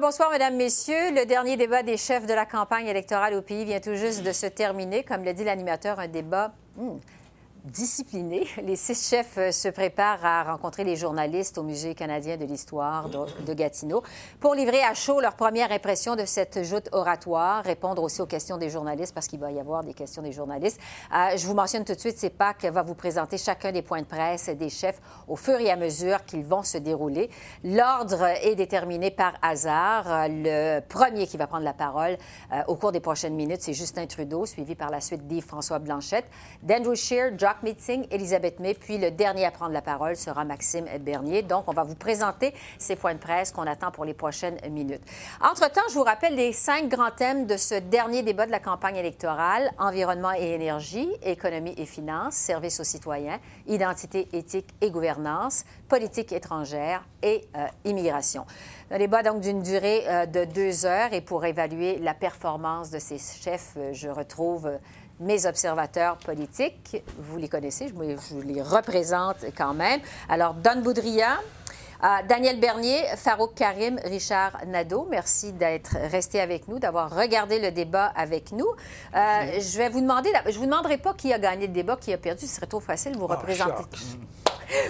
[0.00, 1.12] Bonsoir, Mesdames, Messieurs.
[1.12, 4.32] Le dernier débat des chefs de la campagne électorale au pays vient tout juste de
[4.32, 5.02] se terminer.
[5.02, 6.98] Comme l'a dit l'animateur, un débat hmm,
[7.68, 8.46] disciplinés.
[8.62, 13.08] Les six chefs euh, se préparent à rencontrer les journalistes au Musée canadien de l'histoire
[13.08, 14.02] de, Gatineau
[14.40, 18.56] pour livrer à chaud leur première impression de cette joute oratoire, répondre aussi aux questions
[18.56, 20.80] des journalistes parce qu'il va y avoir des questions des journalistes.
[21.14, 24.06] Euh, je vous mentionne tout de suite, CEPAC va vous présenter chacun des points de
[24.06, 27.30] presse des chefs au fur et à mesure qu'ils vont se dérouler.
[27.64, 30.28] L'ordre est déterminé par hasard.
[30.28, 32.16] Le premier qui va prendre la parole
[32.52, 36.26] euh, au cours des prochaines minutes, c'est Justin Trudeau, suivi par la suite d'Yves-François Blanchette,
[36.62, 41.42] d'Andrew Scheer, Meeting, Elisabeth May, puis le dernier à prendre la parole sera Maxime Bernier.
[41.42, 45.02] Donc, on va vous présenter ces points de presse qu'on attend pour les prochaines minutes.
[45.40, 48.96] Entre-temps, je vous rappelle les cinq grands thèmes de ce dernier débat de la campagne
[48.96, 56.32] électorale environnement et énergie, économie et finances, services aux citoyens, identité, éthique et gouvernance, politique
[56.32, 58.46] étrangère et euh, immigration.
[58.90, 62.98] Un débat donc d'une durée euh, de deux heures et pour évaluer la performance de
[62.98, 64.70] ces chefs, euh, je retrouve
[65.20, 67.02] mes observateurs politiques.
[67.18, 70.00] Vous les connaissez, je, vous les représente quand même.
[70.28, 71.38] Alors, Don Boudria,
[72.04, 77.72] euh, Daniel Bernier, Farouk Karim, Richard Nadeau, merci d'être resté avec nous, d'avoir regardé le
[77.72, 78.68] débat avec nous.
[79.16, 82.12] Euh, je vais vous demander, je vous demanderai pas qui a gagné le débat, qui
[82.12, 83.82] a perdu, ce serait trop facile de vous ah, représenter.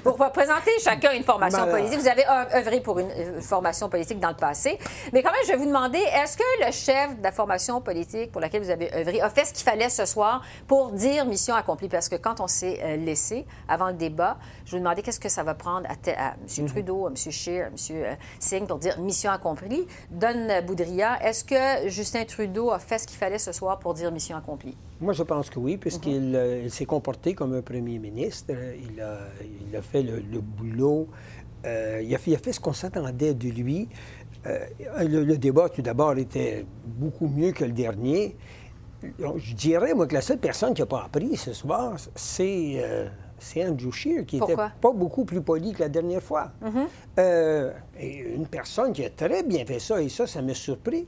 [0.05, 2.01] Vous représentez chacun une formation politique.
[2.01, 3.09] Vous avez œuvré pour une,
[3.41, 4.79] formation politique dans le passé.
[5.12, 8.33] Mais quand même, je vais vous demander, est-ce que le chef de la formation politique
[8.33, 11.55] pour laquelle vous avez œuvré a fait ce qu'il fallait ce soir pour dire mission
[11.55, 11.89] accomplie?
[11.89, 15.29] Parce que quand on s'est euh, laissé avant le débat, je vous demandais qu'est-ce que
[15.29, 16.36] ça va prendre à, M.
[16.58, 16.67] Mhm.
[16.69, 17.17] Trudeau, à M.
[17.17, 18.17] Scheer, à M.
[18.39, 19.86] Singh pour dire mission accomplie.
[20.11, 24.11] Don Boudria, est-ce que Justin Trudeau a fait ce qu'il fallait ce soir pour dire
[24.11, 24.77] mission accomplie?
[25.01, 28.53] Moi, je pense que oui, puisqu'il euh, s'est comporté comme un premier ministre.
[28.91, 29.19] Il a,
[29.69, 31.09] il a fait le, boulot.
[31.64, 33.89] Euh, il, a fait, il, a fait, ce qu'on s'attendait de lui.
[34.47, 34.58] Euh,
[35.07, 38.37] le, débat, tout d'abord, était beaucoup mieux que le dernier.
[39.03, 42.83] je dirais, moi, que la seule personne qui n'a pas appris ce soir, c'est
[43.57, 46.51] Andrew Scheer, qui était pas beaucoup plus poli que la dernière fois.
[46.61, 47.73] Mm-hmm.
[48.01, 51.07] et une personne qui a très bien fait ça, et ça, ça m'a surpris.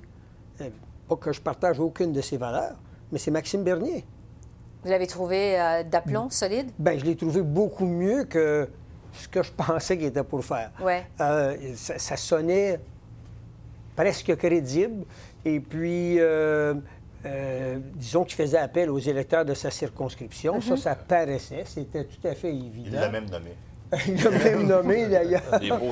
[1.09, 2.77] pas que je partage aucune de ses valeurs
[3.13, 4.05] mais c'est Maxime Bernier.
[4.83, 6.71] Vous l'avez trouvé euh, d'aplomb, solide?
[6.79, 8.69] Bien, je l'ai trouvé beaucoup mieux que
[9.13, 10.71] ce que je pensais qu'il était pour faire.
[10.81, 11.07] Ouais.
[11.21, 12.81] Euh, ça, sonnait
[13.95, 15.05] presque crédible.
[15.45, 16.75] Et puis, euh,
[17.95, 20.61] disons qu'il faisait appel aux électeurs de sa circonscription.
[20.61, 20.79] Ça, mm-hmm.
[20.79, 21.65] ça paraissait.
[21.67, 22.91] C'était tout à fait évident.
[22.93, 23.51] Il l'a même nommé.
[24.07, 25.43] Il l'a même nommé, d'ailleurs.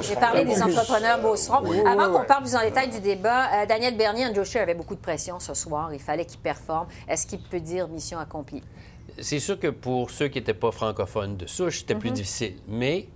[0.02, 1.86] J'ai parlé des entrepreneurs Beauceron.
[1.86, 4.94] Avant qu'on parle plus en détail du débat, euh, Daniel Bernier, un Joshua avait beaucoup
[4.94, 5.92] de pression ce soir.
[5.92, 6.86] Il fallait qu'il performe.
[7.08, 8.62] Est-ce qu'il peut dire mission accomplie?
[9.20, 12.16] C'est sûr que pour ceux qui n'étaient pas francophones de souche, c'était plus mhm.
[12.16, 12.54] difficile.
[12.68, 13.08] Mais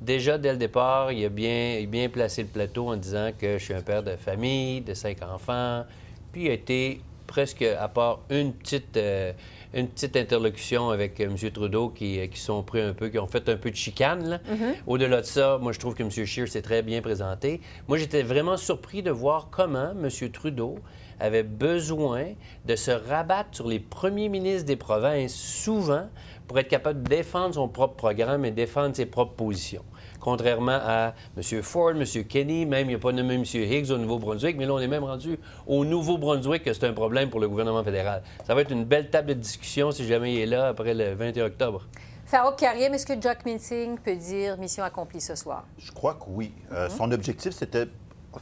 [0.00, 3.64] déjà, dès le départ, il a bien, bien placé le plateau en disant que je
[3.64, 5.84] suis un père de famille, de cinq enfants.
[6.32, 8.96] Puis il a été presque, à part une petite...
[8.96, 9.32] Euh,
[9.72, 11.50] une petite interlocution avec euh, M.
[11.50, 14.40] Trudeau qui, euh, qui, sont pris un peu, qui ont fait un peu de chicane.
[14.48, 14.74] Mm-hmm.
[14.86, 16.10] Au-delà de ça, moi, je trouve que M.
[16.10, 17.60] Scheer s'est très bien présenté.
[17.88, 20.08] Moi, j'étais vraiment surpris de voir comment M.
[20.30, 20.78] Trudeau
[21.20, 22.28] avait besoin
[22.64, 26.08] de se rabattre sur les premiers ministres des provinces souvent
[26.48, 29.84] pour être capable de défendre son propre programme et défendre ses propres positions
[30.20, 31.62] contrairement à M.
[31.62, 32.04] Ford, M.
[32.28, 33.44] Kenny, même il n'y a pas nommé M.
[33.44, 37.30] Higgs au Nouveau-Brunswick, mais là, on est même rendu au Nouveau-Brunswick que c'est un problème
[37.30, 38.22] pour le gouvernement fédéral.
[38.46, 41.14] Ça va être une belle table de discussion si jamais il est là après le
[41.14, 41.86] 21 octobre.
[42.26, 45.64] Farouk Karim, est-ce que Jack Minsing peut dire mission accomplie ce soir?
[45.78, 46.52] Je crois que oui.
[46.70, 46.96] Euh, mhm.
[46.96, 47.86] Son objectif, c'était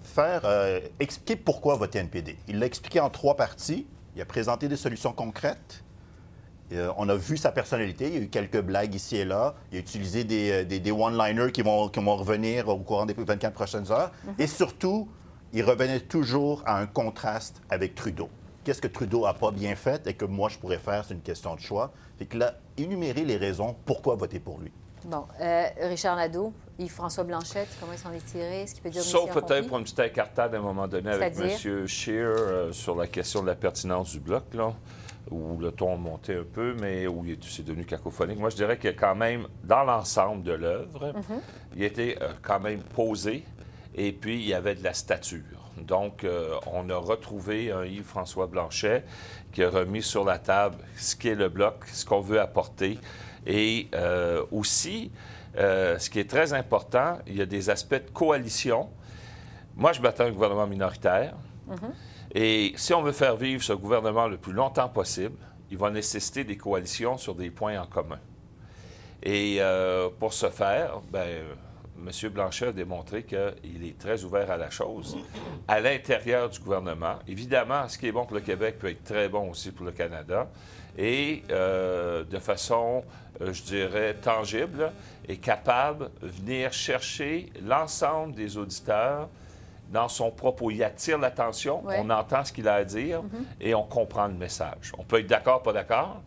[0.02, 2.36] faire euh, expliquer pourquoi voter NPD.
[2.48, 3.86] Il l'a expliqué en trois parties.
[4.14, 5.84] Il a présenté des solutions concrètes.
[6.72, 8.08] Euh, on a vu sa personnalité.
[8.08, 9.54] Il y a eu quelques blagues ici et là.
[9.72, 13.90] Il a utilisé des, euh, one-liners qui vont, vont revenir au courant des 24 prochaines
[13.90, 14.12] heures.
[14.24, 14.34] Mhm.
[14.38, 15.08] Et surtout,
[15.52, 18.28] il revenait toujours à un contraste avec Trudeau.
[18.64, 21.22] Qu'est-ce que Trudeau n'a pas bien fait et que moi, je pourrais faire, c'est une
[21.22, 21.92] question de choix.
[22.18, 24.70] Fait qu'il a énuméré les raisons pourquoi voter pour lui.
[25.06, 25.24] Bon.
[25.40, 28.66] Euh, Richard Nadeau, Yves-François Blanchette, comment il s'en est tiré?
[28.66, 31.34] Ce qu'il peut dire Sauf peut-être pour une petite incartade à un moment donné avec
[31.38, 31.86] M.
[31.86, 34.42] Scheer sur la question de la pertinence du bloc.
[34.52, 34.74] Là
[35.30, 38.38] où le ton montait un peu, mais où c'est devenu cacophonique.
[38.38, 41.40] Moi, je dirais que quand même, dans l'ensemble de l'œuvre, mhm.
[41.76, 43.44] il était euh, quand même posé
[43.94, 45.42] et puis il y avait de la stature.
[45.76, 49.04] Donc, euh, on a retrouvé un Yves-François Blanchet
[49.52, 52.98] qui a remis sur la table ce qu'est le bloc, ce qu'on veut apporter.
[53.46, 55.10] Et euh, aussi,
[55.56, 58.88] ce qui est très important, il y a des aspects de coalition.
[59.76, 61.34] Moi, je m'attends à un gouvernement minoritaire.
[61.68, 62.07] Mm-hmm.
[62.34, 65.38] Et si on veut faire vivre ce gouvernement le plus longtemps possible,
[65.70, 68.18] il va nécessiter des coalitions sur des points en commun.
[69.22, 69.60] Et
[70.18, 71.42] pour ce faire, ben,
[72.06, 72.30] M.
[72.30, 75.18] Blanchet a démontré qu'il est très ouvert à la chose
[75.66, 77.16] à l'intérieur du gouvernement.
[77.26, 79.92] Évidemment, ce qui est bon pour le Québec peut être très bon aussi pour le
[79.92, 80.48] Canada.
[80.96, 83.04] Et euh, de façon,
[83.40, 84.92] euh, je dirais, tangible
[85.28, 89.28] et capable venir chercher l'ensemble des auditeurs
[89.90, 90.70] dans son propos.
[90.70, 93.62] Il attire l'attention, on entend ce qu'il a à dire mm-hmm.
[93.62, 94.92] et on comprend le message.
[94.98, 96.20] On peut être d'accord, pas d'accord,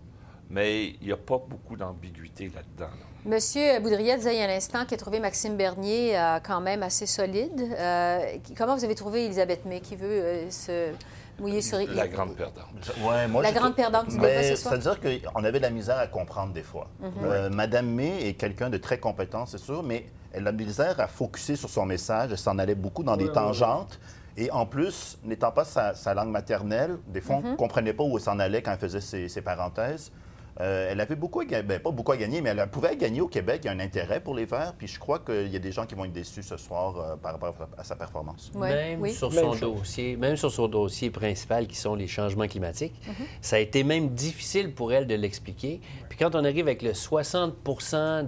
[0.50, 2.92] mais il n'y a pas beaucoup d'ambiguïté là-dedans.
[3.24, 6.60] Monsieur Boudriette disait il y a un instant qu'il a trouvé Maxime Bernier euh, quand
[6.60, 7.70] même assez solide.
[7.78, 8.20] Euh,
[8.58, 10.92] comment vous avez trouvé Elisabeth May qui veut euh, se
[11.40, 11.78] mouiller sur...
[11.78, 12.66] La grande perdante.
[13.04, 14.74] Ouais, moi, la grande perdante du débat ce soir?
[14.74, 16.88] C'est-à-dire qu'on avait de la misère à comprendre des fois.
[17.00, 17.54] Mhm.
[17.54, 21.56] Madame May est quelqu'un de très compétent, c'est sûr, mais elle a misère à focuser
[21.56, 22.32] sur son message.
[22.32, 24.00] Elle s'en allait beaucoup dans des tangentes.
[24.38, 27.58] Et en plus, n'étant pas sa, langue maternelle, des fois, on ne mhm.
[27.58, 30.12] comprenait pas où elle s'en allait quand elle faisait ses parenthèses.
[30.60, 33.22] Euh, elle avait beaucoup à gagner, ben, pas beaucoup à gagner, mais elle pouvait gagner
[33.22, 33.62] au Québec.
[33.64, 34.74] Il y a un intérêt pour les Verts.
[34.78, 37.16] Puis je crois qu'il y a des gens qui vont être déçus ce soir euh,
[37.16, 38.52] par rapport à sa performance.
[38.56, 43.26] Même sur son dossier, même sur son dossier principal, qui sont les changements climatiques, mhm.
[43.42, 45.82] ça a été même difficile pour elle de l'expliquer.
[46.10, 47.56] Puis quand on arrive avec le 60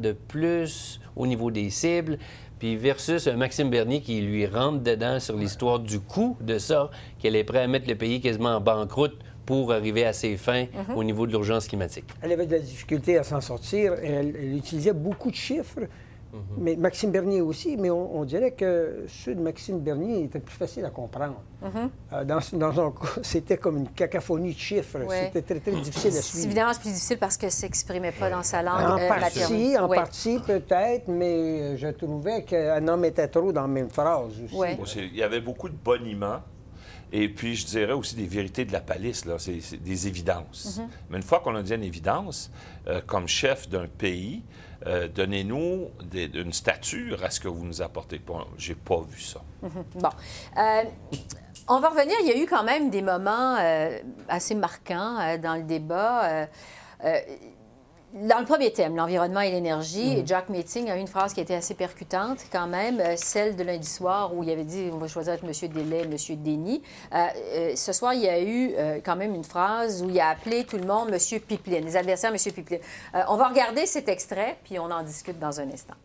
[0.02, 2.18] de plus au niveau des cibles,
[2.60, 6.90] puis versus un Maxime Bernier qui lui rentre dedans sur l'histoire du coût de ça,
[7.20, 10.66] qu'elle est prête à mettre le pays quasiment en banqueroute pour arriver à ses fins
[10.66, 10.96] mhm.
[10.96, 12.06] au niveau de l'urgence climatique.
[12.22, 13.94] Elle avait de la difficulté à s'en sortir.
[14.02, 15.82] Elle, elle, utilisait beaucoup de chiffres.
[16.34, 16.40] Mhm.
[16.58, 20.84] Mais Maxime Bernier aussi, mais on, dirait que ceux de Maxime Bernier étaient plus faciles
[20.84, 21.42] à comprendre.
[21.62, 21.90] Mhm.
[22.14, 24.98] Euh, dans, dans, c'était comme une cacophonie de chiffres.
[25.10, 26.46] C'était très, très difficile à suivre.
[26.46, 29.78] Évidemment, c'est plus difficile parce que ça s'exprimait pas dans sa langue En euh, partie,
[29.78, 34.34] en partie peut-être, mais je trouvais qu'elle en mettait trop dans la même phrase
[34.80, 35.00] aussi.
[35.00, 36.40] Il y avait beaucoup de boniment
[37.16, 40.80] et puis, je dirais aussi des vérités de la palisse, là, c'est, des évidences.
[40.80, 40.88] Mhm.
[41.12, 42.50] Mais une fois qu'on a dit une évidence,
[42.88, 44.42] euh, comme chef d'un pays,
[44.88, 48.20] euh, donnez-nous une stature à ce que vous nous apportez.
[48.20, 49.42] Bon, j'ai pas vu ça.
[49.96, 50.10] Bon.
[50.58, 50.84] Euh,
[51.68, 52.16] on va revenir.
[52.22, 53.56] Il y a eu quand même des moments
[54.28, 56.48] assez marquants dans le débat
[58.14, 60.28] dans le premier thème, l'environnement et l'énergie, mm.
[60.28, 63.64] Jack Meeting a eu une phrase qui était assez percutante quand même, euh, celle de
[63.64, 65.70] lundi soir où il avait dit on va choisir entre M.
[65.72, 66.44] Delay et M.
[66.44, 66.84] Denis.
[67.12, 67.26] Euh,
[67.56, 70.64] euh, ce soir, il y a eu quand même une phrase où il a appelé
[70.64, 71.40] tout le monde M.
[71.40, 72.38] Pipeline, les adversaires M.
[72.54, 72.82] Pipeline.
[73.28, 75.96] on va regarder cet extrait, puis on en discute dans un instant.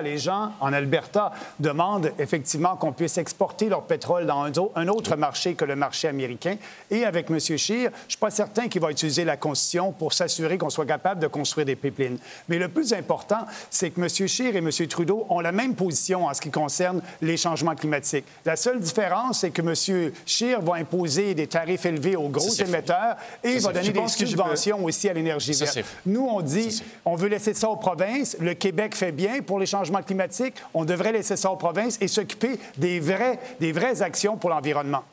[0.00, 5.52] Les gens en Alberta demandent effectivement qu'on puisse exporter leur pétrole dans un autre marché
[5.52, 6.56] que le marché américain.
[6.90, 7.38] Et avec M.
[7.38, 10.86] Scheer, je ne suis pas certain qu'il va utiliser la Constitution pour s'assurer qu'on soit
[10.86, 12.16] capable de construire des pipelines.
[12.48, 14.08] Mais le plus important, c'est que M.
[14.08, 14.70] Scheer et M.
[14.88, 18.24] Trudeau ont la même position en ce qui concerne les changements climatiques.
[18.46, 20.10] La seule différence, c'est que M.
[20.24, 25.10] Scheer va imposer des tarifs élevés aux gros émetteurs et va donner des subventions aussi
[25.10, 25.80] à l'énergie verte.
[26.06, 28.38] Nous, on dit, on veut laisser ça aux provinces.
[28.40, 32.08] Le Québec fait bien pour les changements climatique, on devrait laisser ça aux provinces et
[32.08, 35.04] s'occuper des, vrais, des vraies actions pour l'environnement.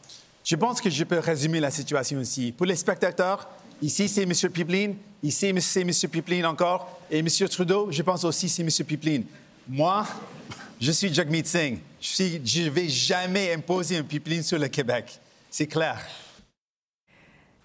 [0.44, 2.52] Je pense que je peux résumer la situation ici.
[2.52, 3.50] Pour les spectateurs,
[3.82, 4.34] ici c'est M.
[4.52, 5.94] Pipeline, ici c'est M.
[6.12, 7.28] Pipeline encore, et M.
[7.50, 8.70] Trudeau, je pense aussi c'est M.
[8.86, 9.26] Pipeline.
[9.68, 10.06] Moi,
[10.80, 11.80] je suis Jagmeet Singh.
[12.02, 15.20] Je ne vais jamais imposer un pipeline sur le Québec.
[15.50, 16.00] C'est clair.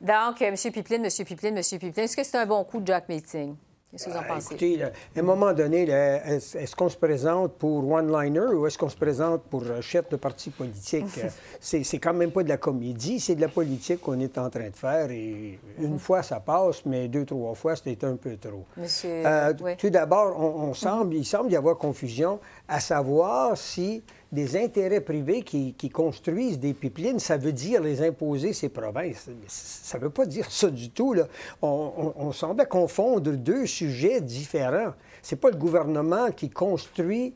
[0.01, 0.55] Donc, M.
[0.55, 1.11] Pipeline, M.
[1.25, 1.63] Pipeline, M.
[1.63, 3.55] Pipeline, est-ce que c'est un bon coup de Jack Meeting?
[3.95, 4.55] Qu'est-ce que vous en ben, pensez?
[4.55, 8.97] Écoutez, à un moment donné, est-ce qu'on se présente pour one-liner ou est-ce qu'on se
[8.97, 11.21] présente pour euh, chef de parti politique?
[11.61, 14.69] c'est quand même pas de la comédie, c'est de la politique qu'on est en train
[14.69, 15.13] de faire.
[15.13, 15.99] Et une mhm.
[16.01, 18.65] fois, ça passe, mais deux, trois fois, c'était un peu trop.
[18.77, 19.23] Monsieur...
[19.25, 24.03] Euh, tout d'abord, on, semble, il semble y avoir confusion à savoir si
[24.35, 29.31] des intérêts privés qui, construisent des pipelines, ça veut dire les imposer ces provinces.
[29.47, 31.15] Ça ne veut pas dire ça du tout.
[31.15, 31.29] Là.
[31.63, 34.93] On, on, semblait confondre deux sujets différents.
[35.23, 37.35] Ce n'est pas le gouvernement qui construit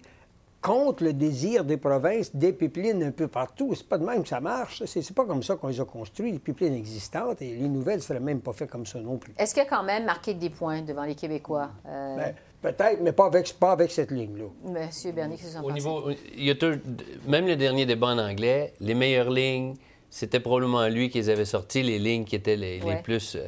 [0.60, 3.74] contre le désir des provinces des pipelines un peu partout.
[3.74, 4.82] C'est pas de même que ça marche.
[4.86, 8.02] C'est pas comme ça qu'on les a construits, les pipelines existantes, et les nouvelles ne
[8.02, 9.32] seraient même pas faites comme ça non plus.
[9.38, 11.70] Est-ce qu'il y a quand même marqué des points devant les Québécois?
[11.86, 12.16] Euh...
[12.16, 14.46] Ben, Peut-être, mais pas avec, pas avec cette ligne-là.
[14.64, 16.54] Monsieur Bernier, qu'est-ce que vous en Au niveau, il y a
[17.26, 19.74] même le dernier débat en anglais, les meilleures lignes,
[20.10, 23.46] c'était probablement lui qui les avait sorties, les lignes qui étaient les, plus euh,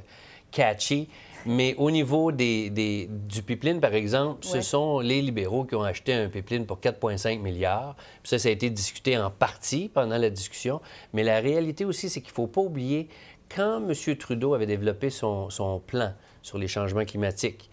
[0.50, 1.08] catchy.
[1.46, 6.12] Mais au niveau des, du pipeline, par exemple, ce sont les libéraux qui ont acheté
[6.12, 7.96] un pipeline pour 4,5 milliards.
[8.24, 10.82] ça, ça a été discuté en partie pendant la discussion.
[11.14, 13.08] Mais la réalité aussi, c'est qu'il ne faut pas oublier,
[13.54, 14.16] quand M.
[14.16, 16.12] Trudeau avait développé son, son plan
[16.42, 17.69] sur les changements climatiques,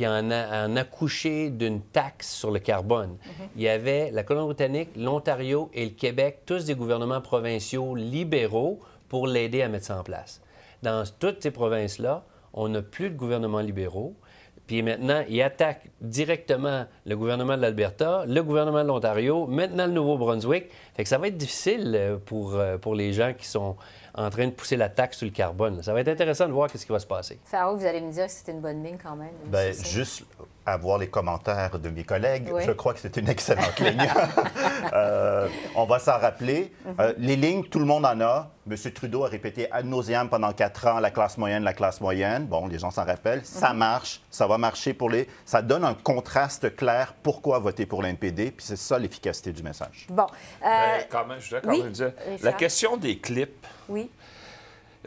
[0.00, 3.10] puis en, a, accouché d'une taxe sur le carbone.
[3.10, 3.48] Mhm.
[3.56, 8.80] Il y avait la Colombie-Britannique, l'Ontario et le Québec, tous des gouvernements provinciaux libéraux
[9.10, 10.40] pour l'aider à mettre ça en place.
[10.82, 14.14] Dans toutes ces provinces-là, on n'a plus de gouvernements libéraux.
[14.66, 19.92] Puis maintenant, ils attaquent directement le gouvernement de l'Alberta, le gouvernement de l'Ontario, maintenant le
[19.92, 20.70] Nouveau-Brunswick.
[20.94, 23.76] Fait que ça va être difficile euh, pour, euh, pour les gens qui sont
[24.14, 25.82] en train de pousser la taxe sur le carbone.
[25.82, 27.38] Ça va être intéressant de voir ce qui va se passer.
[27.44, 29.34] Pharaoh, vous allez me dire que c'était une bonne ligne quand même.
[29.46, 30.24] Bien, juste
[30.72, 34.08] avoir les commentaires de mes collègues, je crois que c'est une excellente ligne.
[34.92, 35.46] Euh,
[35.76, 36.72] on va s'en rappeler.
[36.84, 36.94] Mhm.
[36.98, 38.50] Euh, les lignes, tout le monde en a.
[38.68, 38.76] M.
[38.92, 42.46] Trudeau a répété ad nauseam pendant quatre ans la classe moyenne, la classe moyenne.
[42.46, 43.44] Bon, les gens s'en rappellent.
[43.44, 43.78] Ça mhm.
[43.78, 44.20] marche.
[44.30, 45.28] Ça va marcher pour les.
[45.44, 48.50] Ça donne un contraste clair pourquoi voter pour l'NPD.
[48.50, 50.06] Puis c'est ça l'efficacité du message.
[50.08, 50.26] Bon.
[50.64, 50.98] Euh...
[51.08, 52.12] Quand même, je dois quand même dire.
[52.42, 53.66] La question des clips.
[53.88, 54.10] Oui.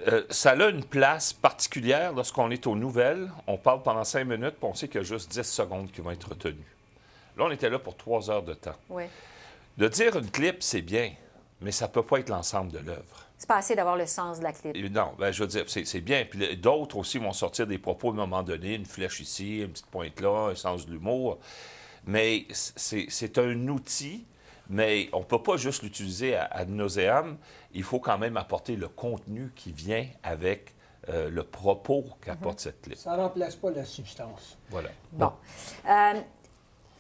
[0.07, 3.31] Euh, ça a une place particulière lorsqu'on est aux nouvelles.
[3.47, 6.01] On parle pendant cinq minutes, puis on sait qu'il y a juste 10 secondes qui
[6.01, 6.75] vont être retenues.
[7.37, 8.75] Là, on était là pour trois heures de temps.
[8.89, 9.03] Oui.
[9.77, 11.11] De dire une clip, c'est bien,
[11.61, 13.27] mais ça ne peut pas être l'ensemble de l'œuvre.
[13.37, 14.75] C'est pas assez d'avoir le sens de la clip.
[14.91, 16.25] non, ben, je veux dire, c'est bien.
[16.29, 19.71] Puis d'autres aussi vont sortir des propos à un moment donné, une flèche ici, une
[19.71, 21.39] petite pointe là, un sens de l'humour.
[22.05, 24.25] Mais c'est un outil
[24.69, 27.37] mais on ne peut pas juste l'utiliser à, à nauseam.
[27.73, 30.75] Il faut quand même apporter le contenu qui vient avec
[31.09, 32.97] euh, le propos qu'apporte cette clip.
[32.97, 34.57] Ça ne remplace pas la substance.
[34.69, 34.89] Voilà.
[35.11, 35.31] Bon.
[35.89, 36.13] Euh,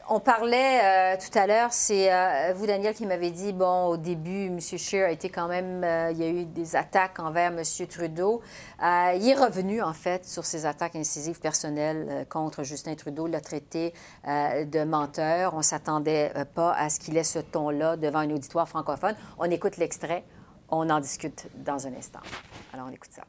[0.09, 3.97] on parlait euh, tout à l'heure, c'est euh, vous, Daniel, qui m'avez dit, bon, au
[3.97, 4.59] début, M.
[4.59, 7.63] Scheer a été quand même, euh, il y a eu des attaques envers M.
[7.87, 8.41] Trudeau.
[8.81, 13.93] il est revenu, en fait, sur ces attaques incisives personnelles contre Justin Trudeau, l'a traité
[14.25, 15.53] de menteur.
[15.53, 19.15] On ne s'attendait pas à ce qu'il ait ce ton-là devant un auditoire francophone.
[19.39, 20.23] On écoute l'extrait,
[20.77, 22.19] on en discute dans un instant.
[22.73, 23.23] Alors, on écoute ça.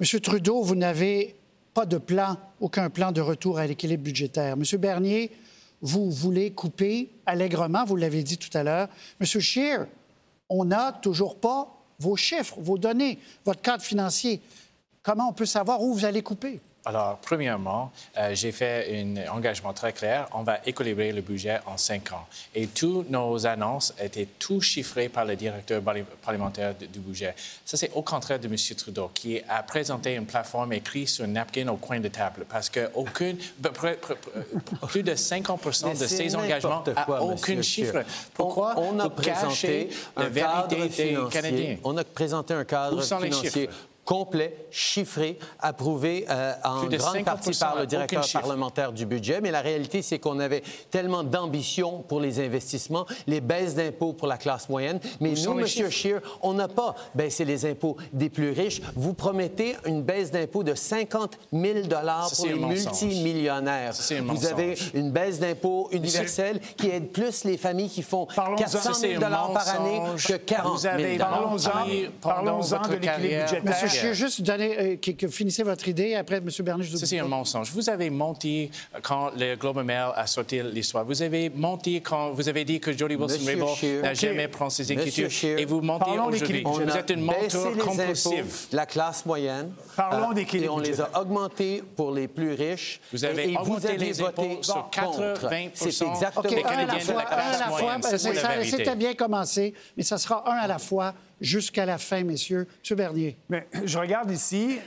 [0.00, 0.20] M.
[0.20, 1.36] Trudeau, vous n'avez
[1.74, 4.54] pas de plan, aucun plan de retour à l'équilibre budgétaire.
[4.54, 4.62] M.
[4.78, 5.32] Bernier,
[5.80, 8.88] vous voulez couper allègrement, vous l'avez dit tout à l'heure.
[9.20, 9.86] Monsieur Scheer,
[10.48, 14.40] on n'a toujours pas vos chiffres, vos données, votre cadre financier.
[15.02, 16.60] Comment on peut savoir où vous allez couper?
[16.84, 20.26] Alors, premièrement, euh, j'ai fait un engagement très clair.
[20.32, 22.26] On va équilibrer le budget en cinq ans.
[22.54, 25.80] Et toutes nos annonces étaient tout chiffrées par le directeur
[26.22, 27.34] parlementaire du budget.
[27.64, 28.56] Ça, c'est au contraire de M.
[28.76, 32.68] Trudeau, qui a présenté une plateforme écrite sur un napkin au coin de table, parce
[32.68, 33.36] que aucune,
[34.88, 38.02] plus de 50% de ces engagements n'ont aucun chiffre.
[38.34, 38.74] Pourquoi?
[38.76, 41.76] On, a présenté la vérité des Canadiens?
[41.84, 43.68] On a présenté un cadre financier
[44.04, 49.40] complet, chiffré, approuvé euh, en grande partie par le directeur parlementaire du budget.
[49.40, 54.26] Mais la réalité, c'est qu'on avait tellement d'ambition pour les investissements, les baisses d'impôts pour
[54.26, 54.98] la classe moyenne.
[55.20, 55.66] Mais nous, M.
[55.66, 58.82] Scheer, on n'a pas baissé les impôts des plus riches.
[58.96, 63.92] Vous promettez une baisse d'impôts de 50 000 pour les multimillionnaires.
[64.24, 69.20] Vous avez une baisse d'impôts universelle qui aide plus les familles qui font 400 000
[69.20, 70.92] par année que 40 000
[72.20, 73.91] Parlons-en de l'équilibre budgétaire.
[73.92, 76.14] Je vais juste donner, euh, que, finissez votre idée.
[76.14, 76.48] Après, M.
[76.60, 77.70] Bernier, je vous C'est un mensonge.
[77.72, 78.70] Vous avez menti
[79.02, 81.04] quand le Globe Mail a sorti l'histoire.
[81.04, 85.58] Vous avez menti quand vous avez dit que Jody Wilson-Raybould n'a jamais pris ses inquiétudes.
[85.58, 86.62] Et vous mentez aujourd'hui.
[86.62, 88.66] Vous êtes une menteur compulsive.
[88.72, 89.72] La classe moyenne.
[89.96, 90.72] Parlons euh, d'équilibre.
[90.72, 93.00] Et on les a augmentés pour les plus riches.
[93.12, 97.18] Vous avez et, augmenté vous avez les impôts sur 80 C'est exactement des Canadiens de
[97.18, 98.64] la classe moyenne.
[98.64, 102.66] C'était bien commencé, mais ça sera un à la fois jusqu'à la fin, messieurs.
[102.90, 102.96] M.
[102.96, 103.36] Bernier.
[103.84, 104.78] Je regarde ici,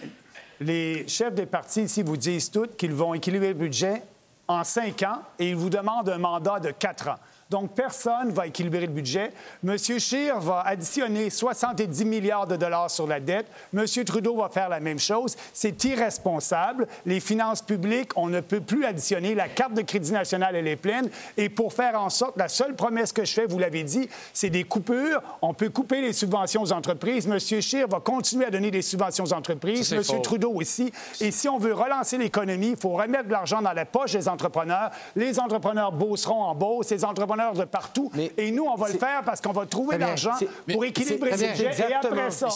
[0.59, 4.03] les chefs des partis ici vous disent tous qu'ils vont équilibrer le budget
[4.47, 7.19] en cinq ans et ils vous demandent un mandat de quatre ans.
[7.51, 9.31] Donc, personne ne va équilibrer le budget.
[9.63, 9.77] M.
[9.77, 13.45] Scheer va additionner 70 milliards de dollars sur la dette.
[13.71, 13.85] M.
[14.03, 15.35] Trudeau va faire la même chose.
[15.53, 16.87] C'est irresponsable.
[17.05, 19.35] Les finances publiques, on ne peut plus additionner.
[19.35, 21.07] La carte de crédit national, elle est pleine.
[21.37, 24.49] Et pour faire en sorte, la seule promesse que je fais, vous l'avez dit, c'est
[24.49, 25.21] des coupures.
[25.43, 27.27] On peut couper les subventions aux entreprises.
[27.27, 27.39] M.
[27.39, 29.93] Scheer va continuer à donner des subventions aux entreprises.
[29.93, 30.01] M.
[30.23, 30.91] Trudeau aussi.
[31.21, 34.27] Et si on veut relancer l'économie, il faut remettre de l'argent dans la poche des
[34.27, 34.89] entrepreneurs.
[35.15, 36.89] Les entrepreneurs bosseront en bourse.
[36.89, 38.11] Les entrepreneurs de partout.
[38.37, 40.33] et nous, on va le faire parce qu'on va trouver l'argent
[40.71, 41.89] pour équilibrer le budget.
[41.89, 42.47] Et après ça,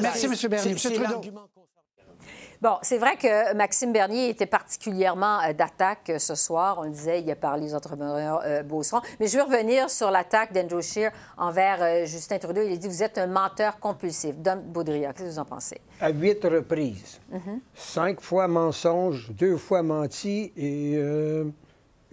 [0.00, 0.50] Merci, M.
[0.50, 0.70] Bernier.
[0.72, 0.76] M.
[0.76, 1.20] Trudeau.
[2.62, 6.76] Bon, c'est vrai que Maxime Bernier était particulièrement euh, d'attaque euh, ce soir.
[6.78, 8.62] On le disait, il a parlé aux entrepreneurs euh,
[9.18, 12.62] Mais je veux revenir sur l'attaque d'Andrew Scheer envers euh, Justin Trudeau.
[12.64, 14.36] Il a dit Vous êtes un menteur compulsif.
[14.36, 15.80] Dom Baudrillard, qu'est-ce que vous en pensez?
[16.00, 17.18] À huit reprises.
[17.32, 17.60] Mhm.
[17.74, 21.00] Cinq fois mensonge, deux fois menti et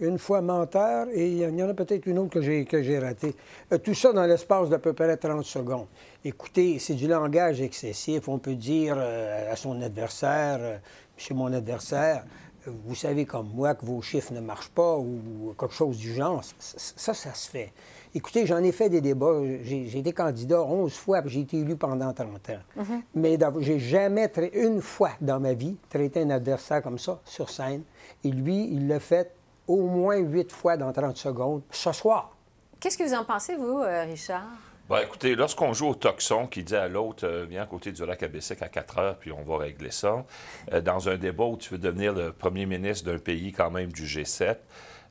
[0.00, 2.98] une fois menteur, et il y en a peut-être une autre que j'ai, que j'ai
[2.98, 3.34] ratée.
[3.82, 5.86] tout ça dans l'espace d'à peu près 30 secondes.
[6.24, 8.28] Écoutez, c'est du langage excessif.
[8.28, 10.78] On peut dire euh, à son adversaire, euh,
[11.16, 12.24] chez mon adversaire,
[12.66, 16.42] vous savez comme moi que vos chiffres ne marchent pas ou quelque chose du genre.
[16.58, 17.72] Ça, ça se fait.
[18.14, 19.40] Écoutez, j'en ai fait des débats.
[19.62, 22.52] J'ai été candidat 11 fois, puis j'ai été élu pendant 30 ans.
[22.78, 23.02] Mm-hmm.
[23.14, 27.82] Mais j'ai jamais, une fois dans ma vie, traité un adversaire comme ça, sur scène.
[28.24, 29.32] Et lui, il l'a fait
[29.70, 32.36] au moins huit fois dans 30 secondes, ce soir.
[32.80, 34.42] Qu'est-ce que vous en pensez, vous, euh, Richard?
[34.88, 38.04] Ben, écoutez, lorsqu'on joue au toxon qui dit à l'autre, euh, viens à côté du
[38.04, 40.24] lac Abessic à 4 heures, puis on va régler ça,
[40.72, 43.92] euh, dans un débat où tu veux devenir le premier ministre d'un pays quand même
[43.92, 44.56] du G7,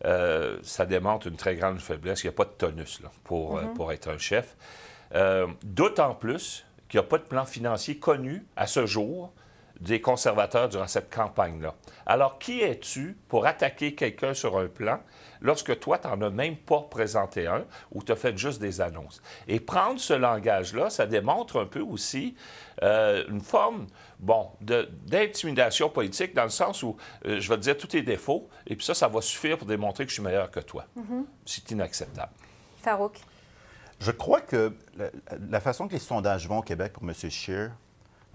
[0.04, 2.24] euh, ça démontre une très grande faiblesse.
[2.24, 3.74] Il n'y a pas de tonus là, pour, mm-hmm.
[3.74, 4.58] pour être un chef.
[5.64, 9.32] D'autant plus qu'il n'y a pas de plan financier connu à ce jour
[9.80, 11.76] des conservateurs durant cette campagne-là.
[12.06, 15.00] Alors, qui es-tu pour attaquer quelqu'un sur un plan
[15.42, 18.82] lorsque toi, tu n'en as même pas présenté un ou tu as fait juste des
[18.82, 19.22] annonces?
[19.48, 22.36] Et prendre ce langage-là, ça démontre un peu aussi
[22.84, 23.88] euh, une forme,
[24.20, 28.50] bon, d'intimidation politique dans le sens où euh, je vais te dire tous tes défauts
[28.68, 30.86] et puis ça, ça va suffire pour démontrer que je suis meilleur que toi.
[30.98, 31.24] Mm-hmm.
[31.46, 32.32] C'est inacceptable.
[32.82, 33.20] Farouk?
[34.00, 35.10] Je crois que la,
[35.50, 37.14] la, façon que les sondages vont au Québec pour M.
[37.14, 37.72] Scheer,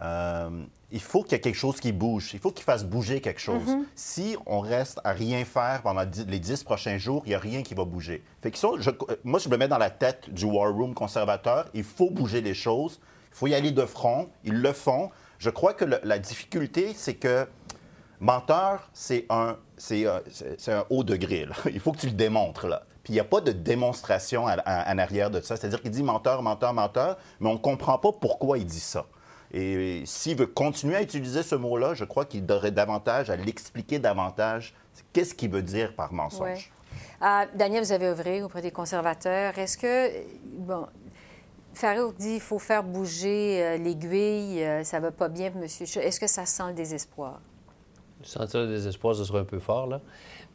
[0.03, 2.31] euh, il faut qu'il y ait quelque chose qui bouge.
[2.35, 3.67] Il faut qu'il fasse bouger quelque chose.
[3.67, 3.85] Mhm.
[3.97, 7.65] Si on reste à rien faire pendant les dix prochains jours, il n'y a rien
[7.65, 8.23] qui va bouger.
[8.41, 8.91] Fait je,
[9.25, 11.67] moi, je me mets dans la tête du War Room conservateur.
[11.75, 13.01] Il faut bouger les choses.
[13.33, 14.29] Il faut y aller de front.
[14.45, 15.11] Ils le font.
[15.39, 17.49] Je crois que la difficulté, c'est que
[18.21, 19.57] menteur, c'est un,
[19.91, 20.21] euh,
[20.69, 21.49] un haut degré.
[21.73, 22.69] Il faut que tu le démontres.
[22.69, 22.85] Là.
[23.03, 25.57] Puis il n'y a pas de démonstration en arrière de ça.
[25.57, 29.07] C'est-à-dire qu'il dit menteur, menteur, menteur, mais on ne comprend pas pourquoi il dit ça.
[29.57, 34.01] Et s'il veut continuer à utiliser ce mot-là, je crois qu'il devrait davantage à l'expliquer
[34.01, 34.75] davantage.
[35.13, 36.73] Qu'est-ce qu'il veut dire par mensonge?
[37.23, 39.57] Euh, Daniel, vous avez œuvré auprès des conservateurs.
[39.57, 40.11] Est-ce que,
[40.59, 40.87] bon,
[41.73, 45.87] Farouk dit qu'il faut faire bouger euh, l'aiguille, euh, ça va pas bien, monsieur.
[46.03, 47.41] Est-ce que ça sent le désespoir?
[48.25, 50.01] Sentir le désespoir, ce serait un peu fort, là.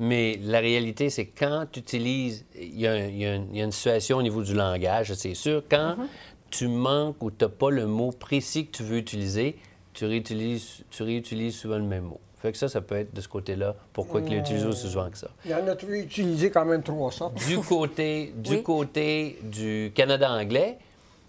[0.01, 2.45] Mais la réalité, c'est quand tu utilises.
[2.55, 5.63] Il y, a, une situation au niveau du langage, c'est sûr.
[5.69, 6.07] Quand mm-hmm
[6.49, 9.57] tu manques ou tu n'as pas le mot précis que tu veux utiliser,
[9.93, 12.19] tu réutilises, tu réutilises souvent le même mot.
[12.41, 13.75] Fait que ça, ça peut être de ce côté-là.
[13.91, 15.27] Pourquoi qu'il l'utilise aussi souvent que ça?
[15.43, 17.37] Il y en a utilisé quand même trois sortes.
[17.45, 20.77] Du côté du, côté du Canada anglais,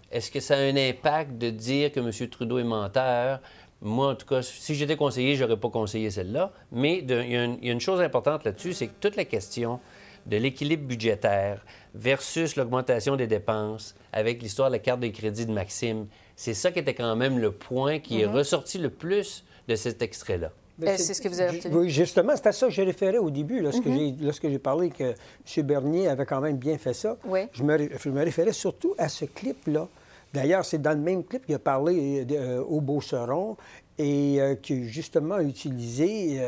[0.09, 2.29] est-ce que ça a un impact de dire que M.
[2.29, 3.41] Trudeau est menteur?
[3.81, 6.53] Moi, en tout cas, si j'étais conseiller, je n'aurais pas conseillé celle-là.
[6.71, 9.81] Mais il y, a une chose importante là-dessus, c'est que toute la question
[10.25, 15.51] de l'équilibre budgétaire versus l'augmentation des dépenses avec l'histoire de la carte de crédit de
[15.51, 18.35] Maxime, c'est ça qui était quand même le point qui est mhm.
[18.35, 20.51] ressorti le plus de cet extrait-là.
[20.83, 21.75] Euh, c'est ce que vous avez obtenu.
[21.75, 24.15] Oui, justement, c'est à ça que j'ai référé au début, lorsque mhm.
[24.43, 25.65] j'ai parlé que M.
[25.65, 27.17] Bernier avait quand même bien fait ça.
[27.53, 29.87] Je, me, je, me, référais surtout à ce clip-là.
[30.33, 33.57] D'ailleurs, c'est dans le même clip qu'il a parlé euh, au Beauceron
[33.97, 36.41] et euh, qui, justement, a utilisé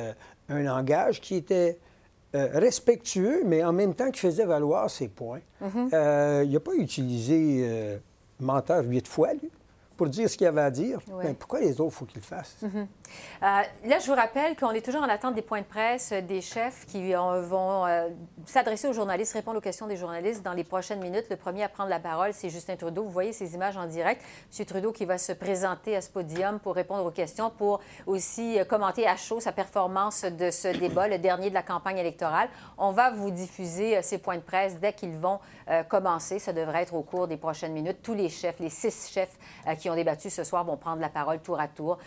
[0.50, 1.78] un langage qui était
[2.36, 5.42] euh, respectueux, mais en même temps qui faisait valoir ses points.
[5.62, 5.90] Mhm.
[5.94, 7.98] Euh, il n'a pas utilisé euh,
[8.40, 9.52] menteur huit fois, lui
[9.96, 11.00] pour dire ce qu'il y avait à dire.
[11.22, 12.58] Mais pourquoi les autres, il faut qu'ils le fassent?
[12.62, 12.88] Mhm.
[13.44, 16.22] Euh, là, je vous rappelle qu'on est toujours en attente des points de presse euh,
[16.22, 17.86] des chefs qui euh, vont
[18.46, 21.26] s'adresser aux journalistes, répondre aux questions des journalistes dans les prochaines minutes.
[21.30, 23.04] Le premier à prendre la parole, c'est Justin Trudeau.
[23.04, 24.24] Vous voyez ces images en direct.
[24.58, 24.66] M.
[24.66, 29.08] Trudeau qui va se présenter à ce podium pour répondre aux questions, pour aussi commenter
[29.08, 32.48] à chaud sa performance de ce débat, le dernier de la campagne électorale.
[32.78, 35.40] On va vous diffuser ces points de presse dès qu'ils vont
[35.90, 36.40] commencer.
[36.40, 37.98] Ça devrait être au cours des prochaines minutes.
[38.02, 39.38] Tous les chefs, les six chefs
[39.80, 41.98] qui ont débattu ce soir vont prendre la parole tour à tour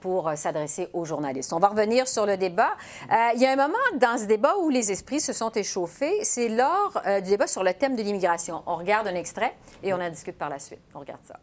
[0.00, 1.52] pour s'adresser aux journalistes.
[1.52, 2.76] On va revenir sur le débat.
[3.10, 6.24] Euh, il y a un moment dans ce débat où les esprits se sont échauffés.
[6.24, 8.62] C'est lors du débat sur le thème de l'immigration.
[8.66, 10.80] On regarde un extrait et on en discute par la suite.
[10.94, 11.38] On regarde ça.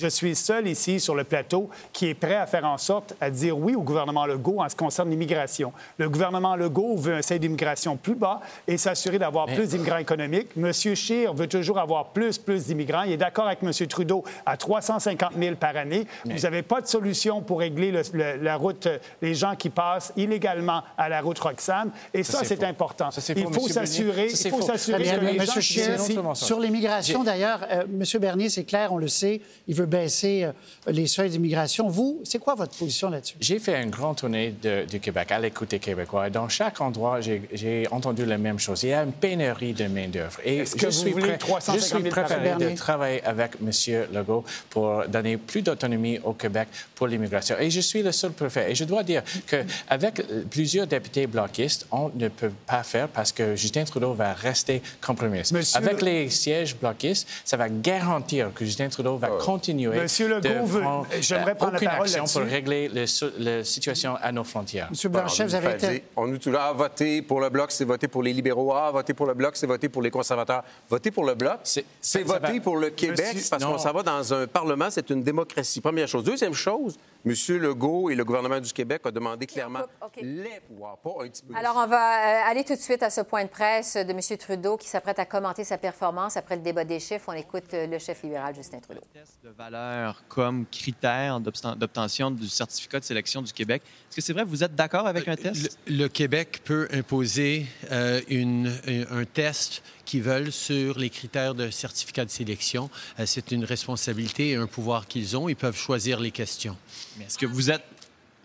[0.00, 3.30] Je suis seul ici sur le plateau qui est prêt à faire en sorte à
[3.30, 5.72] dire oui au gouvernement Legault en ce qui concerne l'immigration.
[5.96, 10.50] Le gouvernement Legault veut un seuil d'immigration plus bas et s'assurer d'avoir plus d'immigrants économiques.
[10.56, 10.72] M.
[10.72, 13.02] Scheer veut toujours avoir plus, plus d'immigrants.
[13.02, 13.72] Il est d'accord avec M.
[13.88, 16.06] Trudeau à 350 000 par année.
[16.24, 18.86] Vous n'avez pas de solution pour régler la route,
[19.20, 21.90] les gens qui passent illégalement à la route Roxham.
[22.14, 23.08] Et ça, c'est important.
[23.34, 25.60] il faut s'assurer, il faut s'assurer que les gens...
[25.60, 25.98] Scheer,
[26.34, 28.20] sur l'immigration, d'ailleurs, euh, M.
[28.20, 30.52] Bernier, c'est clair, on le sait, il veut baisser euh,
[30.86, 31.88] les seuils d'immigration.
[31.88, 33.36] Vous, c'est quoi votre position là-dessus?
[33.40, 34.54] J'ai fait une grande tournée
[34.88, 36.30] du Québec à l'écoute des Québécois.
[36.30, 38.82] Dans chaque endroit, j'ai entendu la même chose.
[38.82, 40.38] Il y a une pénurie de main-d'œuvre.
[40.44, 41.38] Et que je, suis prêt,
[41.74, 44.06] je suis préparé de travailler avec M.
[44.12, 47.56] Legault pour donner plus d'autonomie au Québec pour l'immigration.
[47.58, 48.70] Et je suis le seul préfet.
[48.70, 53.56] Et je dois dire qu'avec plusieurs députés bloquistes, on ne peut pas faire parce que
[53.56, 55.42] Justin Trudeau va rester compromis.
[55.74, 60.64] Avec les sièges bloquistes, ça va garantir que Justin Trudeau va euh, continuer Monsieur Legault
[60.64, 60.82] veut...
[61.20, 62.90] J'aimerais prendre aucune la parole action pour régler
[63.38, 64.88] la situation à nos frontières.
[64.90, 66.04] Monsieur Blanchet, vous avez été...
[66.16, 68.72] On nous dit, ah, voter pour le Bloc, c'est voter pour les libéraux.
[68.74, 70.64] Ah, voter pour le Bloc, c'est voter pour les conservateurs.
[70.88, 74.46] Voter pour le Bloc, c'est voter pour le Québec parce qu'on s'en va dans un
[74.46, 75.80] Parlement, c'est une démocratie.
[75.80, 76.24] Première chose.
[76.24, 77.32] Deuxième chose, M.
[77.56, 79.80] Legault et le gouvernement du Québec ont demandé clairement
[80.20, 81.54] les pouvoirs, pas un petit peu.
[81.56, 84.20] Alors, on va euh, aller tout de suite à ce point de presse de M.
[84.38, 87.24] Trudeau qui s'apprête à commenter sa performance après le débat des chiffres.
[87.28, 89.00] On écoute euh, le chef libéral Justin Trudeau.
[89.12, 93.82] Test de valeur comme critère d'obtention du certificat de sélection du Québec.
[94.08, 95.78] Est-ce que c'est vrai, vous êtes d'accord avec un test?
[95.86, 98.72] Le, Québec peut imposer euh, une,
[99.10, 102.88] un test qui veulent sur les critères de certificat de sélection.
[103.26, 105.50] c'est une responsabilité et un pouvoir qu'ils ont.
[105.50, 106.78] Ils peuvent choisir les questions.
[107.20, 107.84] Est-ce que vous êtes,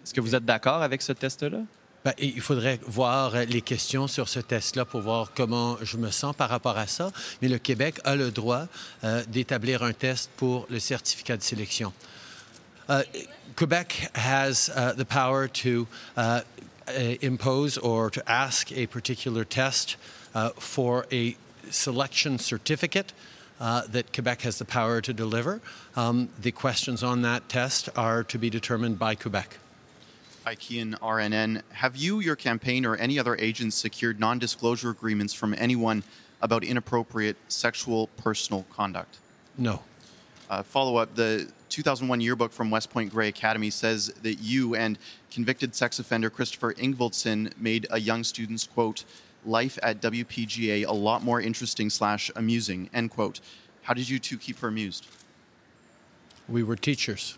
[0.04, 1.60] est-ce que vous êtes d'accord avec ce test-là?
[2.04, 6.36] Bien, il faudrait voir les questions sur ce test-là pour voir comment je me sens
[6.36, 7.14] par rapport à ça.
[7.42, 8.68] Mais le Québec a le droit
[9.06, 11.94] euh, d'établir un test pour le certificat de sélection.
[12.90, 13.04] Uh,
[13.56, 16.42] Quebec has uh, the power to uh,
[17.22, 19.98] impose or to ask a particular test
[20.60, 21.38] for a
[21.70, 23.14] selection certificate.
[23.60, 25.62] uh, that Quebec has the power to deliver.
[25.96, 29.58] Um, the questions on that test are to be determined by Quebec.
[30.46, 35.56] IKEAN RNN, have you, your campaign, or any other agents secured non disclosure agreements from
[35.58, 36.04] anyone
[36.42, 39.20] about inappropriate sexual personal conduct?
[39.58, 39.82] No.
[40.50, 44.98] Uh, follow up the 2001 yearbook from West Point Grey Academy says that you and
[45.32, 49.06] convicted sex offender Christopher Ingvaldson made a young student's quote
[49.46, 53.40] life at WPGA a lot more interesting slash amusing, end quote.
[53.84, 55.08] How did you two keep her amused?
[56.48, 57.38] We were teachers.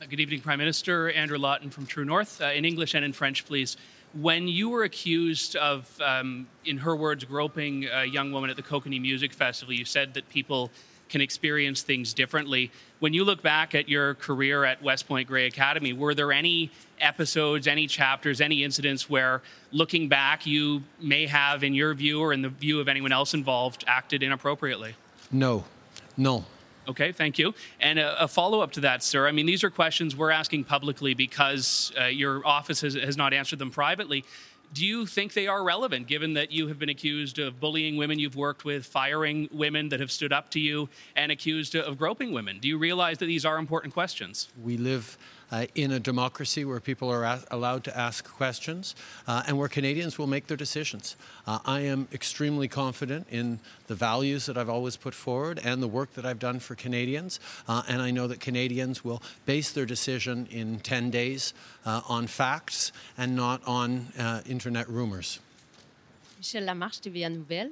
[0.00, 1.10] Uh, good evening, Prime Minister.
[1.10, 2.40] Andrew Lawton from True North.
[2.40, 3.76] Uh, in English and in French, please.
[4.12, 8.62] When you were accused of, um, in her words, groping a young woman at the
[8.62, 10.70] Kokanee Music Festival, you said that people
[11.08, 12.70] can experience things differently.
[13.00, 16.70] When you look back at your career at West Point Grey Academy, were there any
[17.00, 22.32] episodes, any chapters, any incidents where, looking back, you may have, in your view or
[22.32, 24.94] in the view of anyone else involved, acted inappropriately?
[25.30, 25.64] No.
[26.16, 26.44] No.
[26.86, 27.54] Okay, thank you.
[27.80, 29.26] And a, a follow up to that, sir.
[29.26, 33.32] I mean, these are questions we're asking publicly because uh, your office has, has not
[33.32, 34.24] answered them privately
[34.74, 38.18] do you think they are relevant given that you have been accused of bullying women
[38.18, 42.32] you've worked with, firing women that have stood up to you, and accused of groping
[42.32, 42.58] women?
[42.58, 44.48] Do you realize that these are important questions?
[44.62, 45.16] We live
[45.50, 48.94] uh, in a democracy where people are allowed to ask questions
[49.26, 51.16] uh, and where Canadians will make their decisions.
[51.46, 55.88] Uh, I am extremely confident in the values that I've always put forward and the
[55.88, 57.40] work that I've done for Canadians.
[57.68, 61.54] Uh, and I know that Canadians will base their decision in 10 days
[61.84, 65.40] uh, on facts and not on uh, internet rumors.
[66.38, 67.70] Michel Lamarche, TVA Nouvelle.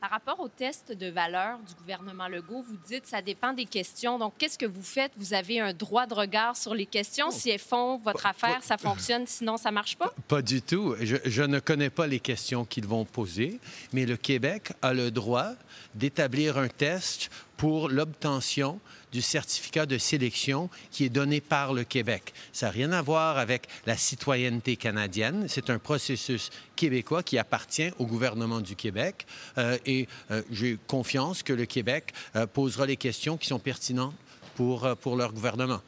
[0.00, 4.18] Par rapport au test de valeur du gouvernement Legault, vous dites ça dépend des questions.
[4.18, 5.12] Donc, qu'est-ce que vous faites?
[5.18, 7.26] Vous avez un droit de regard sur les questions.
[7.28, 7.34] Oh.
[7.34, 9.26] Si elles font votre affaire, ça fonctionne.
[9.26, 10.14] Sinon, ça marche pas?
[10.26, 10.94] Pas du tout.
[11.00, 13.60] Je, je ne connais pas les questions qu'ils vont poser,
[13.92, 15.50] mais le Québec a le droit
[15.94, 18.80] d'établir un test pour l'obtention
[19.12, 22.32] du certificat de sélection qui est donné par le Québec.
[22.52, 25.46] Ça n'a rien à voir avec la citoyenneté canadienne.
[25.48, 29.26] C'est un processus québécois qui appartient au gouvernement du Québec
[29.58, 34.14] euh, et euh, j'ai confiance que le Québec euh, posera les questions qui sont pertinentes
[34.54, 35.80] pour, pour leur gouvernement.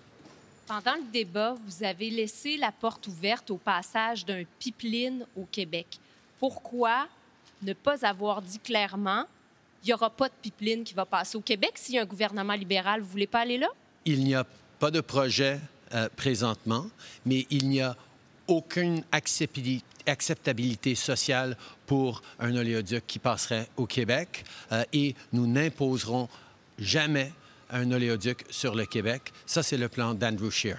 [0.67, 5.87] Pendant le débat, vous avez laissé la porte ouverte au passage d'un pipeline au Québec.
[6.39, 7.09] Pourquoi
[7.63, 9.27] ne pas avoir dit clairement
[9.83, 13.01] il n'y aura pas de pipeline qui va passer au Québec si un gouvernement libéral.
[13.01, 13.69] Vous voulez pas aller là?
[14.05, 14.47] Il n'y a
[14.79, 15.61] pas de projet
[15.95, 16.87] euh, présentement,
[17.27, 17.97] mais il n'y a
[18.49, 26.29] aucune acceptabilité sociale pour un oléoduc qui passerait au Québec euh, et nous n'imposerons
[26.79, 27.33] jamais
[27.71, 29.33] un oléoduc sur le Québec.
[29.47, 30.79] Ça, c'est le plan d'Andrew Scheer.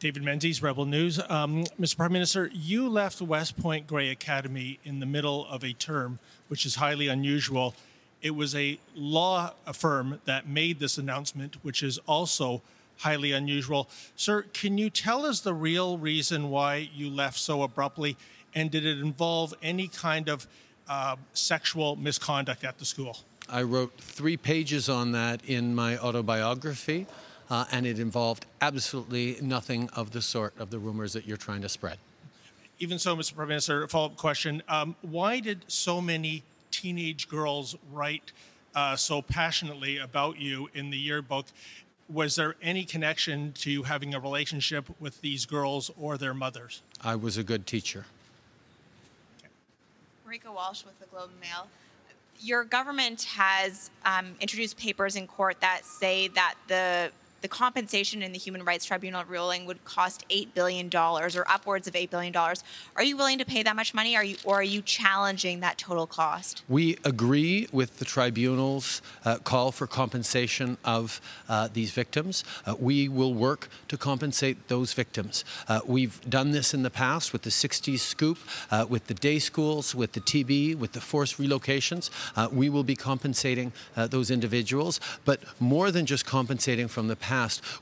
[0.00, 1.18] David Menzies, Rebel News.
[1.28, 1.96] Um, Mr.
[1.96, 6.64] Prime Minister, you left West Point Grey Academy in the middle of a term, which
[6.64, 7.74] is highly unusual.
[8.22, 12.62] It was a law firm that made this announcement, which is also
[12.98, 13.88] highly unusual.
[14.14, 18.16] Sir, can you tell us the real reason why you left so abruptly?
[18.54, 20.46] And did it involve any kind of
[20.88, 23.18] uh, sexual misconduct at the school?
[23.48, 27.06] I wrote three pages on that in my autobiography,
[27.50, 31.62] uh, and it involved absolutely nothing of the sort of the rumors that you're trying
[31.62, 31.98] to spread.
[32.78, 33.34] Even so, Mr.
[33.34, 34.62] Prime Minister, a follow up question.
[34.68, 38.32] Um, why did so many teenage girls write
[38.74, 41.46] uh, so passionately about you in the yearbook?
[42.08, 46.82] Was there any connection to having a relationship with these girls or their mothers?
[47.02, 48.06] I was a good teacher.
[50.26, 51.68] Marika Walsh with the Globe and Mail
[52.40, 58.32] your government has um, introduced papers in court that say that the the compensation in
[58.32, 62.34] the Human Rights Tribunal ruling would cost $8 billion or upwards of $8 billion.
[62.36, 65.78] Are you willing to pay that much money, are you, or are you challenging that
[65.78, 66.64] total cost?
[66.68, 72.44] We agree with the tribunal's uh, call for compensation of uh, these victims.
[72.66, 75.44] Uh, we will work to compensate those victims.
[75.68, 78.38] Uh, we've done this in the past with the 60s scoop,
[78.70, 82.10] uh, with the day schools, with the TB, with the forced relocations.
[82.36, 87.27] Uh, we will be compensating those individuals, but more than just compensating from the past,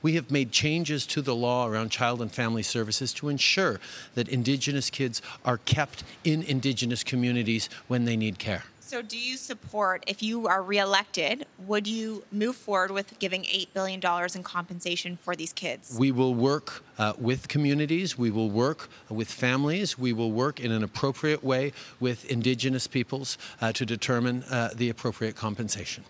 [0.03, 3.81] we have made changes to the law around child and family services to ensure
[4.15, 8.65] that Indigenous kids are kept in Indigenous communities when they need care.
[8.87, 13.73] So, do you support, if you are reelected, would you move forward with giving $8
[13.75, 14.01] billion
[14.33, 15.97] in compensation for these kids?
[15.99, 20.71] We will work uh, with communities, we will work with families, we will work in
[20.71, 26.05] an appropriate way with Indigenous peoples uh, to determine uh, the appropriate compensation.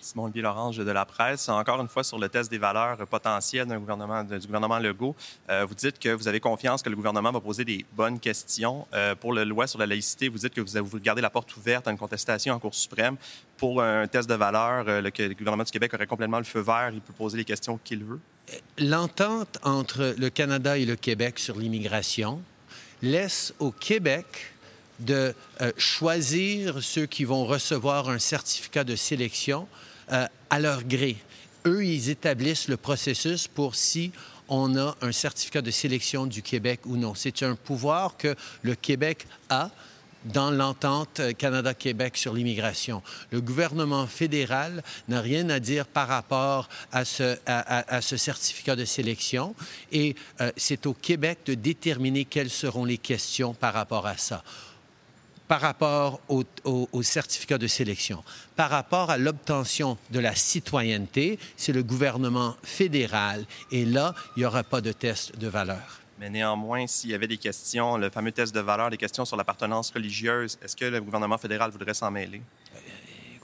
[0.00, 1.48] Simon Bilorange de la presse.
[1.48, 5.14] Encore une fois, sur le test des valeurs potentielles d'un gouvernement, du gouvernement Legault,
[5.48, 8.86] euh, vous dites que vous avez confiance que le gouvernement va poser des bonnes questions.
[8.92, 11.56] Euh, pour la loi sur la laïcité, vous dites que vous, vous gardez la porte
[11.56, 13.16] ouverte à une contestation en Cour suprême.
[13.56, 16.60] Pour un test de valeurs, euh, le, le gouvernement du Québec aurait complètement le feu
[16.60, 16.90] vert.
[16.92, 18.20] Il peut poser les questions qu'il veut.
[18.78, 22.42] L'entente entre le Canada et le Québec sur l'immigration
[23.02, 24.51] laisse au Québec
[25.00, 25.34] de
[25.76, 29.66] choisir ceux qui vont recevoir un certificat de sélection
[30.12, 31.16] euh, à leur gré.
[31.64, 34.12] Eux, ils établissent le processus pour si
[34.48, 37.14] on a un certificat de sélection du Québec ou non.
[37.14, 39.70] C'est un pouvoir que le Québec a
[40.24, 43.02] dans l'entente Canada-Québec sur l'immigration.
[43.30, 47.36] Le gouvernement fédéral n'a rien à dire par rapport à ce,
[48.16, 49.54] certificat de sélection
[49.90, 54.44] et euh, c'est au Québec de déterminer quelles seront les questions par rapport à ça
[55.48, 58.22] par rapport au, certificat de sélection.
[58.56, 63.44] Par rapport à l'obtention de la citoyenneté, c'est le gouvernement fédéral.
[63.70, 66.00] Et là, il n'y aura pas de test de valeur.
[66.18, 69.36] Mais néanmoins, s'il y avait des questions, le fameux test de valeur, des questions sur
[69.36, 72.40] l'appartenance religieuse, est-ce que le gouvernement fédéral voudrait s'en mêler?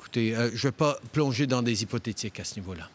[0.09, 2.89] écoutez, euh, je ne vais pas plonger dans des hypothétiques à ce niveau-là.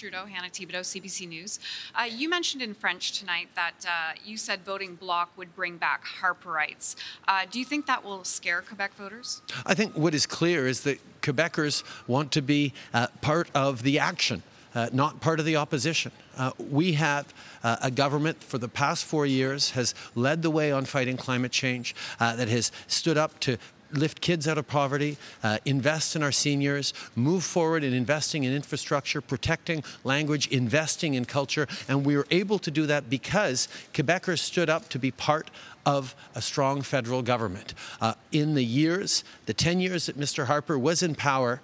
[0.00, 1.58] Trudeau, Hannah Thibodeau, CBC News.
[1.94, 6.04] Uh, you mentioned in French tonight that uh, you said voting bloc would bring back
[6.22, 6.96] Harperites.
[7.28, 9.42] Uh, do you think that will scare Quebec voters?
[9.66, 13.98] I think what is clear is that Quebecers want to be uh, part of the
[13.98, 14.42] action.
[14.74, 16.12] Uh, not part of the opposition.
[16.38, 20.72] Uh, we have uh, a government for the past four years has led the way
[20.72, 23.58] on fighting climate change, uh, that has stood up to
[23.92, 28.52] lift kids out of poverty, uh, invest in our seniors, move forward in investing in
[28.52, 31.66] infrastructure, protecting language, investing in culture.
[31.88, 35.50] And we were able to do that because Quebecers stood up to be part
[35.86, 37.74] of a strong federal government.
[38.00, 40.46] Uh, in the years, the 10 years that Mr.
[40.46, 41.60] Harper was in power,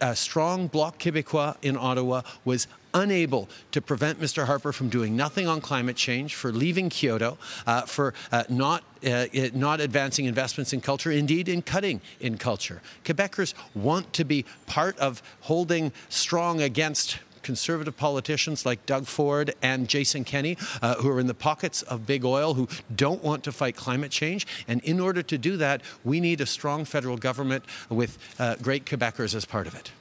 [0.00, 4.46] a strong Bloc Québécois in Ottawa was unable to prevent Mr.
[4.46, 9.26] Harper from doing nothing on climate change, for leaving Kyoto, uh, for uh, not, uh,
[9.52, 12.80] not advancing investments in culture, indeed in cutting in culture.
[13.04, 19.88] Quebecers want to be part of holding strong against conservative politicians like Doug Ford and
[19.88, 23.52] Jason Kenney, uh, who are in the pockets of big oil, who don't want to
[23.52, 24.46] fight climate change.
[24.66, 28.84] And in order to do that, we need a strong federal government with uh, great
[28.84, 29.92] Quebecers as part of it.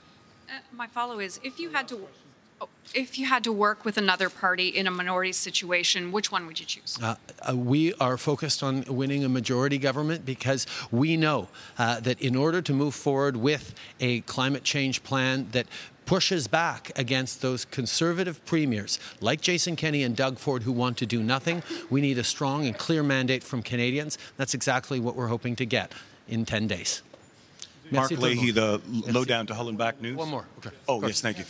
[0.49, 2.07] Uh, my follow is if you had to
[2.61, 6.47] oh, if you had to work with another party in a minority situation, which one
[6.47, 6.97] would you choose?
[7.01, 7.15] Uh,
[7.47, 12.35] uh, we are focused on winning a majority government because we know uh, that in
[12.35, 15.67] order to move forward with a climate change plan that
[16.05, 21.05] pushes back against those conservative premiers like Jason Kenney and Doug Ford who want to
[21.05, 21.63] do nothing.
[21.89, 24.17] We need a strong and clear mandate from Canadians.
[24.37, 25.91] That's exactly what we're hoping to get
[26.27, 27.01] in 10 days.
[27.91, 30.17] Mark Leahy, the lowdown to Hull and Back News.
[30.17, 30.45] One more.
[30.59, 30.71] Okay.
[30.87, 31.45] Oh, yes, thank you.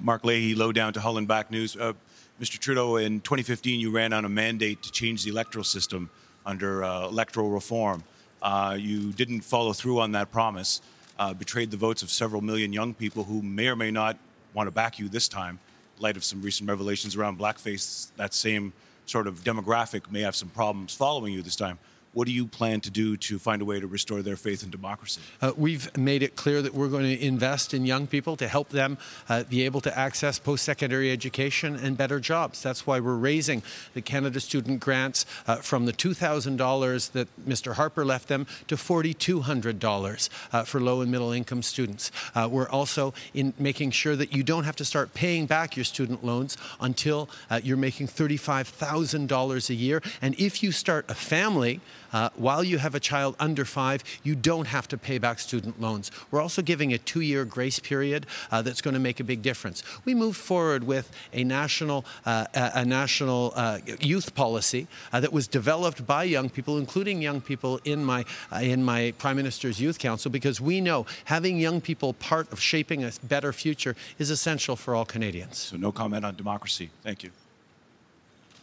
[0.00, 1.76] Mark Leahy, lowdown to Hull and Back News.
[1.76, 1.92] Uh,
[2.40, 2.58] Mr.
[2.58, 6.10] Trudeau, in 2015, you ran on a mandate to change the electoral system
[6.46, 8.02] under uh, electoral reform.
[8.42, 10.80] Uh, you didn't follow through on that promise
[11.18, 14.16] uh, betrayed the votes of several million young people who may or may not
[14.52, 15.58] want to back you this time,
[15.96, 18.72] in light of some recent revelations around blackface that same
[19.06, 21.78] sort of demographic may have some problems following you this time.
[22.14, 24.70] What do you plan to do to find a way to restore their faith in
[24.70, 25.20] democracy?
[25.42, 28.68] Uh, we've made it clear that we're going to invest in young people to help
[28.68, 28.98] them
[29.28, 32.62] uh, be able to access post secondary education and better jobs.
[32.62, 37.74] That's why we're raising the Canada Student Grants uh, from the $2,000 that Mr.
[37.74, 42.12] Harper left them to $4,200 uh, for low and middle income students.
[42.36, 45.84] Uh, we're also in making sure that you don't have to start paying back your
[45.84, 50.00] student loans until uh, you're making $35,000 a year.
[50.22, 51.80] And if you start a family,
[52.14, 55.80] uh, while you have a child under five, you don't have to pay back student
[55.80, 56.10] loans.
[56.30, 59.42] We're also giving a two year grace period uh, that's going to make a big
[59.42, 59.82] difference.
[60.04, 65.48] We moved forward with a national, uh, a national uh, youth policy uh, that was
[65.48, 69.98] developed by young people, including young people in my, uh, in my Prime Minister's Youth
[69.98, 74.76] Council, because we know having young people part of shaping a better future is essential
[74.76, 75.58] for all Canadians.
[75.58, 76.90] So, no comment on democracy.
[77.02, 77.30] Thank you.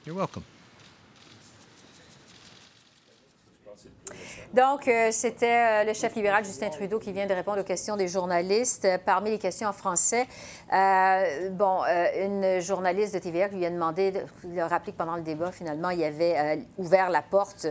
[0.05, 0.45] You're welcome.
[4.53, 7.95] Donc, euh, c'était euh, le chef libéral Justin Trudeau qui vient de répondre aux questions
[7.95, 8.85] des journalistes.
[9.05, 10.27] Parmi les questions en français,
[10.73, 11.79] euh, bon,
[12.19, 14.19] une journaliste de TVA lui a demandé, de,
[14.51, 17.67] il a rappelé que pendant le débat, finalement, il avait ouvert la porte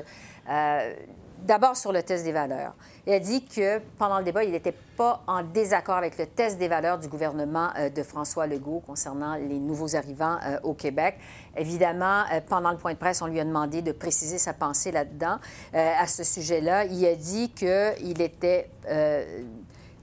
[1.44, 2.74] d'abord sur le test des valeurs.
[3.06, 6.58] Il a dit que pendant le débat, il n'était pas en désaccord avec le test
[6.58, 11.16] des valeurs du gouvernement euh, de François Legault concernant les nouveaux arrivants euh, au Québec.
[11.56, 14.92] Évidemment, euh, pendant le point de presse, on lui a demandé de préciser sa pensée
[14.92, 15.38] là-dedans.
[15.72, 18.68] à ce sujet-là, il a dit qu'il était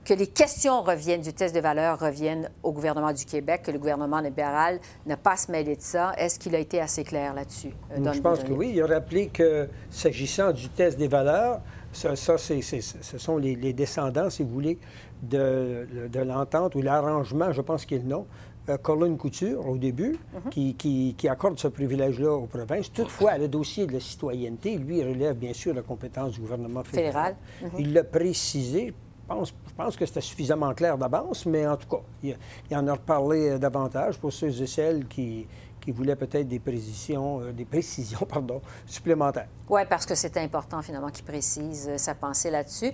[0.08, 3.78] que les questions reviennent du test de valeur reviennent au gouvernement du Québec, que le
[3.78, 6.14] gouvernement libéral n'a pas se mêler de ça.
[6.18, 7.74] Est-ce qu'il a été assez clair là-dessus?
[7.94, 8.72] Je pense que oui.
[8.74, 11.60] Il a rappelé que s'agissant du test des valeurs,
[11.92, 14.80] ça, ce sont les, descendants, si vous voulez,
[15.22, 15.86] de,
[16.22, 18.28] l'entente ou l'arrangement, je pense qu'ils n'ont.
[18.70, 20.74] Euh, Colin Couture, au début, mhm.
[20.76, 22.92] qui, accorde ce privilège-là aux provinces.
[22.92, 27.36] Toutefois, le dossier de la citoyenneté, lui, relève bien sûr la compétence du gouvernement fédéral.
[27.62, 27.70] Mhm.
[27.80, 28.94] Il l'a précisé.
[29.30, 32.38] Je pense, que c'était suffisamment clair d'avance, mais en tout cas, il,
[32.70, 35.46] il en a reparlé euh, davantage pour ceux et celles qui,
[35.82, 39.48] qui voulait peut-être des précisions, euh, des précisions pardon, supplémentaires.
[39.70, 42.92] Oui, parce que c'est important finalement qu'il précise euh, sa pensée là-dessus.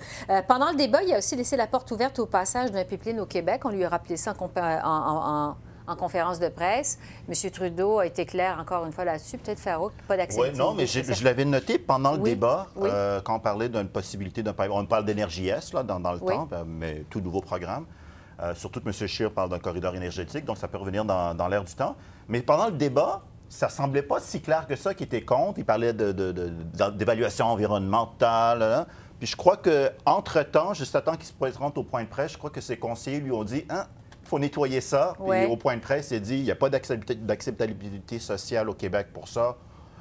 [0.48, 3.26] Pendant le débat, il a aussi laissé la porte ouverte au passage d'un pipeline au
[3.28, 3.62] Québec.
[3.66, 5.56] On lui a rappelé ça en, en,
[5.96, 7.00] conférence de presse.
[7.28, 7.52] M.
[7.52, 9.38] Trudeau a été clair encore une fois là-dessus.
[9.38, 10.40] Peut-être Farouk, pas d'accès.
[10.40, 12.68] Oui, non, mais je l'avais noté pendant le débat,
[13.24, 16.48] quand on parlait d'une possibilité d'un On parle d'énergie S là, dans, dans le temps,
[16.66, 17.86] mais tout nouveau programme.
[18.56, 19.08] surtout que M.
[19.08, 21.96] Scheer parle d'un corridor énergétique, donc ça peut revenir dans, dans l'air du temps.
[22.28, 25.60] Mais pendant le débat, ça semblait pas si clair que ça qui était contre.
[25.60, 28.88] Il parlait d'évaluation environnementale.
[29.20, 32.38] Puis je crois qu'entre-temps, juste à temps qu'il se présente au point de presse, je
[32.38, 33.86] crois que ses conseillers lui ont dit hein,
[34.34, 35.14] faut nettoyer ça.
[35.16, 39.08] Puis au point de presse, il dit il n'y a pas d'acceptabilité sociale au Québec
[39.14, 39.58] pour ça.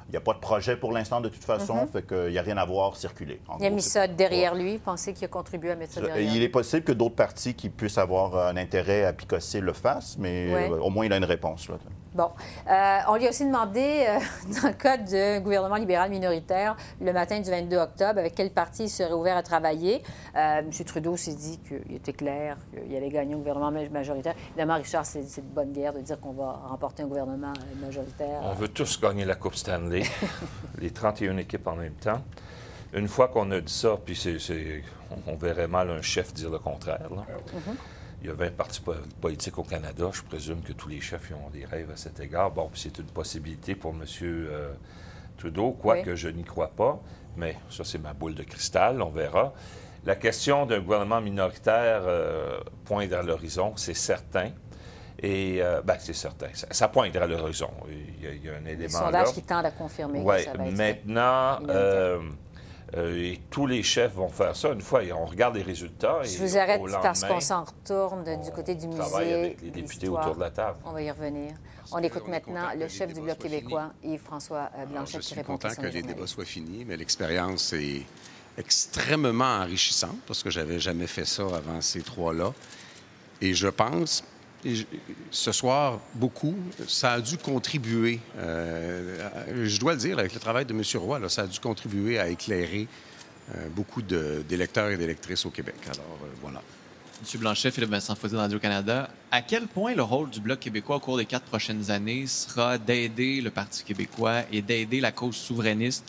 [0.09, 1.91] Il n'y a pas de projet pour l'instant de toute façon, mm-hmm.
[1.91, 3.39] fait qu'il n'y a rien à voir circuler.
[3.59, 4.77] il a mis ça derrière lui.
[4.77, 7.69] Pensez qu'il a contribué à mettre ça derrière Il est possible que d'autres partis qui
[7.69, 11.23] puissent avoir un intérêt à picosser le fassent, mais euh, au moins il a une
[11.23, 11.69] réponse.
[11.69, 11.75] Là.
[12.13, 12.29] Bon.
[12.69, 14.19] Euh, on lui a aussi demandé, euh,
[14.61, 18.83] dans le cas d'un gouvernement libéral minoritaire, le matin du 22 octobre, avec quel parti
[18.83, 20.03] il serait ouvert à travailler.
[20.35, 20.71] Euh, M.
[20.85, 24.35] Trudeau s'est dit qu'il était clair, qu'il allait gagner un gouvernement majoritaire.
[24.49, 28.41] Évidemment, Richard, c'est de bonne guerre de dire qu'on va remporter un gouvernement majoritaire.
[28.43, 30.03] On veut tous gagner la Coupe Stanley,
[30.79, 32.21] les 31 équipes en même temps.
[32.93, 34.37] Une fois qu'on a dit ça, puis c'est,
[35.25, 37.09] on, verrait mal un chef dire le contraire.
[37.09, 37.25] Là.
[37.25, 37.75] Mm-hmm.
[38.23, 38.81] Il y a 20 partis
[39.19, 40.09] politiques au Canada.
[40.13, 42.51] Je présume que tous les chefs ont des rêves à cet égard.
[42.51, 44.05] Bon, c'est une possibilité pour M.
[44.21, 44.71] Euh,
[45.37, 47.01] Trudeau, quoique je n'y crois pas.
[47.35, 49.53] Mais ça, c'est ma boule de cristal, on verra.
[50.05, 54.51] La question d'un gouvernement minoritaire euh, pointe vers l'horizon, c'est certain.
[55.19, 56.47] Et, euh, ben, c'est certain.
[56.53, 57.71] Ça, pointe vers l'horizon.
[57.89, 58.83] Il, y a un élément.
[58.83, 60.21] Le sondage qui tend à confirmer.
[60.21, 60.71] Oui.
[60.71, 61.59] Maintenant,
[62.95, 64.69] euh, et tous les chefs vont faire ça.
[64.69, 66.21] Une fois, on regarde les résultats.
[66.23, 69.01] Je vous arrête parce qu'on s'en retourne du côté du musée.
[69.01, 70.77] On travaille avec les députés autour de la table.
[70.85, 71.53] On va y revenir.
[71.91, 75.75] On écoute maintenant le chef du Bloc québécois, Yves-François euh, Blanchet, qui répond Je suis
[75.75, 78.03] content que les débats soient finis, mais l'expérience est
[78.57, 82.53] extrêmement enrichissante parce que j'avais jamais fait ça avant ces trois-là.
[83.41, 84.23] Et je pense
[85.31, 86.55] ce soir, beaucoup,
[86.87, 90.81] ça a dû contribuer, euh, je dois le dire, avec le travail de M.
[90.95, 92.87] Roy, ça a dû contribuer à éclairer
[93.55, 95.75] euh, beaucoup d'électeurs et d'électrices au Québec.
[95.85, 96.61] Alors, euh, voilà.
[97.21, 97.39] M.
[97.39, 101.17] Blanchet, Philippe Vincent Fauzi Radio-Canada, à quel point le rôle du Bloc québécois au cours
[101.17, 106.05] des quatre prochaines années sera d'aider le Parti québécois et d'aider la cause souverainiste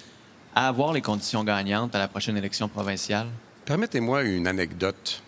[0.54, 3.26] à avoir les conditions gagnantes à la prochaine élection provinciale?
[3.64, 5.22] Permettez-moi une anecdote.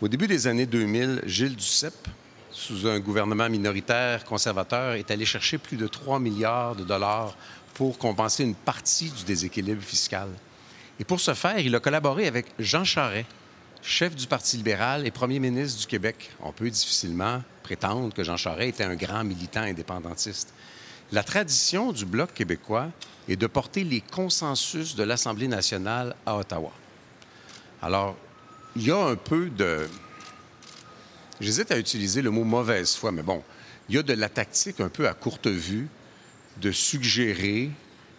[0.00, 2.08] Au début des années 2000, Gilles Duceppe,
[2.54, 7.36] sous un gouvernement minoritaire conservateur, est allé chercher plus de 3 milliards de dollars
[7.74, 10.28] pour compenser une partie du déséquilibre fiscal.
[11.00, 13.26] Et pour ce faire, il a collaboré avec Jean Charest,
[13.82, 16.30] chef du Parti libéral et premier ministre du Québec.
[16.40, 20.54] On peut difficilement prétendre que Jean Charest était un grand militant indépendantiste.
[21.10, 22.86] La tradition du Bloc québécois
[23.28, 26.72] est de porter les consensus de l'Assemblée nationale à Ottawa.
[27.82, 28.16] Alors,
[28.76, 29.88] il y a un peu de...
[31.40, 33.42] J'hésite à utiliser le mot mauvaise foi, mais bon,
[33.88, 35.88] il y a de la tactique un peu à courte vue
[36.58, 37.70] de suggérer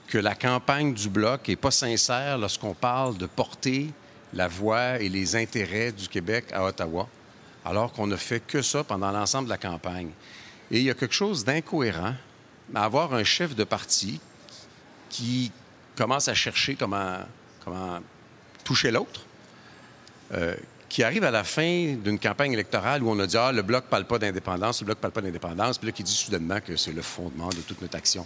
[0.08, 3.90] que la campagne du Bloc n'est pas sincère lorsqu'on parle de porter
[4.34, 7.08] la voix et les intérêts du Québec à Ottawa,
[7.64, 10.10] alors qu'on ne fait que ça pendant l'ensemble de la campagne.
[10.70, 12.14] Et il y a quelque chose d'incohérent
[12.74, 14.20] à avoir un chef de parti
[15.10, 15.52] qui
[15.96, 17.20] commence à chercher comment,
[17.64, 18.00] comment
[18.64, 19.22] toucher l'autre,
[20.34, 20.56] euh,
[20.96, 23.84] qui arrive à la fin d'une campagne électorale où on a dit Ah, le Bloc
[23.84, 26.62] ne parle pas d'indépendance, le Bloc ne parle pas d'indépendance, puis là, qui dit soudainement
[26.62, 28.26] que c'est le fondement de toute notre action.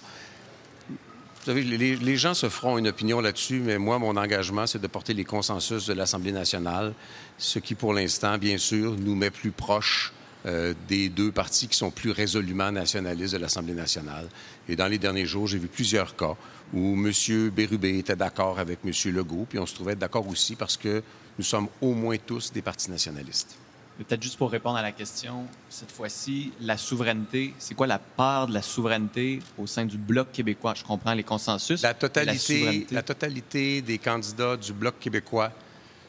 [0.87, 4.85] Vous savez, les, gens se feront une opinion là-dessus, mais moi, mon engagement, c'est de
[4.85, 6.93] porter les consensus de l'Assemblée nationale,
[7.39, 10.13] ce qui, pour l'instant, bien sûr, nous met plus proches
[10.45, 14.27] euh, des deux partis qui sont plus résolument nationalistes de l'Assemblée nationale.
[14.67, 16.35] Et dans les derniers jours, j'ai vu plusieurs cas
[16.71, 17.49] où M.
[17.49, 18.91] Bérubé était d'accord avec M.
[19.11, 21.01] Legault, puis on se trouvait d'accord aussi parce que
[21.39, 23.55] nous sommes au moins tous des partis nationalistes.
[23.97, 28.47] Peut-être juste pour répondre à la question, cette fois-ci, la souveraineté, c'est quoi la part
[28.47, 30.73] de la souveraineté au sein du Bloc québécois?
[30.75, 31.81] Je comprends les consensus.
[31.81, 35.53] La totalité, la, totalité des candidats du Bloc québécois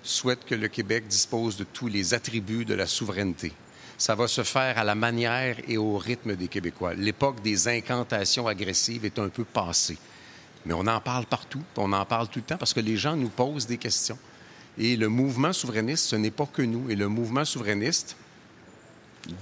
[0.02, 3.52] souhaitent que le Québec dispose de tous les attributs de la souveraineté.
[3.98, 6.94] Ça va se faire à la manière et au rythme des Québécois.
[6.94, 9.98] L'époque des incantations agressives est un peu passée.
[10.66, 13.14] Mais on en parle partout, on en parle tout le temps parce que les gens
[13.14, 14.18] nous posent des questions.
[14.80, 16.90] Et le mouvement souverainiste, ce n'est pas que nous.
[16.90, 18.16] Et le mouvement souverainiste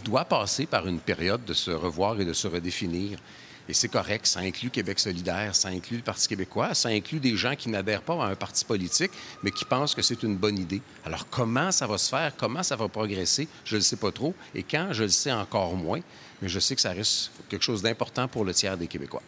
[0.05, 3.21] doit passer par une période de se revoir et de se redéfinir.
[3.69, 7.37] Et c'est correct, ça inclut Québec solidaire, ça inclut le Parti québécois, ça inclut des
[7.37, 9.13] gens qui n'adhèrent pas à un parti politique,
[9.45, 10.83] mais qui pensent que c'est une bonne idée.
[11.05, 14.11] Alors comment ça va se faire, comment ça va progresser, je ne le sais pas
[14.11, 14.35] trop.
[14.57, 16.01] Et quand, je le sais encore moins,
[16.43, 19.23] mais je sais que ça reste quelque chose d'important pour le tiers des Québécois.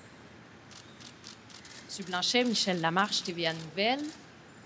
[1.98, 2.06] M.
[2.08, 4.00] Blanchet, Michel Lamarche, TVA Nouvelle.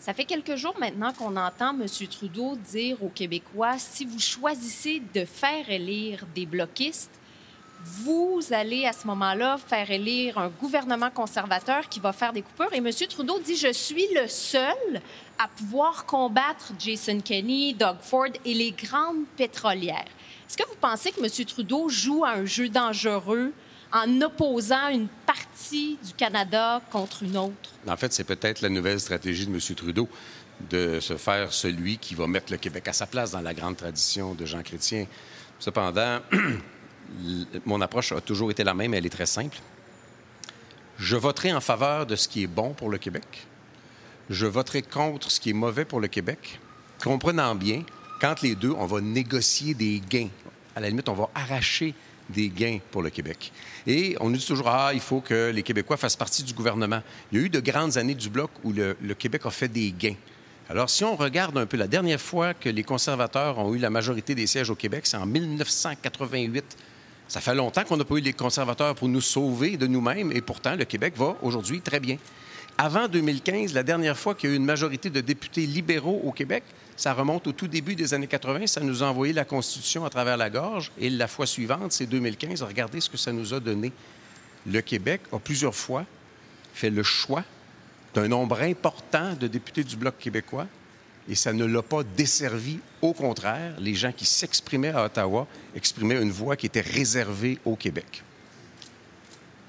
[0.04, 1.86] Ça fait quelques jours maintenant qu'on entend M.
[2.10, 7.18] Trudeau dire aux Québécois, si vous choisissez de faire élire des bloquistes,
[7.82, 12.74] vous allez à ce moment-là faire élire un gouvernement conservateur qui va faire des coupures.
[12.74, 12.90] Et M.
[13.08, 15.00] Trudeau dit, je suis le seul
[15.38, 20.04] à pouvoir combattre Jason Kenney, Doug Ford et les grandes pétrolières.
[20.46, 21.46] Est-ce que vous pensez que M.
[21.46, 23.54] Trudeau joue à un jeu dangereux
[23.94, 27.70] en opposant une partie du Canada contre une autre?
[27.86, 29.60] En fait, c'est peut-être la nouvelle stratégie de M.
[29.76, 30.08] Trudeau
[30.68, 33.76] de se faire celui qui va mettre le Québec à sa place dans la grande
[33.76, 35.06] tradition de Jean Chrétien.
[35.60, 36.18] Cependant,
[37.64, 39.58] mon approche a toujours été la même, elle est très simple.
[40.98, 43.46] Je voterai en faveur de ce qui est bon pour le Québec.
[44.28, 46.60] Je voterai contre ce qui est mauvais pour le Québec,
[47.02, 47.84] comprenant bien
[48.20, 50.30] quand les deux, on va négocier des gains.
[50.74, 51.94] À la limite, on va arracher
[52.28, 53.52] des gains pour le Québec.
[53.86, 57.02] Et on nous dit toujours, ah, il faut que les Québécois fassent partie du gouvernement.
[57.30, 59.92] Il y a eu de grandes années du Bloc où le, Québec a fait des
[59.92, 60.16] gains.
[60.70, 63.90] Alors, si on regarde un peu la dernière fois que les conservateurs ont eu la
[63.90, 66.64] majorité des sièges au Québec, c'est en 1988.
[67.28, 70.40] Ça fait longtemps qu'on n'a pas eu les conservateurs pour nous sauver de nous-mêmes et
[70.40, 72.16] pourtant, le Québec va aujourd'hui très bien.
[72.78, 76.32] Avant 2015, la dernière fois qu'il y a eu une majorité de députés libéraux au
[76.32, 76.64] Québec,
[76.96, 78.66] ça remonte au tout début des années 80.
[78.66, 80.92] Ça nous a envoyé la Constitution à travers la gorge.
[80.98, 82.62] Et la fois suivante, c'est 2015.
[82.62, 83.92] Regardez ce que ça nous a donné.
[84.66, 86.04] Le Québec a plusieurs fois
[86.72, 87.44] fait le choix
[88.14, 90.66] d'un nombre important de députés du Bloc québécois
[91.28, 92.78] et ça ne l'a pas desservi.
[93.02, 97.76] Au contraire, les gens qui s'exprimaient à Ottawa exprimaient une voix qui était réservée au
[97.76, 98.22] Québec.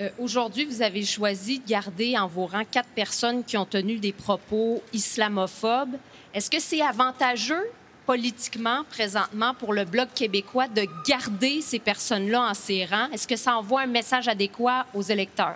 [0.02, 3.98] Euh, aujourd'hui, vous avez choisi de garder en vos rangs quatre personnes qui ont tenu
[3.98, 5.96] des propos islamophobes.
[6.36, 7.64] Est-ce que c'est avantageux
[8.06, 13.10] politiquement, présentement, pour le Bloc québécois de garder ces personnes-là en ses rangs?
[13.14, 15.56] Est-ce que ça envoie un message adéquat aux électeurs?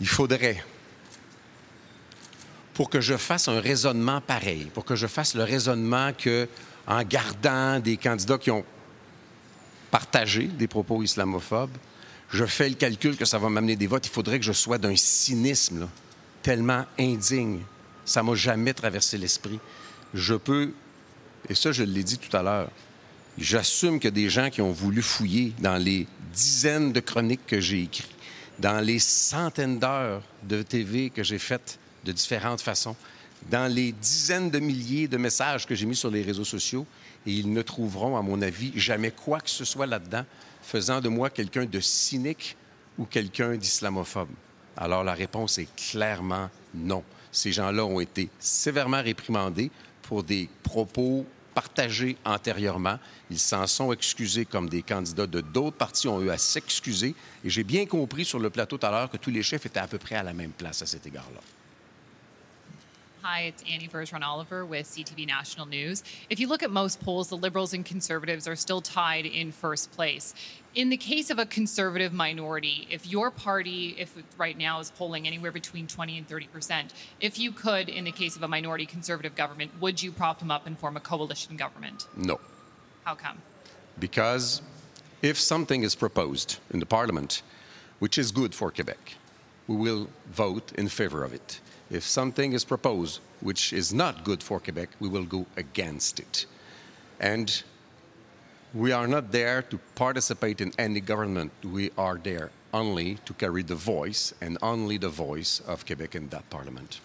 [0.00, 0.64] Il faudrait,
[2.72, 6.48] pour que je fasse un raisonnement pareil, pour que je fasse le raisonnement que,
[6.86, 8.64] en gardant des candidats qui ont
[9.90, 11.76] partagé des propos islamophobes,
[12.30, 14.78] je fais le calcul que ça va m'amener des votes, il faudrait que je sois
[14.78, 15.88] d'un cynisme
[16.42, 17.60] tellement indigne
[18.04, 19.58] ça m'a jamais traversé l'esprit.
[20.12, 20.72] Je peux,
[21.48, 22.70] et ça, je l'ai dit tout à l'heure,
[23.38, 27.82] j'assume a des gens qui ont voulu fouiller dans les dizaines de chroniques que j'ai
[27.82, 28.10] écrites,
[28.58, 32.96] dans les centaines d'heures de TV que j'ai faites de différentes façons,
[33.50, 36.86] dans les dizaines de milliers de messages que j'ai mis sur les réseaux sociaux
[37.26, 40.24] et ils ne trouveront, à mon avis, jamais quoi que ce soit là-dedans
[40.62, 42.56] faisant de moi quelqu'un de cynique
[42.98, 44.28] ou quelqu'un d'islamophobe.
[44.76, 47.02] Alors la réponse est clairement non.
[47.34, 49.72] Ces gens-là ont été sévèrement réprimandés
[50.02, 52.98] pour des propos partagés antérieurement.
[53.28, 57.14] Ils s'en sont excusés comme des candidats de d'autres partis ont eu à s'excuser.
[57.44, 59.80] Et j'ai bien compris sur le plateau tout à l'heure que tous les chefs étaient
[59.80, 61.40] à peu près à la même place à cet égard-là.
[63.24, 66.04] Hi, it's Annie Bergeron Oliver with CTV National News.
[66.28, 69.90] If you look at most polls, the Liberals and Conservatives are still tied in first
[69.92, 70.34] place.
[70.74, 75.26] In the case of a conservative minority, if your party, if right now is polling
[75.26, 78.84] anywhere between 20 and 30 percent, if you could, in the case of a minority
[78.84, 82.06] conservative government, would you prop them up and form a coalition government?
[82.14, 82.38] No.
[83.04, 83.38] How come?
[83.98, 84.60] Because
[85.22, 87.40] if something is proposed in the Parliament,
[88.00, 89.14] which is good for Quebec,
[89.66, 91.60] we will vote in favor of it.
[91.94, 96.46] If something is proposed which is not good for Quebec, we will go against it.
[97.20, 97.62] And
[98.74, 101.52] we are not there to participate in any government.
[101.62, 106.30] We are there only to carry the voice and only the voice of Quebec in
[106.30, 107.00] that parliament.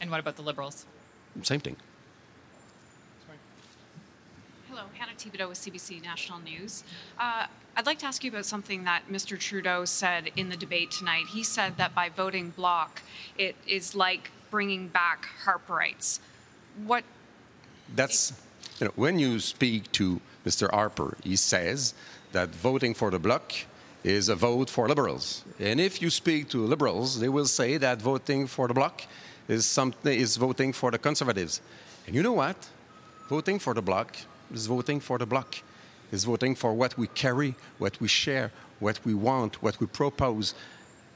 [0.00, 0.86] And what about the Liberals?
[1.42, 1.76] Same thing.
[4.74, 6.82] Hello, Hannah Thibodeau with CBC National News.
[7.20, 7.44] Uh,
[7.76, 9.38] I'd like to ask you about something that Mr.
[9.38, 11.26] Trudeau said in the debate tonight.
[11.26, 13.02] He said that by voting block,
[13.36, 16.20] it is like bringing back Harperites.
[16.86, 17.04] What?
[17.94, 18.32] That's
[18.80, 20.70] you know, when you speak to Mr.
[20.70, 21.92] Harper, he says
[22.32, 23.52] that voting for the bloc
[24.02, 25.44] is a vote for liberals.
[25.60, 29.02] And if you speak to liberals, they will say that voting for the bloc
[29.48, 31.60] is something is voting for the conservatives.
[32.06, 32.56] And you know what?
[33.28, 34.16] Voting for the bloc
[34.52, 35.62] is voting for the bloc
[36.12, 40.54] is voting for what we carry, what we share, what we want, what we propose.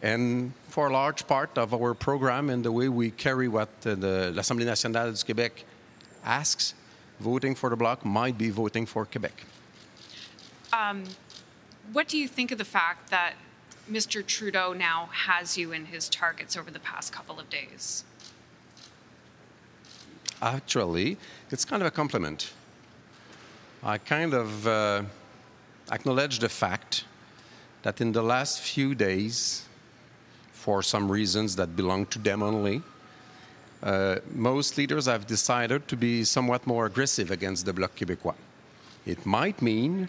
[0.03, 3.95] And for a large part of our program and the way we carry what uh,
[3.95, 5.65] the l'Assemblée nationale du Québec
[6.25, 6.75] asks,
[7.21, 9.45] voting for the bloc might be voting for Quebec.
[10.73, 11.05] Um,
[11.93, 13.35] what do you think of the fact that
[13.91, 14.27] Mr.
[14.27, 18.05] Trudeau now has you in his targets over the past couple of days?
[20.43, 21.17] Actually,
[21.51, 22.53] it's kind of a compliment.
[23.87, 25.03] I kind of uh,
[25.93, 27.05] acknowledge the fact
[27.83, 29.65] that in the last few days,
[30.51, 32.83] for some reasons that belong to them only,
[33.85, 38.35] uh, most leaders have decided to be somewhat more aggressive against the Bloc Québécois.
[39.07, 40.09] It might mean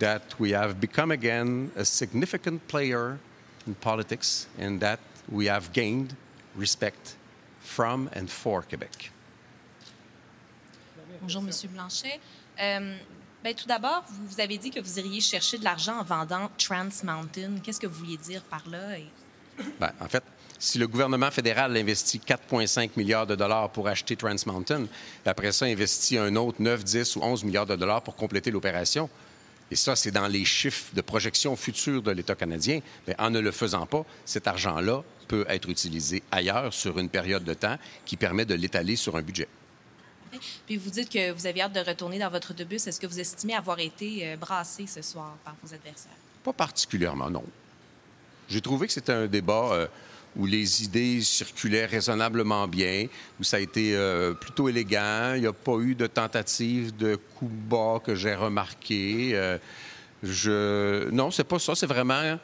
[0.00, 3.20] that we have become again a significant player
[3.68, 4.98] in politics and that
[5.30, 6.16] we have gained
[6.56, 7.14] respect
[7.60, 9.12] from and for Quebec.
[11.20, 12.18] Bonjour, Monsieur Blanchet.
[12.60, 12.96] Euh,
[13.44, 16.88] ben, tout d'abord, vous avez dit que vous iriez chercher de l'argent en vendant Trans
[17.02, 17.54] Mountain.
[17.62, 18.96] Qu'est-ce que vous vouliez dire par là?
[19.80, 20.22] Ben, en fait,
[20.58, 24.84] si le gouvernement fédéral investit 4,5 milliards de dollars pour acheter Trans Mountain,
[25.26, 28.50] et après ça investit un autre 9, 10 ou 11 milliards de dollars pour compléter
[28.50, 29.10] l'opération,
[29.72, 33.40] et ça, c'est dans les chiffres de projection future de l'État canadien, mais en ne
[33.40, 38.18] le faisant pas, cet argent-là peut être utilisé ailleurs sur une période de temps qui
[38.18, 39.48] permet de l'étaler sur un budget.
[40.66, 42.86] Puis vous dites que vous avez hâte de retourner dans votre autobus.
[42.86, 46.12] Est-ce que vous estimez avoir été euh, brassé ce soir par vos adversaires?
[46.42, 47.44] Pas particulièrement, non.
[48.48, 49.86] J'ai trouvé que c'était un débat euh,
[50.36, 53.06] où les idées circulaient raisonnablement bien,
[53.38, 55.34] où ça a été euh, plutôt élégant.
[55.34, 59.58] Il n'y a pas eu de tentative de coup bas que j'ai remarqué.
[60.22, 61.10] je...
[61.10, 61.74] Non, c'est pas ça.
[61.74, 62.38] C'est vraiment...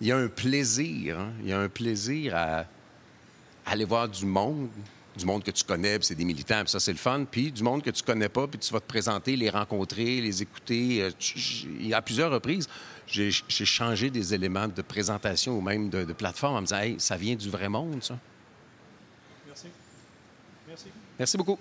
[0.00, 1.18] Il y a un plaisir.
[1.18, 1.32] Hein.
[1.42, 2.64] Il y a un plaisir à
[3.66, 4.68] aller voir du monde,
[5.16, 7.24] du monde que tu connais, puis c'est des militants, puis ça, c'est le fun.
[7.30, 10.42] Puis du monde que tu connais pas, puis tu vas te présenter, les rencontrer, les
[10.42, 11.02] écouter.
[11.02, 11.10] Euh,
[11.80, 12.68] il y a plusieurs reprises,
[13.06, 16.96] j'ai changé des éléments de présentation ou même de, de plateforme en me disant, hey,
[16.98, 18.18] ça vient du vrai monde, ça.
[19.46, 19.66] Merci.
[20.66, 20.86] Merci.
[21.18, 21.58] Merci beaucoup.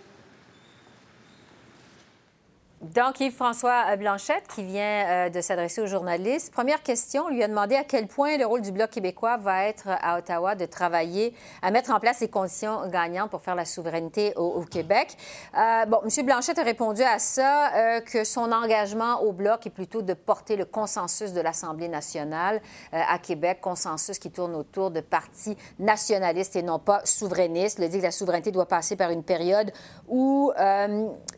[2.83, 6.51] Donc, Yves-François Blanchette, qui vient euh, de s'adresser aux journalistes.
[6.51, 9.67] Première question, on lui a demandé à quel point le rôle du Bloc québécois va
[9.67, 13.63] être à Ottawa de travailler à mettre en place les conditions gagnantes pour faire la
[13.63, 15.15] souveraineté au, Québec.
[15.57, 16.25] Euh, bon, M.
[16.25, 20.57] Blanchette a répondu à ça euh, que son engagement au Bloc est plutôt de porter
[20.57, 22.61] le consensus de l'Assemblée nationale
[22.91, 27.79] à Québec, consensus qui tourne autour de partis nationalistes et non pas souverainistes.
[27.79, 29.71] Il dit que la souveraineté doit passer par une période
[30.07, 30.51] où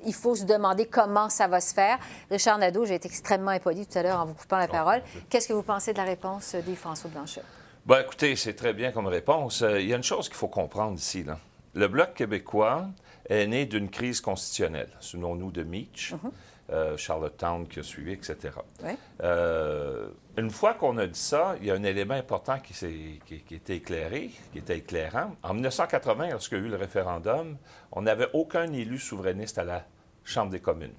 [0.06, 2.00] il faut se demander comment ça va se faire.
[2.32, 5.02] Richard Nadeau, j'ai été extrêmement impoli tout à l'heure en vous coupant la parole.
[5.30, 7.44] Qu'est-ce que vous pensez de la réponse des François Blanchet?
[7.86, 9.62] Bien, écoutez, c'est très bien comme réponse.
[9.62, 11.24] Euh, il y a une chose qu'il faut comprendre ici.
[11.24, 11.38] Là.
[11.76, 12.88] Le Bloc québécois
[13.30, 16.14] est né d'une crise constitutionnelle, souvenons-nous de Mitch.
[16.14, 16.32] Mhm.
[16.72, 18.38] euh, Charlottetown qui a suivi, etc.
[19.22, 22.74] Euh, une fois qu'on a dit ça, il y a un élément important qui,
[23.26, 25.36] qui, qui était éclairé, qui était éclairant.
[25.44, 27.56] En 1980, lorsqu'il y a eu le référendum,
[27.92, 29.84] on n'avait aucun élu souverainiste à la
[30.24, 30.96] Chambre des communes.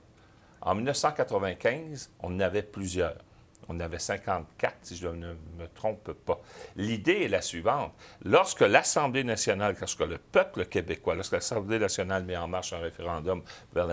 [0.67, 3.26] En 1995, on en avait plusieurs.
[3.69, 6.41] On avait 54, si je ne me trompe pas.
[6.77, 7.93] L'idée est la suivante.
[8.25, 13.43] Lorsque l'Assemblée nationale, lorsque le peuple québécois, lorsque l'Assemblée nationale met en marche un référendum
[13.75, 13.87] vers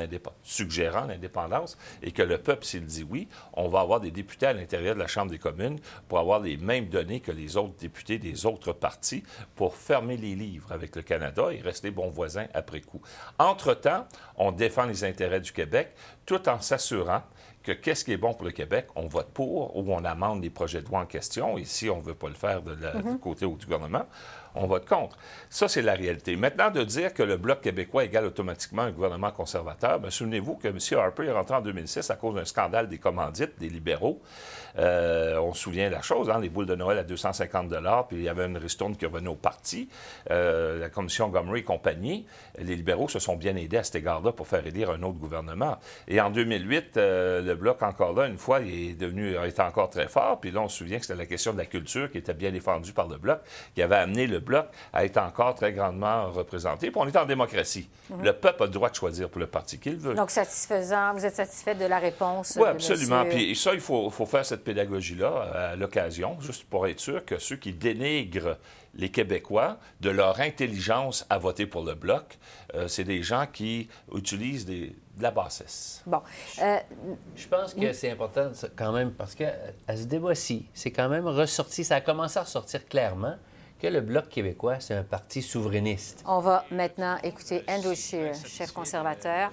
[0.43, 4.53] suggérant l'indépendance, et que le peuple, s'il dit oui, on va avoir des députés à
[4.53, 8.17] l'intérieur de la Chambre des communes pour avoir les mêmes données que les autres députés
[8.17, 9.23] des autres partis
[9.55, 13.01] pour fermer les livres avec le Canada et rester bons voisins après coup.
[13.39, 14.07] Entre-temps,
[14.37, 15.93] on défend les intérêts du Québec
[16.25, 17.23] tout en s'assurant
[17.63, 20.49] que qu'est-ce qui est bon pour le Québec, on vote pour ou on amende les
[20.49, 21.57] projets de loi en question.
[21.57, 23.19] Et si on ne veut pas le faire de du mhm.
[23.19, 24.05] côté du gouvernement,
[24.55, 25.17] on vote contre.
[25.49, 26.35] Ça, c'est la réalité.
[26.35, 30.67] Maintenant, de dire que le Bloc québécois égale automatiquement un gouvernement conservateur, bien, souvenez-vous que
[30.67, 30.77] M.
[30.99, 34.21] Harper est rentré en 2006 à cause d'un scandale des commandites des libéraux.
[34.77, 37.73] Euh, on se souvient de la chose, hein, les boules de Noël à 250
[38.07, 39.89] puis il y avait une ristourne qui revenait au parti,
[40.31, 42.25] euh, la commission Gomery et compagnie.
[42.57, 45.77] Les libéraux se sont bien aidés à cet égard-là pour faire élire un autre gouvernement.
[46.07, 49.89] Et en 2008, euh, le Bloc, encore là, une fois, il est devenu, été encore
[49.89, 50.39] très fort.
[50.39, 52.51] Puis là, on se souvient que c'était la question de la culture qui était bien
[52.51, 53.39] défendue par le Bloc,
[53.75, 56.91] qui avait amené le Bloc être encore très grandement représenté.
[56.91, 57.89] Puis on est en démocratie.
[58.09, 58.23] Mhm.
[58.23, 60.13] Le peuple a le droit de choisir pour le parti qu'il veut.
[60.13, 62.57] Donc, satisfaisant, vous êtes satisfait de la réponse?
[62.59, 63.25] Oui, absolument.
[63.25, 67.37] Puis ça, il faut, faut faire cette pédagogie-là à l'occasion, juste pour être sûr que
[67.39, 68.57] ceux qui dénigrent
[68.95, 72.37] les Québécois de leur intelligence à voter pour le Bloc,
[72.75, 76.03] euh, c'est des gens qui utilisent des, de la bassesse.
[76.05, 76.21] Bon.
[76.61, 76.77] Euh,
[77.35, 79.45] Je pense que c'est important quand même parce que
[79.87, 83.35] à ce débat-ci, c'est quand même ressorti, ça a commencé à ressortir clairement
[83.83, 86.23] que le Bloc québécois, c'est un parti souverainiste.
[86.25, 89.51] On va maintenant écouter Andrew Scheer, chef conservateur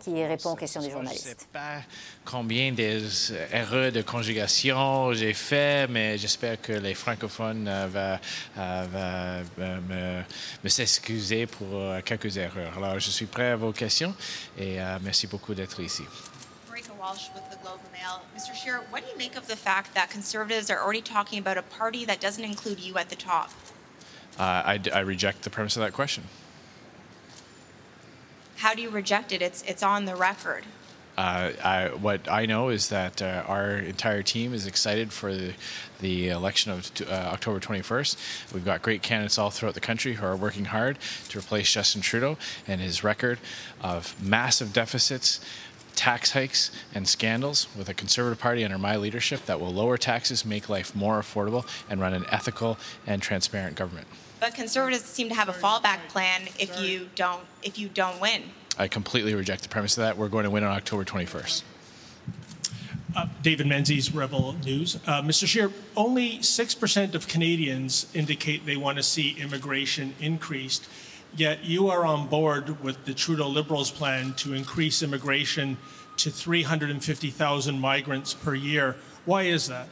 [0.00, 1.24] qui répond aux questions des journalistes.
[1.24, 1.80] Je ne sais pas
[2.24, 8.18] combien d'erreurs de conjugation j'ai fait, mais j'espère que les francophones euh, vont
[8.58, 10.22] euh, me,
[10.62, 12.76] me s'excuser pour euh, quelques erreurs.
[12.76, 14.14] Alors, je suis prêt à vos questions
[14.58, 16.04] et merci beaucoup d'être ici.
[17.02, 18.22] Walsh with the Globe and Mail.
[18.36, 18.54] Mr.
[18.54, 21.62] Scheer, what do you make of the fact that conservatives are already talking about a
[21.62, 23.50] party that doesn't include you at the top?
[24.38, 26.24] Uh, I, I reject the premise of that question.
[28.56, 29.42] How do you reject it?
[29.42, 30.64] It's it's on the record.
[31.16, 35.52] Uh, I, what I know is that uh, our entire team is excited for the,
[36.00, 38.54] the election of uh, October 21st.
[38.54, 42.00] We've got great candidates all throughout the country who are working hard to replace Justin
[42.00, 43.38] Trudeau and his record
[43.82, 45.40] of massive deficits,
[45.94, 50.46] tax hikes, and scandals with a Conservative Party under my leadership that will lower taxes,
[50.46, 54.06] make life more affordable, and run an ethical and transparent government.
[54.42, 58.42] But conservatives seem to have a fallback plan if you don't if you don't win.
[58.76, 60.18] I completely reject the premise of that.
[60.18, 61.62] We're going to win on October 21st.
[63.14, 64.96] Uh, David Menzies, Rebel News.
[65.06, 65.46] Uh, Mr.
[65.46, 70.88] Scheer, only 6% of Canadians indicate they want to see immigration increased,
[71.36, 75.76] yet you are on board with the Trudeau Liberals' plan to increase immigration
[76.16, 78.96] to 350,000 migrants per year.
[79.24, 79.88] Why is that?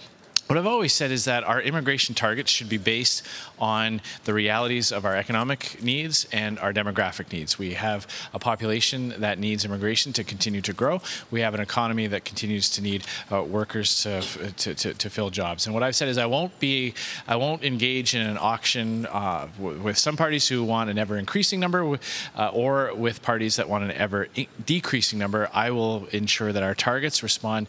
[0.50, 3.24] What I've always said is that our immigration targets should be based
[3.60, 7.56] on the realities of our economic needs and our demographic needs.
[7.56, 11.02] We have a population that needs immigration to continue to grow.
[11.30, 14.22] We have an economy that continues to need uh, workers to,
[14.56, 15.66] to, to, to, fill jobs.
[15.66, 16.94] And what I've said is I won't be,
[17.28, 21.60] I won't engage in an auction uh, with some parties who want an ever increasing
[21.60, 21.96] number
[22.36, 24.26] uh, or with parties that want an ever
[24.66, 25.48] decreasing number.
[25.54, 27.68] I will ensure that our targets respond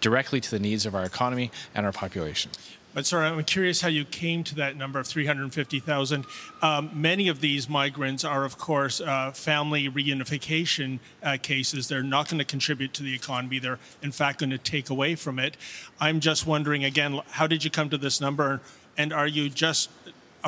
[0.00, 2.50] directly to the needs of our economy and our population.
[2.94, 6.24] But, sir, I'm curious how you came to that number of 350,000.
[6.62, 11.86] Um, many of these migrants are, of course, uh, family reunification uh, cases.
[11.86, 13.58] They're not going to contribute to the economy.
[13.58, 15.56] They're, in fact, going to take away from it.
[16.00, 18.60] I'm just wondering, again, how did you come to this number?
[18.96, 19.90] And are you just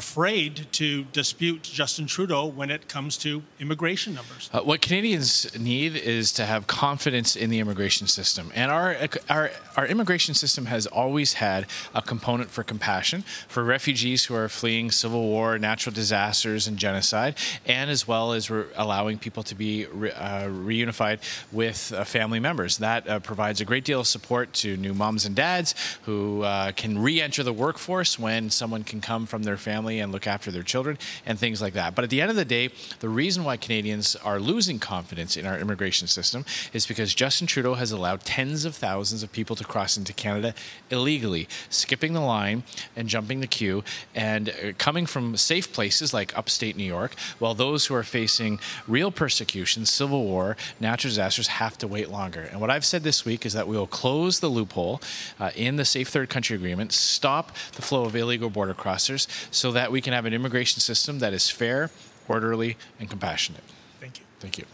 [0.01, 4.48] afraid to dispute Justin Trudeau when it comes to immigration numbers.
[4.51, 8.96] Uh, what Canadians need is to have confidence in the immigration system, and our
[9.28, 14.48] our our immigration system has always had a component for compassion for refugees who are
[14.48, 17.34] fleeing civil war, natural disasters, and genocide,
[17.66, 21.18] and as well as re- allowing people to be re- uh, reunified
[21.53, 22.78] with uh, family members.
[22.78, 25.74] That uh, provides a great deal of support to new moms and dads
[26.07, 30.12] who uh, can re-enter the workforce when someone can come from their family family and
[30.12, 31.95] look after their children and things like that.
[31.95, 32.70] But at the end of the day,
[33.01, 37.74] the reason why Canadians are losing confidence in our immigration system is because Justin Trudeau
[37.74, 40.55] has allowed tens of thousands of people to cross into Canada
[40.91, 42.62] illegally, skipping the line
[42.97, 43.82] and jumping the queue
[44.14, 48.61] and uh, coming from safe places like upstate New York, while those who are facing
[48.86, 52.43] real persecution, civil war, natural disasters have to wait longer.
[52.51, 55.01] And what I've said this week is that we will close the loophole
[55.38, 59.69] uh, in the Safe Third Country Agreement, stop the flow of illegal border crossers, so
[59.72, 61.90] that we can have an immigration system that is fair,
[62.28, 63.64] orderly, and compassionate.
[64.00, 64.24] Thank you.
[64.38, 64.64] Thank you.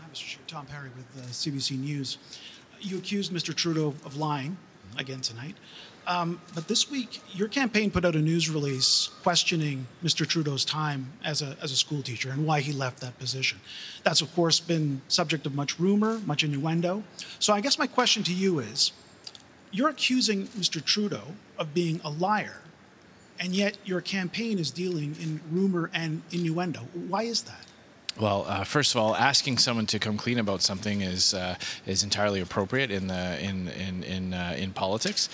[0.00, 0.24] Hi, Mr.
[0.24, 0.40] Chair.
[0.46, 2.18] Tom Perry with uh, CBC News.
[2.80, 3.54] You accused Mr.
[3.54, 4.56] Trudeau of lying
[4.98, 5.56] again tonight.
[6.06, 10.26] Um, but this week, your campaign put out a news release questioning Mr.
[10.26, 13.60] Trudeau's time as a, as a school teacher and why he left that position.
[14.02, 17.04] That's, of course, been subject of much rumor, much innuendo.
[17.38, 18.92] So I guess my question to you is
[19.70, 20.84] you're accusing Mr.
[20.84, 22.62] Trudeau of being a liar,
[23.40, 26.80] and yet your campaign is dealing in rumor and innuendo.
[27.08, 27.66] Why is that?
[28.18, 32.04] Well, uh, first of all, asking someone to come clean about something is uh, is
[32.04, 35.28] entirely appropriate in the in in in, uh, in politics.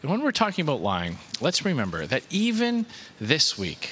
[0.00, 2.86] And when we're talking about lying, let's remember that even
[3.20, 3.90] this week,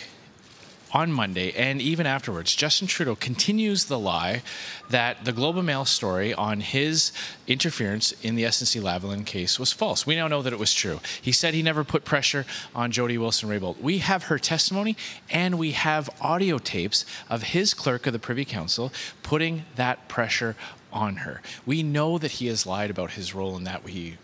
[0.92, 4.42] on Monday and even afterwards, Justin Trudeau continues the lie
[4.90, 7.12] that the Globe and Mail story on his
[7.46, 10.06] interference in the SNC-Lavalin case was false.
[10.06, 11.00] We now know that it was true.
[11.20, 13.80] He said he never put pressure on Jody Wilson-Raybould.
[13.80, 14.96] We have her testimony
[15.30, 20.56] and we have audio tapes of his clerk of the Privy Council putting that pressure
[20.92, 21.40] on her.
[21.66, 23.86] We know that he has lied about his role in that.
[23.88, 24.16] He,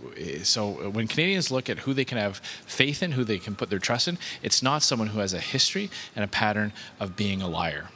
[0.42, 3.70] so when Canadians look at who they can have faith in, who they can put
[3.70, 7.42] their trust in, it's not someone who has a history and a pattern of being
[7.42, 7.88] a liar.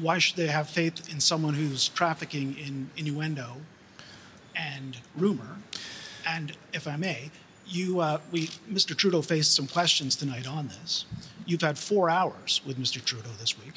[0.00, 3.58] Why should they have faith in someone who's trafficking in innuendo
[4.56, 5.58] and rumor?
[6.26, 7.30] And if I may,
[7.66, 8.96] you, uh, we, Mr.
[8.96, 11.04] Trudeau faced some questions tonight on this.
[11.46, 13.04] You've had four hours with Mr.
[13.04, 13.74] Trudeau this week.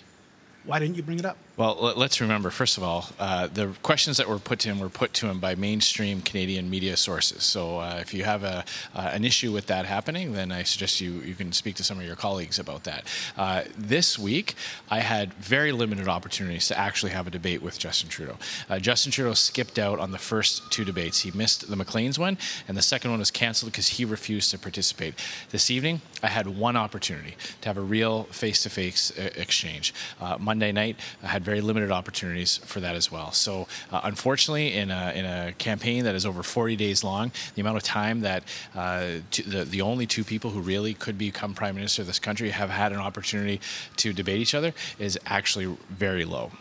[0.63, 1.38] Why didn't you bring it up?
[1.58, 4.89] Well, let's remember, first of all, uh, the questions that were put to him were
[4.89, 7.41] put to him by mainstream Canadian media sources.
[7.41, 11.01] So uh, if you have a, uh, an issue with that happening, then I suggest
[11.01, 13.05] you, you can speak to some of your colleagues about that.
[13.36, 14.53] Uh, this week,
[14.91, 18.38] I had very limited opportunities to actually have a debate with Justin Trudeau.
[18.70, 21.22] Uh, Justin Trudeau skipped out on the first two debates.
[21.22, 22.38] He missed the McLean's one,
[22.68, 25.16] and the second one was canceled because he refused to participate.
[25.49, 29.95] This evening, I had one opportunity to have a real face to face exchange.
[30.22, 33.32] Uh, Monday night, I had very limited opportunities for that as well.
[33.32, 37.62] So, uh, unfortunately, in a, in a campaign that is over 40 days long, the
[37.62, 38.43] amount of time that
[38.76, 42.50] uh, the, the only two people who really could become prime minister of this country
[42.50, 43.62] have had an opportunity
[43.95, 46.52] to debate each other is actually very low.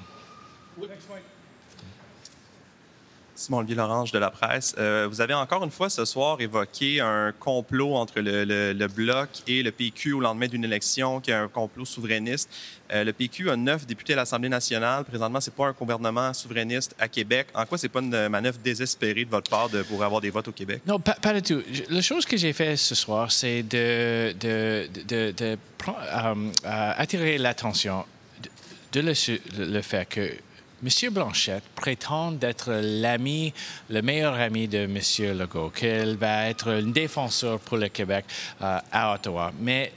[3.36, 4.74] Simon Olivier Lorange de la presse.
[4.78, 9.62] Euh, vous avez encore une fois ce soir évoqué un complot entre le, Bloc et
[9.62, 12.48] le PQ au lendemain d'une élection qui est un complot souverainiste.
[12.92, 15.04] Euh, le PQ a neuf députés à l'Assemblée nationale.
[15.04, 17.48] Présentement, c'est pas un gouvernement souverainiste à Québec.
[17.54, 20.52] En quoi c'est pas une manœuvre désespérée de votre part pour avoir des votes au
[20.52, 20.80] Québec?
[20.86, 21.62] Non, pas, du tout.
[21.90, 25.66] La chose que j'ai fait ce soir, c'est de, euh,
[26.64, 28.04] attirer l'attention
[28.92, 30.30] de, le fait que
[30.82, 31.10] M.
[31.10, 33.54] Blanchette prétend être l'ami,
[33.88, 34.98] le meilleur ami de M.
[35.38, 38.26] Legault, qu'il va être un défenseur pour le Québec
[38.60, 39.52] euh, à Ottawa.
[39.58, 39.92] Mais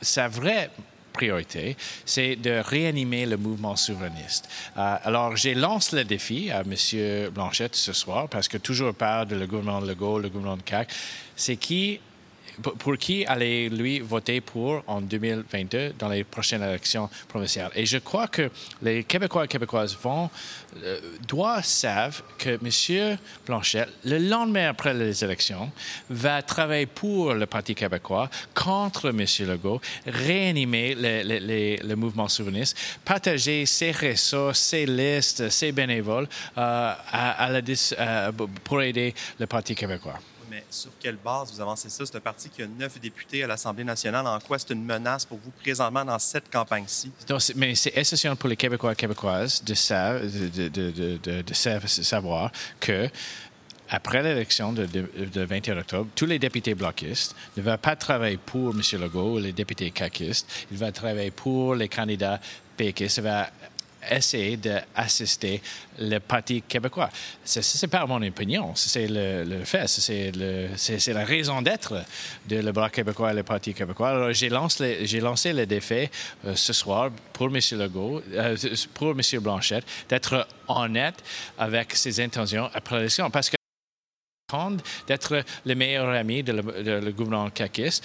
[0.00, 0.70] sa vraie
[1.12, 1.76] priorité,
[2.06, 4.48] c'est de réanimer le mouvement souverainiste.
[4.78, 7.30] Euh, alors, j'ai lancé le défi à M.
[7.30, 10.94] Blanchette ce soir, parce que toujours parle de le gouvernement Legault, le gouvernement de CAQ.
[11.36, 12.00] C'est qui
[12.60, 17.70] pour qui allez-lui voter pour en 2022 dans les prochaines élections provinciales?
[17.74, 18.50] Et je crois que
[18.82, 20.30] les Québécois et Québécoises vont,
[20.82, 23.18] euh, doivent savent que M.
[23.46, 25.70] Blanchet, le lendemain après les élections,
[26.10, 29.24] va travailler pour le Parti québécois contre M.
[29.48, 36.28] Legault, réanimer le, mouvement souverainiste, partager ses réseaux, ses listes, ses bénévoles
[36.58, 38.32] euh, euh,
[38.64, 40.18] pour aider le Parti québécois
[40.52, 42.04] mais sur quelle base vous avancez ça?
[42.04, 44.26] C'est un parti qui a neuf députés à l'Assemblée nationale.
[44.26, 47.10] En quoi c'est une menace pour vous présentement dans cette campagne-ci?
[47.56, 49.72] Mais c'est essentiel pour les Québécois et Québécoises de,
[52.02, 53.08] savoir que
[53.88, 54.86] après l'élection de,
[55.34, 58.82] 21 octobre, tous les députés bloquistes ne vont pas travailler pour M.
[59.00, 60.66] Legault ou les députés caquistes.
[60.70, 62.38] Ils vont travailler pour les candidats
[62.76, 63.22] péquistes
[64.10, 65.60] essayer d'assister
[65.98, 67.10] le Parti québécois.
[67.44, 72.04] Ce n'est pas mon opinion, c'est le, fait, c'est la raison d'être
[72.48, 74.10] de le Bloc québécois et le Parti québécois.
[74.10, 76.08] Alors, j'ai lancé, le défi
[76.44, 77.58] euh, ce soir pour M.
[77.72, 78.56] Legault, euh,
[78.94, 79.20] pour M.
[79.40, 81.22] Blanchette, d'être honnête
[81.58, 83.30] avec ses intentions après l'élection.
[83.30, 83.56] Parce que
[85.06, 88.04] d'être le meilleur ami de le, gouvernement caquiste.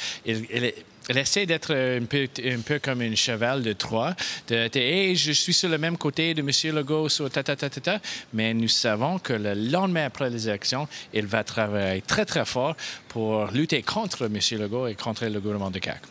[1.07, 4.15] Elle essaie d'être un peu, un peu comme une cheval de Troie.
[4.47, 6.75] De, de je suis sur le même côté de M.
[6.75, 7.99] Legault, sur ta, ta, ta, ta, ta.
[8.33, 12.75] Mais nous savons que le lendemain après les élections, il va travailler très, très fort
[13.07, 14.39] pour lutter contre M.
[14.59, 16.01] Legault et contre le gouvernement de CAQ.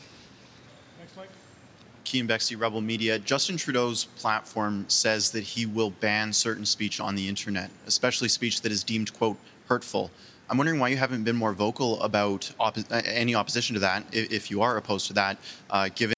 [2.04, 3.18] Keem Bexley, Rebel Media.
[3.18, 8.62] Justin Trudeau's platform says that he will ban certain speech on the internet, especially speech
[8.62, 9.36] that is deemed, quote,
[9.68, 10.10] hurtful.
[10.48, 12.70] I'm wondering why you haven't been more vocal about uh,
[13.04, 15.38] any opposition to that, if, if, you are opposed to that,
[15.70, 16.14] uh, given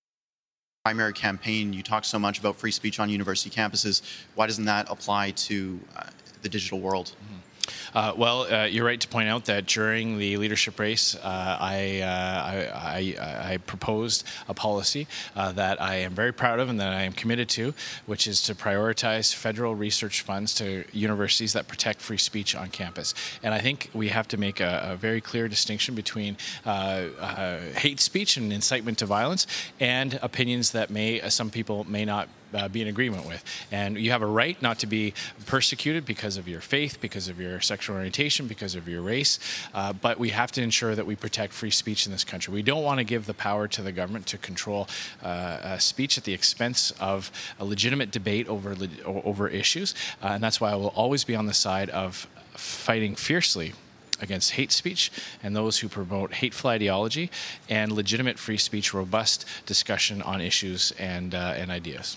[0.84, 4.02] primary campaign, you talk so much about free speech on university campuses.
[4.34, 6.04] Why doesn't that apply to uh,
[6.42, 7.12] the digital world?
[7.24, 7.47] Mm-hmm.
[7.94, 12.00] Uh, well, uh, you're right to point out that during the leadership race, uh, I,
[12.00, 15.06] uh, I, I, I, proposed a policy
[15.36, 17.74] uh, that I am very proud of and that I am committed to,
[18.06, 23.14] which is to prioritize federal research funds to universities that protect free speech on campus.
[23.42, 28.00] And I think we have to make a, a very clear distinction between uh, hate
[28.00, 29.46] speech and incitement to violence
[29.80, 33.44] and opinions that may some people may not uh, be in agreement with.
[33.70, 35.14] And you have a right not to be
[35.46, 39.38] persecuted because of your faith, because of your sexual orientation, because of your race.
[39.74, 42.52] Uh, but we have to ensure that we protect free speech in this country.
[42.52, 44.88] We don't want to give the power to the government to control
[45.22, 49.94] uh, uh speech at the expense of a legitimate debate over over issues.
[50.22, 53.72] Uh, and that's why I will always be on the side of fighting fiercely
[54.20, 55.10] against hate speech
[55.42, 57.30] and those who promote hateful ideology
[57.68, 62.16] and legitimate free speech, robust discussion on issues and, uh, and ideas.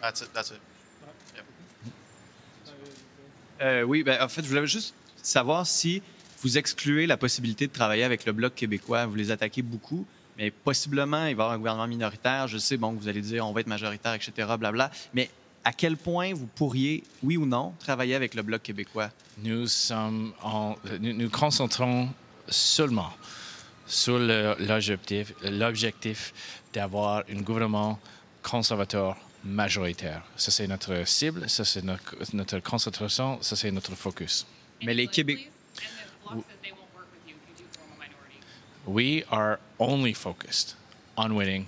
[0.00, 0.32] That's it.
[0.32, 0.60] That's it.
[3.60, 6.02] Euh, oui, ben, en fait, je voulais juste savoir si
[6.42, 9.04] vous excluez la possibilité de travailler avec le Bloc québécois.
[9.04, 10.06] Vous les attaquez beaucoup,
[10.38, 12.48] mais possiblement, il va y avoir un gouvernement minoritaire.
[12.48, 14.90] Je sais, bon, vous allez dire, on va être majoritaire, etc., blabla.
[15.12, 15.28] Mais
[15.62, 19.10] à quel point vous pourriez, oui ou non, travailler avec le Bloc québécois?
[19.38, 22.08] Nous, sommes en, nous, nous concentrons
[22.48, 23.12] seulement
[23.86, 25.34] sur l'objectif
[26.72, 27.98] d'avoir un gouvernement
[28.42, 30.22] conservateur majoritaire.
[30.36, 34.46] Ça, c'est notre cible, ça, c'est notre, notre, concentration, ça, c'est notre focus.
[34.82, 35.50] Mais les Québécois...
[38.86, 40.74] We are only focused
[41.16, 41.66] on winning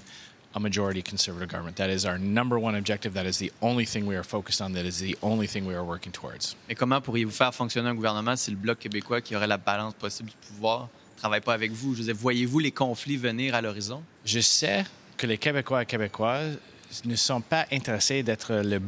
[0.54, 1.76] a majority conservative government.
[1.76, 3.14] That is our number one objective.
[3.14, 4.72] That is the only thing we are focused on.
[4.72, 6.56] That is the only thing we are working towards.
[6.68, 9.94] Et comment pourriez-vous faire fonctionner un gouvernement si le Bloc québécois, qui aurait la balance
[9.94, 11.94] possible du pouvoir, ne travaille pas avec vous?
[11.94, 14.02] Je voyez-vous les conflits venir à l'horizon?
[14.24, 14.84] Je sais
[15.16, 16.58] que les Québécois et Québécoises
[17.04, 18.80] ne sont pas intéressés d'être le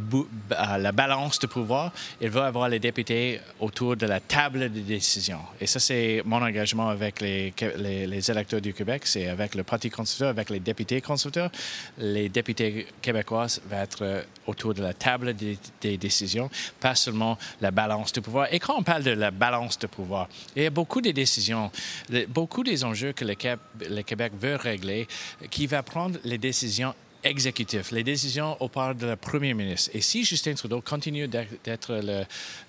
[0.51, 1.93] la balance de pouvoir.
[2.21, 5.39] Ils veulent avoir les députés autour de la table de décision.
[5.61, 7.53] Et ça, c'est mon engagement avec les,
[8.31, 9.03] électeurs du Québec.
[9.05, 11.51] C'est avec le Parti conservateur, avec les députés conservateurs.
[11.99, 16.51] Les députés québécois vont être autour de la table des, décisions,
[16.81, 18.49] pas seulement la balance de pouvoir.
[18.53, 21.71] Et quand on parle de la balance de pouvoir, il y a beaucoup de décisions,
[22.29, 23.35] beaucoup des enjeux que le,
[24.03, 25.07] Québec veut régler,
[25.51, 26.95] qui va prendre les décisions
[27.25, 29.91] exécutif, les décisions au part de la Premier ministre.
[29.95, 32.25] Et si Justin Trudeau continue d'être le,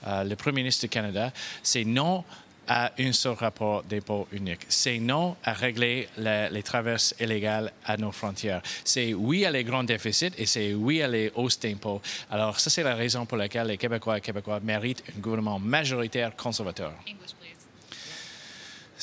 [0.07, 1.31] euh, le Premier ministre du Canada,
[1.61, 2.23] c'est non
[2.67, 4.61] à un seul rapport d'impôt unique.
[4.69, 8.61] C'est non à régler les traverses illégales à nos frontières.
[8.83, 12.01] C'est oui à les grands déficits et c'est oui à les hausses d'impôts.
[12.31, 16.35] Alors, ça, c'est la raison pour laquelle les Québécois et Québécois méritent un gouvernement majoritaire
[16.35, 16.93] conservateur.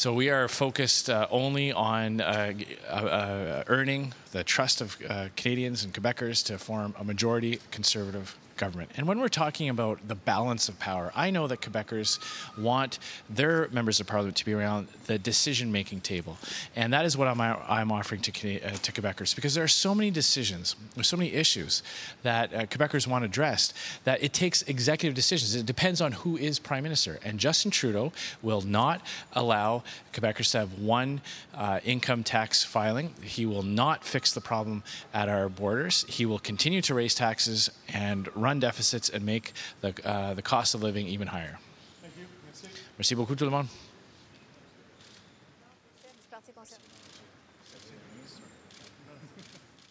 [0.03, 2.55] So we are focused uh, only on uh,
[2.91, 4.99] uh, uh earning the trust of
[5.37, 8.93] Canadians and Quebecers to form a majority conservative government.
[8.97, 12.21] And when we're talking about the balance of power, I know that Quebecers
[12.57, 16.37] want their members of parliament to be around the decision making table.
[16.77, 19.97] And that is what I'm, I'm offering to, uh, to Quebecers because there are so
[19.97, 21.83] many decisions, there's so many issues
[22.23, 25.57] that uh, Quebecers want addressed that it takes executive decisions.
[25.57, 27.19] It depends on who is prime minister.
[27.25, 29.83] And Justin Trudeau will not allow
[30.13, 31.21] Quebecers to have one
[31.53, 33.11] uh, income tax filing.
[33.25, 36.05] He will not fix the problem at our borders.
[36.09, 40.75] He will continue to raise taxes and run deficits and make the, uh, the cost
[40.75, 41.59] of living even higher.
[42.01, 42.27] Thank you.
[42.47, 42.69] Merci.
[42.99, 43.69] Merci beaucoup tout le monde.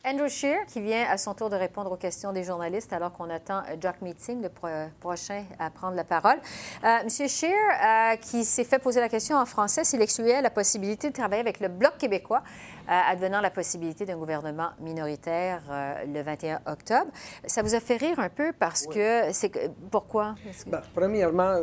[0.04, 3.30] Andrew Scheer, qui vient à son tour de répondre aux questions des journalistes alors qu'on
[3.30, 4.49] attend euh, Jack Meeting, le
[4.99, 6.38] prochain à prendre la parole.
[6.84, 10.49] Euh, Monsieur Scheer, euh, qui s'est fait poser la question en français s'il excluait la
[10.49, 12.41] possibilité de travailler avec le Bloc québécois,
[12.88, 15.62] advenant la possibilité d'un gouvernement minoritaire
[16.06, 17.10] le 21 octobre.
[17.45, 19.52] Ça vous a fait rire un peu parce que c'est
[19.89, 20.36] pourquoi?
[20.68, 21.58] Ben, Premièrement,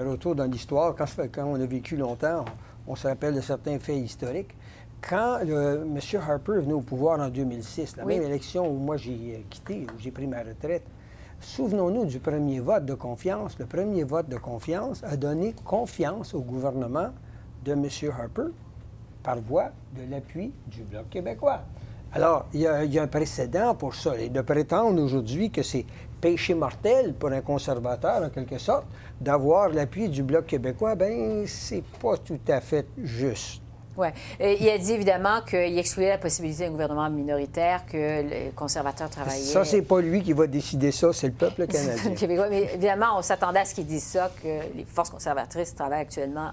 [0.00, 0.94] un retour dans l'histoire.
[0.96, 2.44] Quand, quand, on a vécu longtemps,
[2.86, 4.54] on, on se rappelle de certains faits historiques
[5.08, 5.98] quand M.
[6.28, 9.86] Harper est venu au pouvoir en 2006, la même élection où moi j'ai euh, quitté,
[9.94, 10.84] où j'ai pris ma retraite,
[11.40, 13.58] souvenons-nous du premier vote de confiance.
[13.58, 17.10] Le premier vote de confiance a donné confiance au gouvernement
[17.64, 17.86] de M.
[18.18, 18.52] Harper
[19.22, 21.60] par voie de l'appui du Bloc québécois.
[22.12, 24.16] Alors, il y, a, un précédent pour ça.
[24.16, 25.84] Et de prétendre aujourd'hui que c'est
[26.20, 28.84] péché mortel pour un conservateur, en quelque sorte,
[29.20, 33.63] d'avoir l'appui du Bloc québécois, ben c'est pas tout à fait juste.
[33.96, 34.08] Oui.
[34.40, 39.40] Il a dit évidemment qu'il excluait la possibilité d'un gouvernement minoritaire, que les conservateurs travaillaient.
[39.40, 42.12] Ça, c'est pas lui qui va décider ça, c'est le peuple canadien.
[42.50, 46.50] Mais évidemment, on s'attendait à ce qu'il dise ça, que les forces conservatrices travaillent actuellement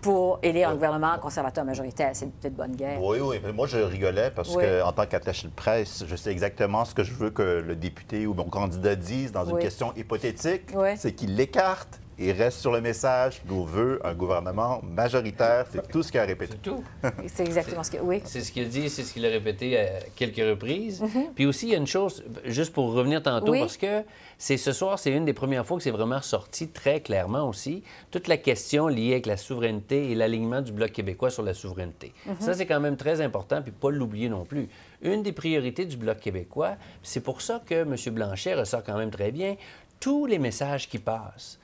[0.00, 2.10] pour élire un gouvernement conservateur majoritaire.
[2.12, 3.02] C'est une petite bonne guerre.
[3.02, 3.40] Oui, oui.
[3.52, 7.12] Moi, je rigolais parce qu'en tant qu'attaché de presse, je sais exactement ce que je
[7.12, 10.70] veux que le député ou mon candidat dise dans une question hypothétique.
[10.96, 13.40] C'est qu'il l'écarte il reste sur le message.
[13.46, 15.66] Nous veut un gouvernement majoritaire.
[15.70, 16.54] C'est tout ce qu'il a répété.
[16.54, 16.82] C'est tout.
[17.26, 18.20] c'est exactement ce qu'il oui.
[18.24, 21.00] C'est ce qu'il dit, c'est ce qu'il a répété à quelques reprises.
[21.00, 21.32] Mm-hmm.
[21.34, 24.02] Puis aussi, il y a une chose, juste pour revenir tantôt, parce que
[24.36, 27.82] c'est ce soir, c'est une des premières fois que c'est vraiment sorti très clairement aussi,
[28.10, 32.12] toute la question liée avec la souveraineté et l'alignement du Bloc québécois sur la souveraineté.
[32.26, 32.40] Mm-hmm.
[32.40, 34.68] Ça, c'est quand même très important, puis pas l'oublier non plus.
[35.02, 37.94] Une des priorités du Bloc québécois, c'est pour ça que M.
[38.12, 39.56] Blanchet ressort quand même très bien,
[40.00, 41.58] tous les messages qui passent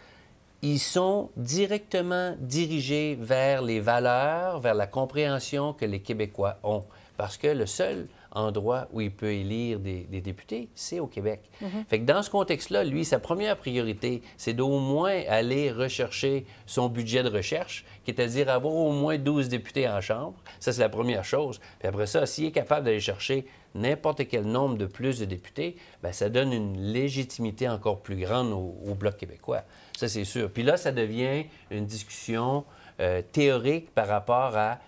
[0.65, 6.85] ils sont directement dirigés vers les valeurs, vers la compréhension que les Québécois ont.
[7.19, 11.43] Parce que le seul endroit où il peut élire des, députés, c'est au Québec.
[11.61, 11.85] Mhm.
[11.89, 16.89] Fait que dans ce contexte-là, lui, sa première priorité, c'est d'au moins aller rechercher son
[16.89, 20.35] budget de recherche, qui est à dire avoir au moins 12 députés en Chambre.
[20.61, 21.61] Ça, c'est la première chose.
[21.79, 23.45] Puis après ça, s'il est capable d'aller chercher
[23.75, 28.53] n'importe quel nombre de plus de députés, bien, ça donne une légitimité encore plus grande
[28.53, 29.62] au Bloc québécois.
[29.97, 30.51] Ça, c'est sûr.
[30.51, 32.64] Puis là, ça devient une discussion
[33.01, 34.79] euh, théorique par rapport à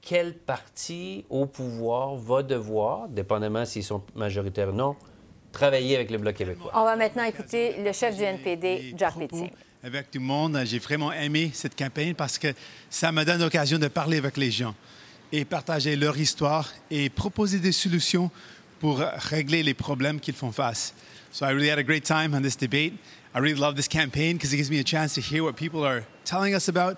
[0.00, 4.96] quel parti au pouvoir va devoir, dépendamment s'ils sont majoritaires ou non,
[5.52, 6.72] travailler avec le Bloc québécois.
[6.74, 9.14] On va maintenant écouter le chef du NPD, Jack.
[9.82, 12.48] Avec tout le monde, j'ai vraiment aimé cette campagne parce que
[12.90, 14.74] ça me donne l'occasion de parler avec les gens
[15.32, 18.30] et partager leur histoire et proposer des solutions
[18.80, 20.94] pour régler les problèmes qu'ils font face.
[21.30, 22.94] So I really had a great time on this debate.
[23.34, 25.84] I really love this campaign because it gives me a chance to hear what people
[25.84, 26.96] are telling us about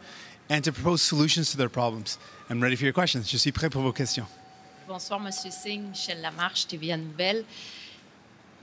[0.48, 2.18] and to propose solutions to their problems.
[2.48, 3.28] I'm ready for your questions.
[3.28, 4.26] Je suis prêt pour vos questions.
[4.86, 5.30] Bonsoir, M.
[5.32, 7.44] Singh, Michel Lamarche, TVA Nouvelle.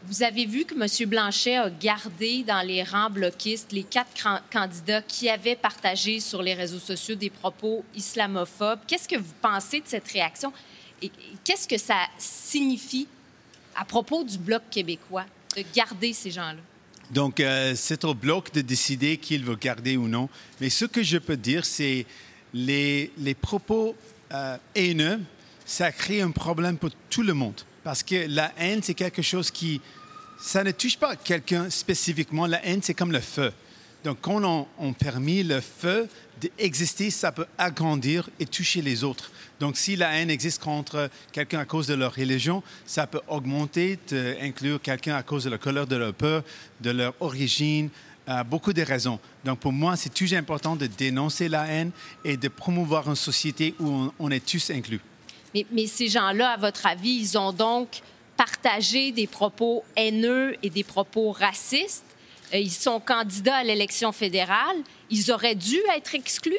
[0.05, 1.09] Vous avez vu que M.
[1.09, 4.11] Blanchet a gardé dans les rangs bloquistes les quatre
[4.51, 8.79] candidats qui avaient partagé sur les réseaux sociaux des propos islamophobes.
[8.87, 10.53] Qu'est-ce que vous pensez de cette réaction?
[11.01, 11.11] Et
[11.43, 13.07] qu'est-ce que ça signifie
[13.75, 15.25] à propos du Bloc québécois
[15.55, 16.61] de garder ces gens-là?
[17.11, 20.29] Donc, euh, c'est au bloc de décider qui il veut garder ou non.
[20.59, 22.05] Mais ce que je peux dire, c'est
[22.53, 23.95] les, les propos
[24.31, 25.19] euh, haineux,
[25.65, 27.61] ça crée un problème pour tout le monde.
[27.88, 29.79] Parce que la haine, c'est quelque chose qui...
[30.41, 32.45] Ça ne touche pas quelqu'un spécifiquement.
[32.45, 33.53] La haine, c'est comme le feu.
[34.03, 36.09] Donc, quand on, on permet le feu
[36.41, 39.31] d'exister, ça peut agrandir et toucher les autres.
[39.61, 43.97] Donc, si la haine existe contre quelqu'un à cause de leur religion, ça peut augmenter,
[44.41, 46.43] inclure quelqu'un à cause de la couleur de leur peur,
[46.81, 47.89] de leur origine,
[48.27, 49.17] euh, beaucoup de raisons.
[49.45, 51.91] Donc, pour moi, c'est toujours important de dénoncer la haine
[52.25, 54.99] et de promouvoir une société où on, est tous inclus.
[55.58, 58.01] Mais, mais ces gens-là, à votre avis, ils ont donc
[58.36, 62.05] partagé des propos haineux et des propos racistes?
[62.53, 64.78] Euh, ils sont candidats à l'élection fédérale.
[65.10, 66.53] Ils auraient dû être exclus?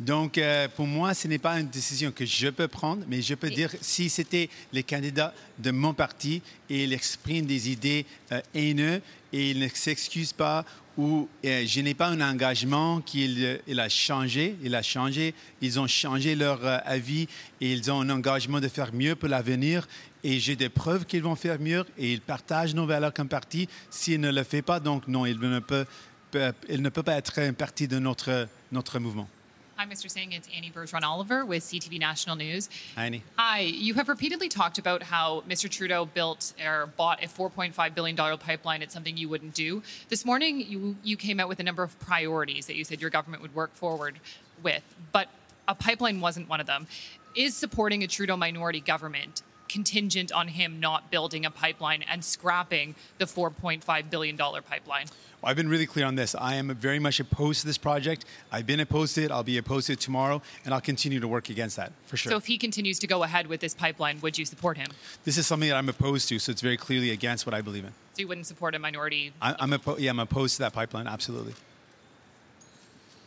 [0.00, 3.34] Donc, euh, pour moi, ce n'est pas une décision que je peux prendre, mais je
[3.34, 8.40] peux dire si c'était les candidats de mon parti et ils expriment des idées euh,
[8.54, 9.00] haineuses
[9.32, 10.64] et ils ne s'excusent pas
[10.96, 15.80] ou euh, je n'ai pas un engagement qu'il il a changé, il a changé, ils
[15.80, 17.28] ont changé leur avis
[17.60, 19.86] et ils ont un engagement de faire mieux pour l'avenir
[20.22, 23.68] et j'ai des preuves qu'ils vont faire mieux et ils partagent nos valeurs comme parti.
[23.90, 25.86] S'ils ne le font pas, donc non, il ne peut
[27.02, 29.28] pas être un parti de notre mouvement.
[29.76, 30.08] Hi, Mr.
[30.08, 30.30] Singh.
[30.30, 32.68] It's Annie Bergeron Oliver with CTV National News.
[32.94, 33.24] Hi, Annie.
[33.36, 33.58] Hi.
[33.58, 35.68] You have repeatedly talked about how Mr.
[35.68, 38.82] Trudeau built or bought a $4.5 billion pipeline.
[38.82, 39.82] It's something you wouldn't do.
[40.10, 43.10] This morning, you, you came out with a number of priorities that you said your
[43.10, 44.20] government would work forward
[44.62, 45.28] with, but
[45.66, 46.86] a pipeline wasn't one of them.
[47.34, 52.94] Is supporting a Trudeau minority government contingent on him not building a pipeline and scrapping
[53.18, 55.06] the $4.5 billion pipeline?
[55.40, 56.34] Well, I've been really clear on this.
[56.34, 58.24] I am very much opposed to this project.
[58.50, 59.30] I've been opposed to it.
[59.30, 62.30] I'll be opposed to it tomorrow, and I'll continue to work against that for sure.
[62.30, 64.88] So, if he continues to go ahead with this pipeline, would you support him?
[65.24, 67.84] This is something that I'm opposed to, so it's very clearly against what I believe
[67.84, 67.90] in.
[68.14, 69.32] So, you wouldn't support a minority?
[69.42, 71.52] I, am oppo- yeah, I'm opposed to that pipeline, absolutely.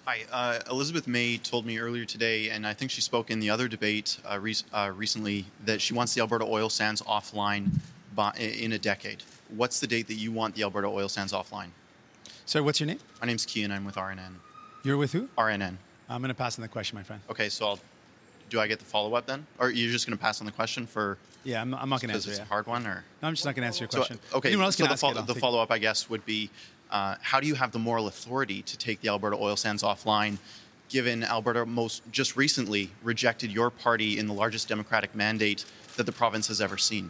[0.07, 3.49] Hi, uh, Elizabeth May told me earlier today, and I think she spoke in the
[3.49, 7.77] other debate uh, re- uh, recently, that she wants the Alberta oil sands offline
[8.15, 9.21] by, in a decade.
[9.49, 11.71] What's the date that you want the Alberta oil sands offline?
[12.45, 12.99] So, what's your name?
[13.19, 13.69] My name's Kian.
[13.69, 14.35] I'm with RNN.
[14.81, 15.27] You're with who?
[15.37, 15.75] RNN.
[16.07, 17.21] I'm going to pass on the question, my friend.
[17.29, 17.79] Okay, so I'll
[18.49, 20.53] do I get the follow up then, or you're just going to pass on the
[20.53, 21.17] question for?
[21.47, 22.29] Yeah, I'm, I'm not going to answer.
[22.29, 22.43] It's yeah.
[22.43, 24.19] a hard one, or no, I'm just not going to answer your question.
[24.31, 26.09] So, okay, Anyone else so can the, ask fo- it, the follow up, I guess,
[26.09, 26.49] would be,
[26.91, 30.39] uh, how do you have the moral authority to take the Alberta oil sands offline?
[30.89, 35.63] Given Alberta most just recently rejected your party in the largest democratic mandate
[35.95, 37.09] that the province has ever seen.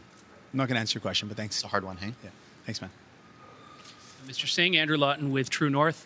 [0.54, 1.56] I'm not going to answer your question, but thanks.
[1.56, 2.14] It's a hard one, hey?
[2.24, 2.30] Yeah.
[2.64, 2.92] Thanks, man.
[4.28, 4.48] Mr.
[4.48, 6.06] Singh, Andrew Lawton with True North.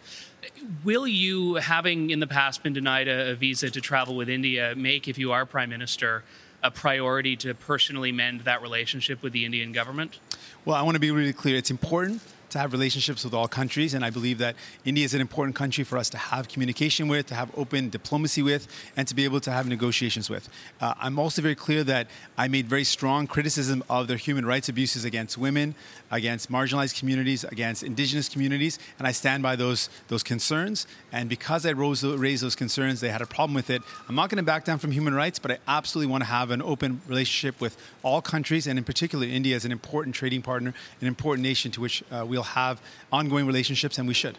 [0.85, 4.73] Will you, having in the past been denied a, a visa to travel with India,
[4.77, 6.23] make, if you are Prime Minister,
[6.63, 10.19] a priority to personally mend that relationship with the Indian government?
[10.65, 11.57] Well, I want to be really clear.
[11.57, 12.21] It's important
[12.51, 15.83] to have relationships with all countries, and I believe that India is an important country
[15.83, 19.39] for us to have communication with, to have open diplomacy with, and to be able
[19.41, 20.49] to have negotiations with.
[20.79, 24.69] Uh, I'm also very clear that I made very strong criticism of their human rights
[24.69, 25.75] abuses against women,
[26.11, 30.87] against marginalized communities, against indigenous communities, and I stand by those those concerns.
[31.11, 33.81] And because I rose, raised those concerns, they had a problem with it.
[34.07, 36.51] I'm not going to back down from human rights, but I absolutely want to have
[36.51, 40.73] an open relationship with all countries, and in particular, India is an important trading partner,
[40.99, 42.81] an important nation to which uh, we'll have
[43.11, 44.35] ongoing relationships, and we should.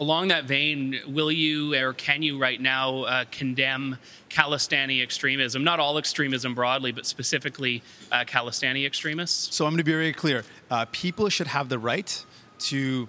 [0.00, 3.98] Along that vein, will you or can you right now uh, condemn
[4.30, 5.62] Khalistani extremism?
[5.62, 9.54] Not all extremism broadly, but specifically uh, Khalistani extremists?
[9.54, 10.42] So I'm going to be very clear.
[10.70, 12.24] Uh, people should have the right
[12.70, 13.08] to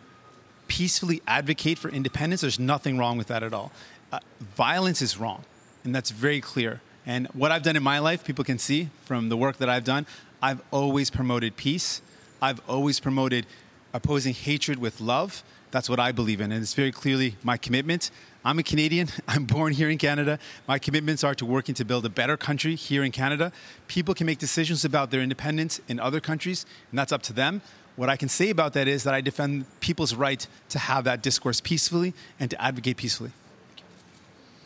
[0.68, 2.42] peacefully advocate for independence.
[2.42, 3.72] There's nothing wrong with that at all.
[4.12, 4.20] Uh,
[4.56, 5.44] violence is wrong,
[5.86, 6.82] and that's very clear.
[7.06, 9.86] And what I've done in my life, people can see from the work that I've
[9.86, 10.06] done,
[10.42, 12.02] I've always promoted peace.
[12.42, 13.48] I've always promoted
[13.96, 15.41] opposing hatred with love.
[15.72, 18.12] That's what I believe in, and it's very clearly my commitment.
[18.43, 19.08] I'm a Canadian.
[19.28, 20.38] I'm born here in Canada.
[20.68, 23.52] My commitments are to working to build a better country here in Canada.
[23.88, 27.62] People can make decisions about their independence in other countries, and that's up to them.
[27.96, 31.24] What I can say about that is that I defend people's right to have that
[31.24, 33.32] discourse peacefully and to advocate peacefully.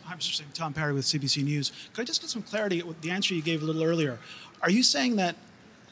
[0.06, 0.34] Hi, Mr.
[0.34, 0.48] Singh.
[0.56, 1.72] Tom Perry with CBC News.
[1.94, 4.18] Could I just get some clarity with the answer you gave a little earlier?
[4.64, 5.36] Are you saying that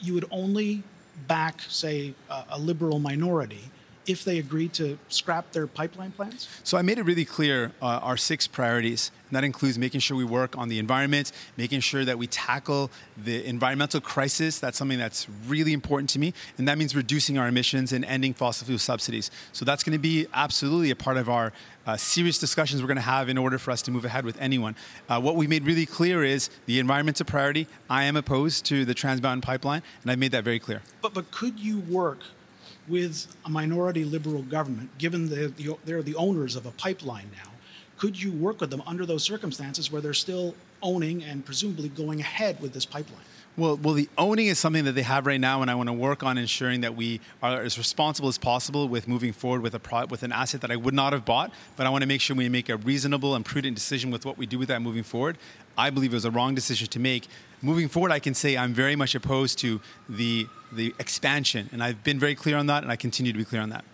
[0.00, 0.82] you would only
[1.26, 3.70] back, say, a, a liberal minority
[4.06, 6.48] if they agree to scrap their pipeline plans?
[6.64, 9.10] So I made it really clear uh, our six priorities.
[9.28, 12.90] And that includes making sure we work on the environment, making sure that we tackle
[13.16, 14.58] the environmental crisis.
[14.58, 16.32] That's something that's really important to me.
[16.56, 19.30] And that means reducing our emissions and ending fossil fuel subsidies.
[19.52, 21.52] So that's going to be absolutely a part of our
[21.86, 24.38] uh, serious discussions we're going to have in order for us to move ahead with
[24.40, 24.76] anyone.
[25.08, 27.66] Uh, what we made really clear is the environment's a priority.
[27.88, 30.82] I am opposed to the Trans Mountain Pipeline, and I've made that very clear.
[31.00, 32.20] But, but could you work
[32.86, 37.47] with a minority liberal government, given that the, they're the owners of a pipeline now?
[37.98, 42.20] Could you work with them under those circumstances where they're still owning and presumably going
[42.20, 43.24] ahead with this pipeline?
[43.56, 45.92] Well, well, the owning is something that they have right now, and I want to
[45.92, 49.80] work on ensuring that we are as responsible as possible with moving forward with a
[49.80, 51.52] pro- with an asset that I would not have bought.
[51.76, 54.38] But I want to make sure we make a reasonable and prudent decision with what
[54.38, 55.38] we do with that moving forward.
[55.76, 57.26] I believe it was a wrong decision to make.
[57.60, 62.04] Moving forward, I can say I'm very much opposed to the the expansion, and I've
[62.04, 63.84] been very clear on that, and I continue to be clear on that.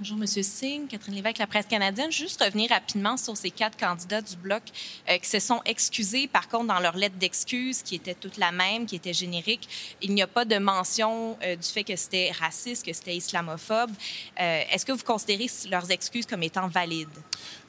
[0.00, 0.26] Bonjour, M.
[0.26, 0.88] Singh.
[0.88, 2.10] Catherine Lévesque, la presse canadienne.
[2.10, 4.64] Juste revenir rapidement sur ces quatre candidats du Bloc
[5.08, 8.50] euh, qui se sont excusés, par contre, dans leur lettre d'excuse, qui était toute la
[8.50, 9.68] même, qui était générique.
[10.02, 13.92] Il n'y a pas de mention euh, du fait que c'était raciste, que c'était islamophobe.
[14.40, 17.06] Euh, Est-ce que vous considérez leurs excuses comme étant valides?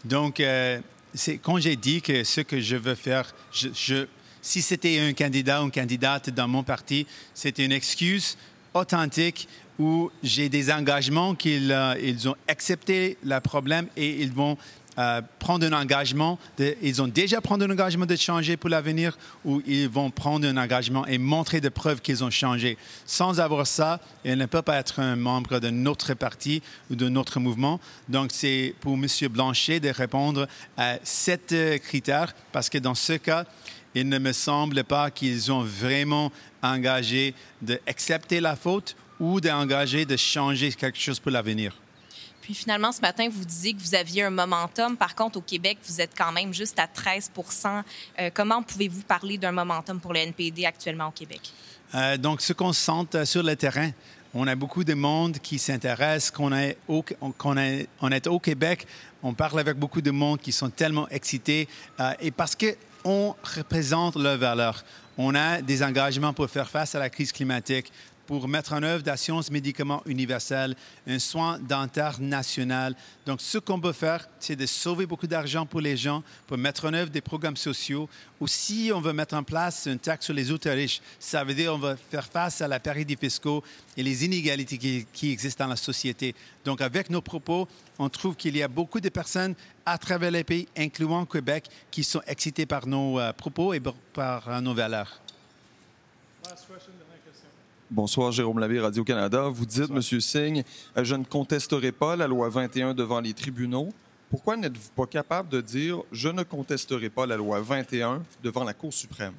[0.03, 0.41] Donc,
[1.43, 5.71] quand j'ai dit que ce que je veux faire, si c'était un candidat ou une
[5.71, 7.05] candidate dans mon parti,
[7.35, 8.35] c'était une excuse
[8.73, 9.47] authentique
[9.79, 14.57] où j'ai des engagements qu'ils euh, ont accepté le problème et ils vont
[14.97, 16.39] euh, prendre un engagement.
[16.57, 20.47] De, ils ont déjà pris un engagement de changer pour l'avenir ou ils vont prendre
[20.47, 22.77] un engagement et montrer des preuves qu'ils ont changé.
[23.05, 27.09] Sans avoir ça, ils ne peuvent pas être un membre de notre parti ou de
[27.09, 27.81] notre mouvement.
[28.07, 29.05] Donc, c'est pour M.
[29.29, 30.47] Blanchet de répondre
[30.77, 33.43] à cet euh, critère parce que dans ce cas,
[33.95, 36.31] il ne me semble pas qu'ils ont vraiment
[36.63, 41.75] engagé d'accepter la faute ou d'engager de changer quelque chose pour l'avenir?
[42.41, 44.95] Puis finalement, ce matin, vous disiez que vous aviez un momentum.
[44.95, 47.31] Par contre, au Québec, vous êtes quand même juste à 13
[48.19, 51.41] euh, Comment pouvez-vous parler d'un momentum pour le NPD actuellement au Québec?
[51.95, 53.89] Euh, donc, ce qu'on sent sur le terrain,
[54.35, 57.03] on a beaucoup de monde qui s'intéresse, qu'on est, au,
[57.37, 58.85] qu'on est, on est au Québec,
[59.23, 61.67] on parle avec beaucoup de monde qui sont tellement excités
[61.99, 64.83] euh, et parce qu'on représente leurs valeurs.
[65.17, 67.91] On a des engagements pour faire face à la crise climatique.
[68.27, 70.75] Pour mettre en œuvre d'assurance médicaments universelle,
[71.07, 72.95] un soin dentaire national.
[73.25, 76.85] Donc, ce qu'on peut faire, c'est de sauver beaucoup d'argent pour les gens, pour mettre
[76.85, 78.09] en œuvre des programmes sociaux.
[78.39, 81.53] Ou si on veut mettre en place une taxe sur les ultra riches, ça veut
[81.53, 83.63] dire qu'on va faire face à la paradis fiscaux
[83.95, 86.35] et les inégalités qui, existent dans la société.
[86.63, 90.43] Donc, avec nos propos, on trouve qu'il y a beaucoup de personnes à travers les
[90.43, 93.81] pays, incluant Québec, qui sont excitées par nos euh, propos et
[94.13, 95.21] par nos valeurs.
[97.91, 99.47] Bonsoir, Jérôme Labbé, Radio-Canada.
[99.47, 100.01] Vous dites, M.
[100.01, 100.63] Singh,
[100.97, 103.93] euh, je ne contesterai pas la loi 21 devant les tribunaux.
[104.31, 108.73] Pourquoi n'êtes-vous pas capable de dire je ne contesterai pas la loi 21 devant la
[108.73, 109.35] Cour suprême?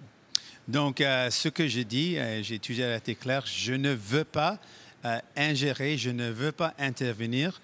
[0.68, 4.60] Donc, euh, ce que j'ai dit, euh, j'ai toujours été clair, je ne veux pas
[5.36, 7.60] ingérer, je ne veux pas intervenir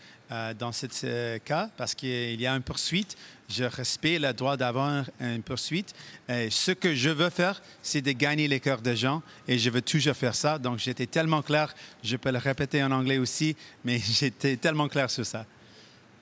[0.61, 3.17] dans ce cas parce qu'il y a une poursuite
[3.53, 5.95] je respecte le droit d'avoir une poursuite.
[6.29, 9.83] ce que je veux faire, c'est de gagner les cœurs des gens et je veux
[9.83, 10.59] toujours faire ça.
[10.59, 15.11] Donc, j'étais tellement clair, je peux le répéter en anglais aussi, mais j'étais tellement clair
[15.11, 15.45] sur ça.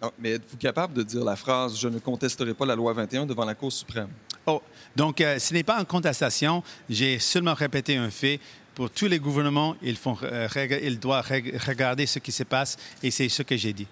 [0.02, 3.26] Ah, mais êtes-vous capable de dire la phrase Je ne contesterai pas la loi 21
[3.26, 4.08] devant la Cour suprême?
[4.46, 4.62] Oh,
[4.96, 6.62] donc euh, ce n'est pas une contestation.
[6.88, 8.40] J'ai seulement répété un fait.
[8.74, 10.48] Pour tous les gouvernements, ils, font, euh,
[10.82, 11.30] ils doivent
[11.66, 13.86] regarder ce qui se passe et c'est ce que j'ai dit.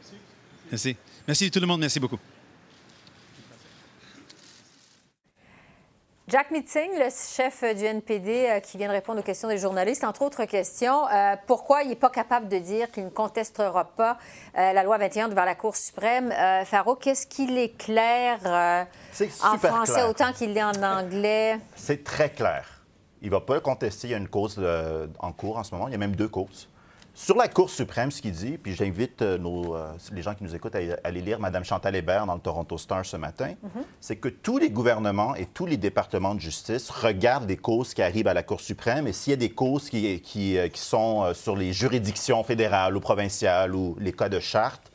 [0.00, 0.16] Merci.
[0.70, 0.96] Merci
[1.50, 1.80] tout le monde.
[1.80, 2.18] Merci beaucoup.
[6.30, 10.04] Jack Mitzing, le chef du NPD, euh, qui vient de répondre aux questions des journalistes,
[10.04, 14.16] entre autres questions, euh, pourquoi il n'est pas capable de dire qu'il ne contestera pas
[14.56, 16.32] euh, la loi 21 devant la Cour suprême?
[16.66, 18.38] Faro, qu'est-ce qu'il est clair
[19.42, 21.58] en français autant qu'il l'est en anglais?
[21.74, 22.64] C'est très clair.
[23.22, 24.06] Il ne va pas le contester.
[24.06, 24.64] Il y a une cause
[25.18, 25.88] en cours en ce moment.
[25.88, 26.69] Il y a même deux causes.
[27.22, 30.54] Sur la Cour suprême, ce qu'il dit, puis j'invite euh, euh, les gens qui nous
[30.54, 33.84] écoutent à, aller lire Mme Chantal Hébert dans le Toronto Star ce matin, mhm.
[34.00, 38.00] c'est que tous les gouvernements et tous les départements de justice regardent les causes qui
[38.00, 41.34] arrivent à la Cour suprême et s'il y a des causes qui, qui, euh, sont
[41.34, 44.90] sur les juridictions fédérales ou provinciales ou les cas de charte,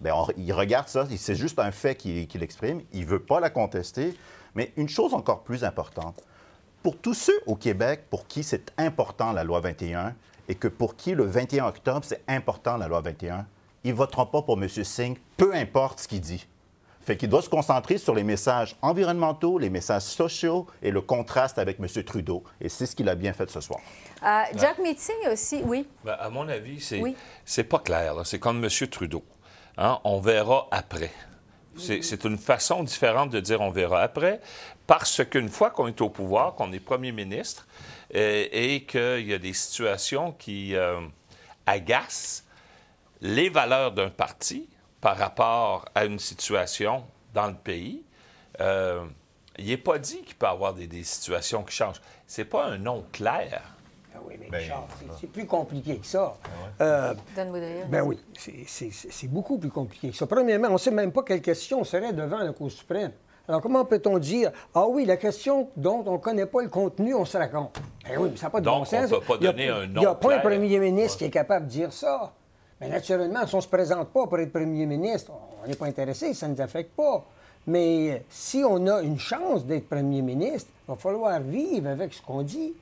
[0.00, 3.50] bien, il regarde ça, c'est juste un fait qu'il exprime, il ne veut pas la
[3.50, 4.16] contester.
[4.54, 6.22] Mais une chose encore plus importante,
[6.84, 10.14] pour tous ceux au Québec pour qui c'est important la loi 21,
[10.48, 13.46] et que pour qui le 21 octobre, c'est important, la loi 21,
[13.84, 14.68] ils ne voteront pas pour M.
[14.68, 16.46] Singh, peu importe ce qu'il dit.
[17.04, 21.58] Fait qu'il doit se concentrer sur les messages environnementaux, les messages sociaux et le contraste
[21.58, 21.86] avec M.
[22.02, 22.42] Trudeau.
[22.62, 23.80] Et c'est ce qu'il a bien fait ce soir.
[24.22, 25.86] Euh, Jack Meeting aussi, oui.
[26.02, 27.02] Ben, à mon avis, c'est
[27.44, 28.14] c'est pas clair.
[28.24, 28.70] C'est comme M.
[28.88, 29.22] Trudeau.
[29.76, 29.98] Hein?
[30.04, 31.10] On verra après.
[31.76, 34.40] C'est une façon différente de dire on verra après,
[34.86, 37.66] parce qu'une fois qu'on est au pouvoir, qu'on est premier ministre,
[38.14, 41.00] et, qu'il y a des situations qui euh,
[41.66, 42.44] agacent
[43.20, 44.68] les valeurs d'un parti
[45.00, 48.02] par rapport à une situation dans le pays.
[48.60, 49.04] Euh,
[49.58, 52.00] il n'est pas dit qu'il peut y avoir des, situations qui changent.
[52.26, 53.62] C'est pas un nom clair.
[54.14, 54.62] Ah oui, mais ben,
[55.20, 56.36] c'est plus compliqué que ça.
[56.78, 57.14] Ah euh,
[57.88, 60.26] ben oui, c'est beaucoup plus compliqué que ça.
[60.26, 63.12] Premièrement, on ne sait même pas quelle question serait devant la Cour suprême.
[63.46, 67.14] Alors, comment peut-on dire, ah oui, la question dont on ne connaît pas le contenu,
[67.14, 67.76] on se raconte?
[68.10, 69.12] Eh oui, mais ça n'a pas de bon sens.
[69.12, 71.24] on ne peut pas donner un nom Il n'y a pas un premier ministre qui
[71.24, 72.32] est capable de dire ça.
[72.80, 75.86] Mais naturellement, si on ne se présente pas pour être premier ministre, on n'est pas
[75.86, 77.24] intéressé, ça ne nous affecte pas.
[77.66, 82.22] Mais si on a une chance d'être premier ministre, il va falloir vivre avec ce
[82.22, 82.72] qu'on dit.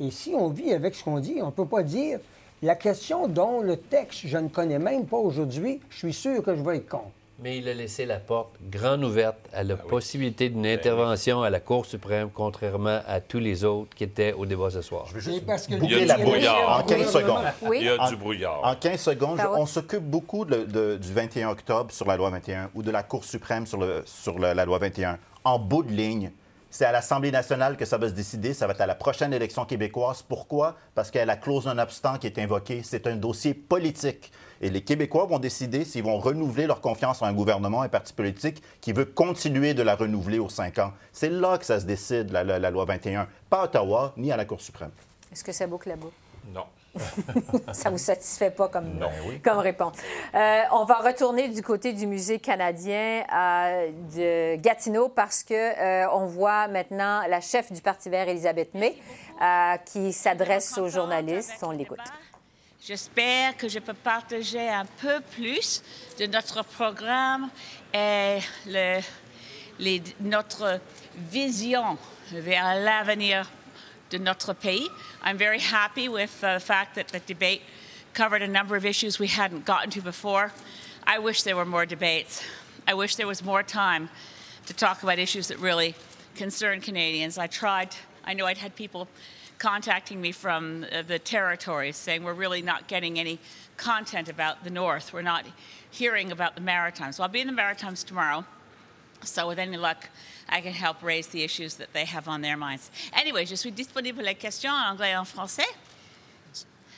[0.00, 2.18] Et si on vit avec ce qu'on dit, on ne peut pas dire
[2.62, 6.56] la question dont le texte, je ne connais même pas aujourd'hui, je suis sûr que
[6.56, 7.10] je vais être contre.
[7.40, 11.42] Mais il a laissé la porte grande ouverte à la ah possibilité d'une ben intervention
[11.42, 15.06] à la Cour suprême, contrairement à tous les autres qui étaient au débat ce soir.
[15.06, 16.80] Je veux juste il y a du brouillard.
[16.80, 17.44] En 15 secondes.
[17.72, 18.60] Il y a du brouillard.
[18.64, 22.90] En 15 secondes, on s'occupe beaucoup du 21 octobre sur la loi 21 ou de
[22.90, 25.18] la Cour suprême sur, le, sur la loi 21.
[25.44, 26.32] En bout de ligne,
[26.70, 28.52] c'est à l'Assemblée nationale que ça va se décider.
[28.52, 30.22] Ça va être à la prochaine élection québécoise.
[30.22, 30.76] Pourquoi?
[30.94, 32.82] Parce qu'il y a la clause non-obstant qui est invoquée.
[32.82, 34.30] C'est un dossier politique.
[34.60, 38.12] Et les Québécois vont décider s'ils vont renouveler leur confiance en un gouvernement, un parti
[38.12, 40.92] politique qui veut continuer de la renouveler aux cinq ans.
[41.12, 43.28] C'est là que ça se décide, la, loi 21.
[43.48, 44.90] Pas à Ottawa, ni à la Cour suprême.
[45.32, 46.08] Est-ce que c'est beau que là-bas?
[46.52, 46.64] Non.
[47.72, 48.98] ça ne vous satisfait pas comme,
[49.44, 49.96] comme réponse.
[50.34, 53.22] Euh, on va retourner du côté du Musée canadien
[54.14, 58.96] de Gatineau parce que euh, on voit maintenant la chef du Parti vert, Elisabeth May,
[59.40, 61.62] euh, qui s'adresse aux journalistes.
[61.62, 61.98] On l'écoute.
[62.80, 65.82] J'espère que je peux partager un peu plus
[66.18, 67.50] de notre programme
[67.92, 69.00] et le,
[69.78, 70.80] les, notre
[71.16, 71.98] vision
[72.30, 73.50] vers l'avenir
[74.10, 74.88] de notre pays.
[75.24, 77.62] I'm very happy with the fact that the debate
[78.14, 80.52] covered a number of issues we hadn't gotten to before.
[81.04, 82.42] I wish there were more debates.
[82.86, 84.08] I wish there was more time
[84.66, 85.94] to talk about issues that really
[86.36, 87.38] concern Canadians.
[87.38, 89.08] I tried I know I'd had people
[89.58, 93.38] contacting me from uh, the territories saying we're really not getting any
[93.76, 95.12] content about the North.
[95.12, 95.44] We're not
[95.90, 97.16] hearing about the Maritimes.
[97.16, 98.44] So I'll be in the Maritimes tomorrow.
[99.22, 100.08] So with any luck,
[100.48, 102.90] I can help raise the issues that they have on their minds.
[103.12, 105.66] Anyway, je suis disponible pour les questions en anglais et en français.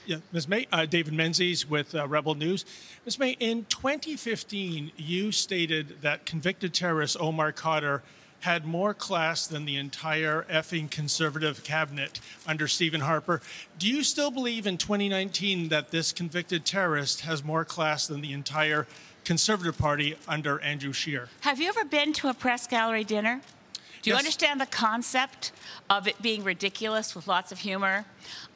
[0.07, 0.49] Yeah, Ms.
[0.49, 2.65] May, uh, David Menzies with uh, Rebel News.
[3.05, 3.19] Ms.
[3.19, 8.01] May, in 2015, you stated that convicted terrorist Omar Khadr
[8.41, 13.41] had more class than the entire effing conservative cabinet under Stephen Harper.
[13.79, 18.33] Do you still believe in 2019 that this convicted terrorist has more class than the
[18.33, 18.87] entire
[19.25, 21.29] Conservative Party under Andrew Scheer?
[21.41, 23.43] Have you ever been to a press gallery dinner?
[24.03, 24.21] Do you yes.
[24.21, 25.53] understand the concept
[25.91, 28.07] of it being ridiculous with lots of humor?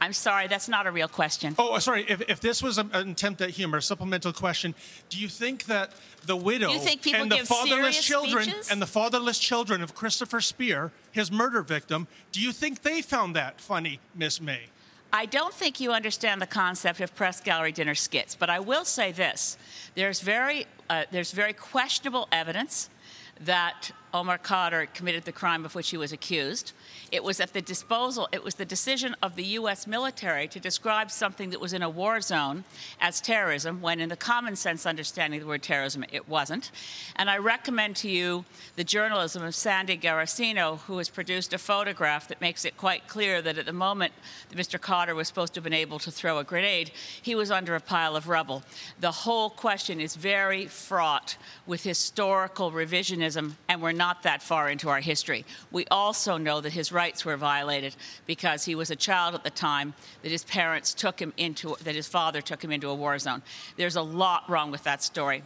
[0.01, 1.55] I'm sorry, that's not a real question.
[1.59, 2.07] Oh, sorry.
[2.09, 4.75] If, if this was an attempt at humor, a supplemental question,
[5.11, 5.93] do you think that
[6.25, 8.71] the widow and the fatherless children speeches?
[8.71, 13.37] and the fatherless children of Christopher Spear, his murder victim, do you think they found
[13.37, 14.69] that funny, Miss May?
[15.13, 18.85] I don't think you understand the concept of press gallery dinner skits, but I will
[18.85, 19.57] say this:
[19.95, 22.91] there's very, uh, there's very questionable evidence
[23.41, 26.73] that Omar Khadr committed the crime of which he was accused.
[27.13, 29.87] It was at the disposal, it was the decision of the U.S.
[29.87, 32.65] military to describe something that was in a war zone
[33.01, 36.71] as terrorism, when in the common sense understanding of the word terrorism, it wasn't.
[37.17, 38.45] And I recommend to you
[38.77, 43.43] the journalism of Sandy Garossino, who has produced a photograph that makes it quite clear
[43.43, 44.13] that at the moment
[44.49, 44.81] that Mr.
[44.81, 46.91] Cotter was supposed to have been able to throw a grenade,
[47.23, 48.63] he was under a pile of rubble.
[49.01, 51.37] The whole question is very fraught
[51.67, 55.45] with historical revisionism, and we're not that far into our history.
[55.71, 57.95] We also know that his rights were violated
[58.27, 59.93] because he was a child at the time
[60.23, 63.43] that his parents took him into, that his father took him into a war zone.
[63.77, 65.43] There's a lot wrong with that story.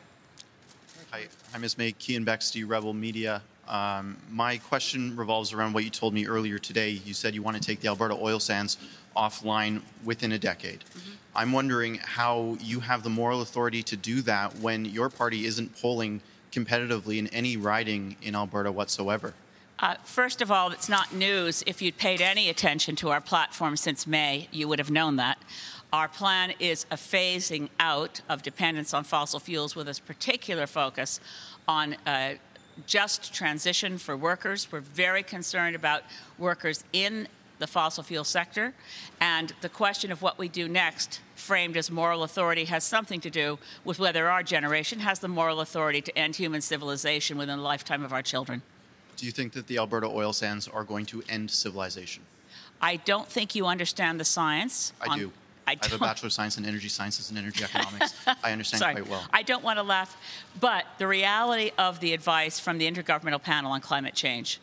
[1.10, 1.78] Hi, I'm Ms.
[1.78, 3.42] May, Kean Bexty, Rebel Media.
[3.66, 6.90] Um, my question revolves around what you told me earlier today.
[6.90, 8.78] You said you want to take the Alberta oil sands
[9.16, 10.80] offline within a decade.
[10.80, 11.10] Mm-hmm.
[11.34, 15.80] I'm wondering how you have the moral authority to do that when your party isn't
[15.80, 16.20] polling
[16.52, 19.34] competitively in any riding in Alberta whatsoever.
[19.80, 21.62] Uh, first of all, it's not news.
[21.64, 25.38] If you'd paid any attention to our platform since May, you would have known that.
[25.92, 31.20] Our plan is a phasing out of dependence on fossil fuels with a particular focus
[31.68, 32.34] on uh,
[32.86, 34.70] just transition for workers.
[34.70, 36.02] We're very concerned about
[36.38, 37.28] workers in
[37.60, 38.74] the fossil fuel sector.
[39.20, 43.30] And the question of what we do next, framed as moral authority, has something to
[43.30, 47.64] do with whether our generation has the moral authority to end human civilization within the
[47.64, 48.62] lifetime of our children.
[49.18, 52.22] Do you think that the Alberta oil sands are going to end civilization?
[52.80, 54.92] I don't think you understand the science.
[55.00, 55.32] I on, do.
[55.66, 58.14] I, I, have a Bachelor of Science in Energy Sciences and Energy Economics.
[58.44, 59.24] I understand Sorry, quite well.
[59.32, 60.16] I don't want to laugh,
[60.60, 64.60] but the reality of the advice from the Intergovernmental Panel on Climate Change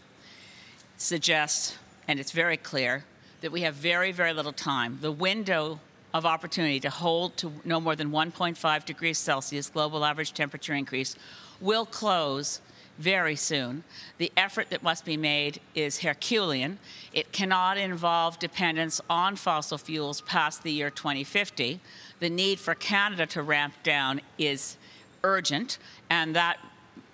[0.96, 1.78] suggests,
[2.08, 3.04] and it's very clear,
[3.42, 5.00] that we have very, very little time.
[5.02, 5.82] The window
[6.14, 11.18] of opportunity to hold to no more than 1.5 degrees Celsius global average temperature increase
[11.60, 12.62] will close
[12.98, 13.84] very soon.
[14.18, 16.80] The effort that must be made is Herculean.
[17.14, 21.80] It cannot involve dependence on fossil fuels past the year 2050.
[22.20, 24.78] The need for Canada to ramp down is
[25.24, 25.78] urgent,
[26.10, 26.58] and that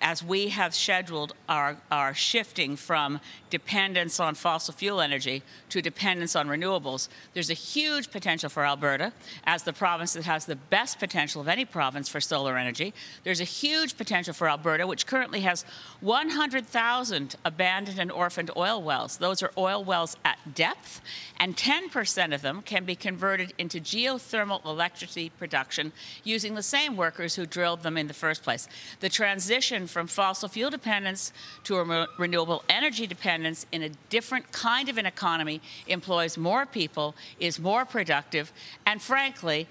[0.02, 3.20] as we have scheduled our, our shifting from
[3.50, 9.12] dependence on fossil fuel energy to dependence on renewables, there's a huge potential for Alberta
[9.44, 12.92] as the province that has the best potential of any province for solar energy.
[13.22, 15.64] There's a huge potential for Alberta, which currently has
[16.00, 19.18] 100,000 abandoned and orphaned oil wells.
[19.18, 21.00] Those are oil wells at depth,
[21.38, 25.92] and 10% of them can be converted into geothermal electricity production
[26.24, 28.68] using the same workers who drilled them in the first place.
[28.98, 31.32] The transition from fossil fuel dependence
[31.64, 36.66] to a re- renewable energy dependence in a different kind of an economy employs more
[36.66, 38.52] people, is more productive,
[38.86, 39.68] and frankly,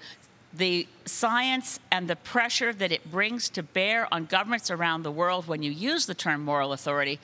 [0.54, 5.46] the science and the pressure that it brings to bear on governments around the world
[5.46, 7.18] when you use the term moral authority,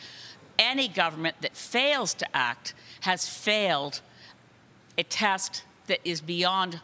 [0.58, 4.00] any government that fails to act has failed
[4.96, 6.80] a test that is beyond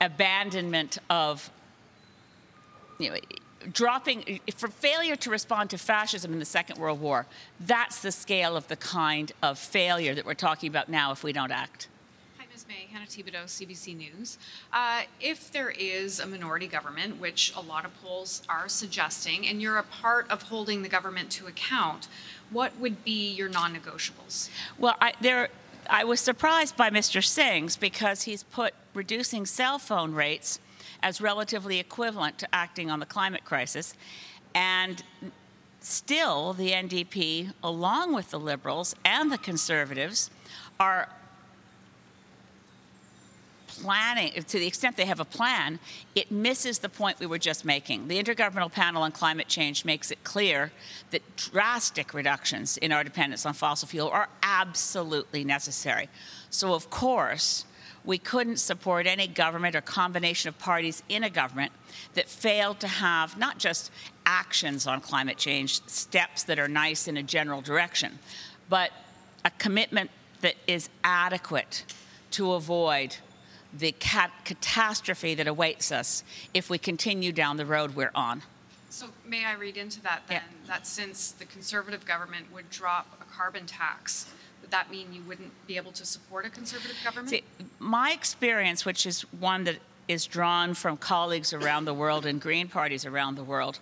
[0.00, 1.50] abandonment of
[2.98, 3.16] you know,
[3.72, 7.26] dropping for failure to respond to fascism in the Second World War.
[7.60, 11.32] That's the scale of the kind of failure that we're talking about now if we
[11.32, 11.88] don't act.
[12.38, 12.64] Hi, Ms.
[12.68, 14.38] May, Hannah Thibedeau, CBC News.
[14.72, 19.60] Uh, if there is a minority government, which a lot of polls are suggesting, and
[19.60, 22.08] you're a part of holding the government to account,
[22.50, 24.48] what would be your non-negotiables?
[24.78, 25.48] Well, I, there.
[25.88, 27.24] I was surprised by Mr.
[27.24, 30.60] Singh's because he's put reducing cell phone rates
[31.02, 33.94] as relatively equivalent to acting on the climate crisis.
[34.54, 35.02] And
[35.80, 40.30] still, the NDP, along with the Liberals and the Conservatives,
[40.78, 41.08] are
[43.80, 45.78] planning, to the extent they have a plan,
[46.14, 48.08] it misses the point we were just making.
[48.08, 50.70] The Intergovernmental Panel on Climate Change makes it clear
[51.10, 56.08] that drastic reductions in our dependence on fossil fuel are absolutely necessary.
[56.50, 57.64] So, of course,
[58.04, 61.72] we couldn't support any government or combination of parties in a government
[62.14, 63.90] that failed to have not just
[64.24, 68.18] actions on climate change, steps that are nice in a general direction,
[68.68, 68.90] but
[69.44, 70.10] a commitment
[70.40, 71.84] that is adequate
[72.30, 73.16] to avoid
[73.72, 76.24] the cat- catastrophe that awaits us
[76.54, 78.42] if we continue down the road we're on.
[78.88, 80.42] So, may I read into that then?
[80.42, 80.74] Yeah.
[80.74, 84.26] That since the conservative government would drop a carbon tax,
[84.70, 87.30] would that mean you wouldn't be able to support a conservative government?
[87.30, 87.42] See,
[87.80, 92.68] my experience, which is one that is drawn from colleagues around the world and Green
[92.68, 93.80] parties around the world,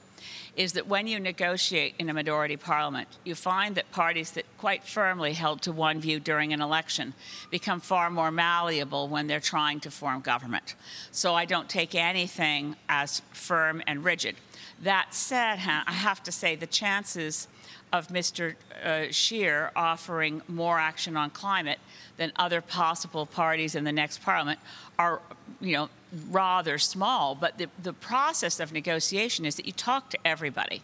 [0.57, 4.83] is that when you negotiate in a minority parliament, you find that parties that quite
[4.83, 7.13] firmly held to one view during an election
[7.51, 10.75] become far more malleable when they're trying to form government.
[11.13, 14.37] So I don't take anything as firm and rigid.
[14.83, 17.49] That said, I have to say the chances
[17.93, 18.55] of Mr.
[18.83, 21.79] Uh, Scheer offering more action on climate
[22.17, 24.61] than other possible parties in the next parliament
[24.99, 25.21] are,
[25.61, 25.89] you know,
[26.31, 27.35] rather small.
[27.35, 30.83] But the, the process of negotiation is that you talk to everybody.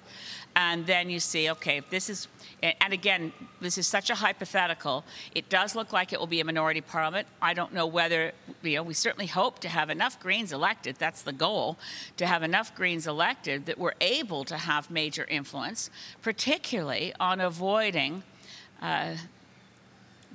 [0.56, 2.28] And then you see, okay, if this is,
[2.62, 5.04] and again, this is such a hypothetical.
[5.34, 7.26] It does look like it will be a minority parliament.
[7.42, 8.32] I don't know whether,
[8.62, 10.96] you know, we certainly hope to have enough Greens elected.
[10.96, 11.76] That's the goal,
[12.18, 15.90] to have enough Greens elected that we're able to have major influence,
[16.22, 18.22] particularly on avoiding
[18.80, 19.14] uh,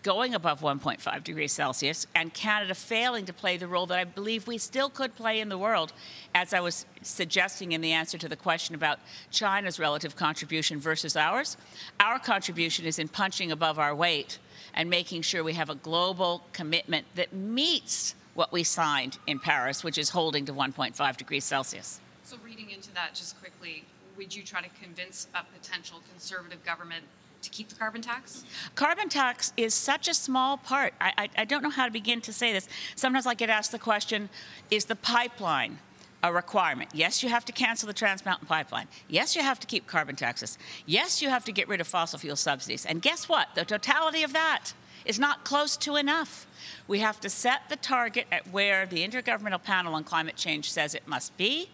[0.03, 4.47] going above 1.5 degrees Celsius and Canada failing to play the role that I believe
[4.47, 5.93] we still could play in the world,
[6.33, 8.99] as I was suggesting in the answer to the question about
[9.31, 11.57] China's relative contribution versus ours.
[11.99, 14.39] Our contribution is in punching above our weight
[14.73, 19.83] and making sure we have a global commitment that meets what we signed in Paris,
[19.83, 21.99] which is holding to 1.5 degrees Celsius.
[22.23, 23.83] So, reading into that just quickly,
[24.15, 27.05] would you try to convince a potential conservative government
[27.41, 28.43] to keep the carbon tax?
[28.75, 30.93] Carbon tax is such a small part.
[30.99, 32.67] I, I, I, don't know how to begin to say this.
[32.95, 34.29] Sometimes I get asked the question
[34.69, 35.79] is the pipeline
[36.21, 36.89] a requirement?
[36.93, 38.87] Yes, you have to cancel the Trans Mountain Pipeline.
[39.07, 40.57] Yes, you have to keep carbon taxes.
[40.85, 42.85] Yes, you have to get rid of fossil fuel subsidies.
[42.85, 43.47] And guess what?
[43.55, 44.73] The totality of that
[45.05, 46.45] is not close to enough.
[46.87, 50.93] We have to set the target at where the Intergovernmental Panel on Climate Change says
[50.93, 51.69] it must be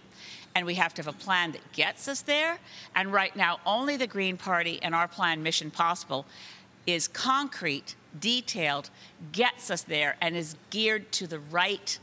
[0.55, 2.57] and we have to have a plan that gets us there.
[2.95, 6.25] And right now, only the Green Party and our plan, Mission Possible,
[6.87, 8.89] is concrete, detailed,
[9.33, 11.99] gets us there, and is geared to the right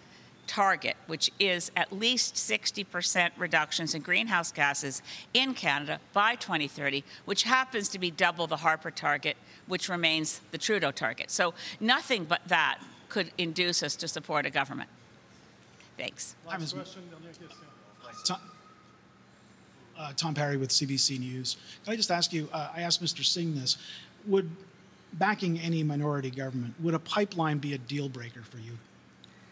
[0.46, 5.00] target, which is at least 60% reductions in greenhouse gases
[5.32, 10.58] in Canada by 2030, which happens to be double the Harper target, which remains the
[10.58, 11.30] Trudeau target.
[11.30, 14.90] So nothing but that could induce us to support a government.
[15.96, 16.34] Thanks.
[18.22, 18.38] Tom,
[19.98, 21.56] uh, Tom Parry with CBC News.
[21.84, 22.48] Can I just ask you?
[22.52, 23.24] Uh, I asked Mr.
[23.24, 23.76] Singh this:
[24.26, 24.50] Would
[25.14, 28.72] backing any minority government would a pipeline be a deal breaker for you?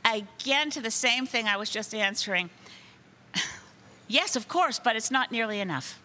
[0.04, 2.50] Again, to the same thing I was just answering.
[4.08, 6.00] yes, of course, but it's not nearly enough.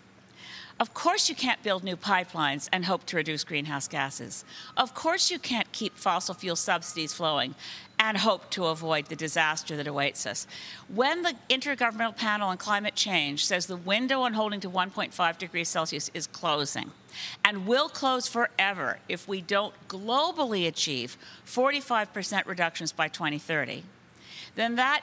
[0.77, 4.43] Of course, you can't build new pipelines and hope to reduce greenhouse gases.
[4.75, 7.55] Of course, you can't keep fossil fuel subsidies flowing
[7.99, 10.47] and hope to avoid the disaster that awaits us.
[10.93, 15.69] When the Intergovernmental Panel on Climate Change says the window on holding to 1.5 degrees
[15.69, 16.91] Celsius is closing
[17.43, 23.84] and will close forever if we don't globally achieve 45% reductions by 2030,
[24.55, 25.01] then that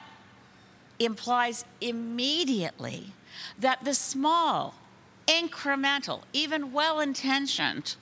[0.99, 3.13] implies immediately
[3.59, 4.75] that the small,
[5.27, 7.95] incremental, even well intentioned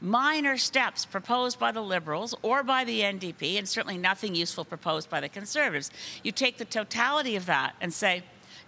[0.00, 5.10] minor steps proposed by the Liberals or by the NDP, and certainly nothing useful proposed
[5.10, 5.90] by the Conservatives.
[6.22, 8.22] You take the totality of that and say,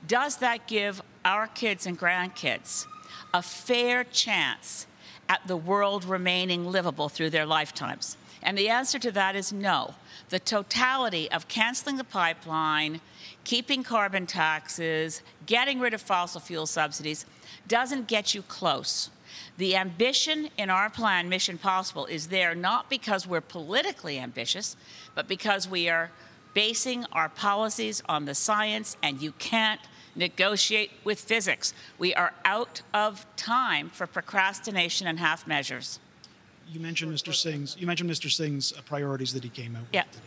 [0.07, 2.87] does that give our kids and grandkids
[3.33, 4.87] a fair chance
[5.29, 8.17] at the world remaining livable through their lifetimes?
[8.43, 9.95] And the answer to that is no.
[10.31, 13.01] The totality of canceling the pipeline,
[13.45, 17.25] keeping carbon taxes, getting rid of fossil fuel subsidies
[17.69, 19.11] doesn't get you close.
[19.59, 24.77] The ambition in our plan, Mission Possible, is there not because we're politically ambitious,
[25.15, 26.11] but because we are
[26.55, 29.81] basing our policies on the science, and you can't
[30.15, 31.73] negotiate with physics.
[31.99, 35.99] We are out of time for procrastination and half measures.
[36.69, 37.35] You mentioned Mr.
[37.35, 37.77] Singh's.
[37.79, 38.31] You mentioned Mr.
[38.31, 40.05] Singh's uh, priorities that he came out with yeah.
[40.13, 40.25] today.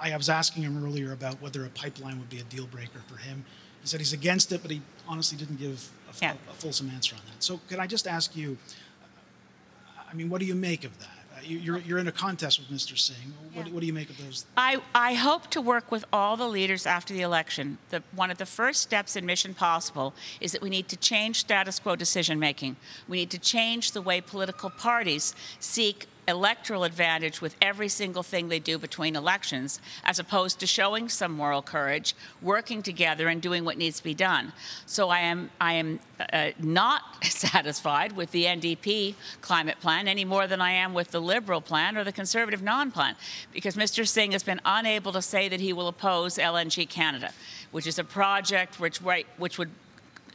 [0.00, 3.16] I was asking him earlier about whether a pipeline would be a deal breaker for
[3.16, 3.44] him.
[3.82, 6.32] He said he's against it, but he honestly didn't give a, yeah.
[6.32, 7.42] a, fulsome answer on that.
[7.42, 8.56] So, can I just ask you?
[9.02, 11.08] Uh, I mean, what do you make of that?
[11.34, 12.98] Uh, you're, you're in a contest with Mr.
[12.98, 13.32] Singh.
[13.54, 14.44] What, what, do you make of those?
[14.56, 17.78] I, I hope to work with all the leaders after the election.
[17.90, 21.40] The, one of the first steps in Mission Possible is that we need to change
[21.40, 22.76] status quo decision making.
[23.08, 28.48] We need to change the way political parties seek electoral advantage with every single thing
[28.48, 33.64] they do between elections, as opposed to showing some moral courage, working together, and doing
[33.64, 34.52] what needs to be done.
[34.86, 36.00] So I am, I am
[36.32, 41.20] uh, not satisfied with the NDP climate plan any more than I am with the
[41.20, 43.14] Liberal plan or the Conservative non plan,
[43.52, 44.08] because Mr.
[44.08, 47.30] Singh has been unable to say that he will oppose LNG Canada,
[47.70, 49.70] which is a project which, right, which would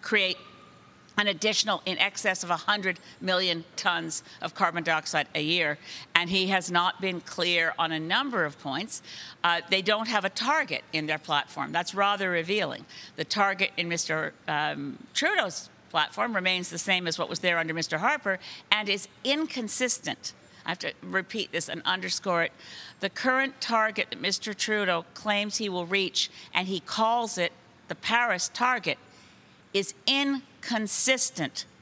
[0.01, 0.37] create
[1.17, 5.77] an additional in excess of 100 million tons of carbon dioxide a year.
[6.15, 9.01] And he has not been clear on a number of points.
[9.43, 11.71] Uh, they don't have a target in their platform.
[11.71, 12.85] That's rather revealing.
[13.15, 14.31] The target in Mr.
[14.47, 17.97] Um, Trudeau's platform remains the same as what was there under Mr.
[17.97, 18.39] Harper
[18.71, 20.33] and is inconsistent.
[20.65, 22.51] I have to repeat this and underscore it.
[22.99, 24.53] The current target that Mr.
[24.53, 27.53] Trudeau claims he will reach, and he calls it
[27.87, 28.97] the Paris target,
[29.73, 30.43] is inconsistent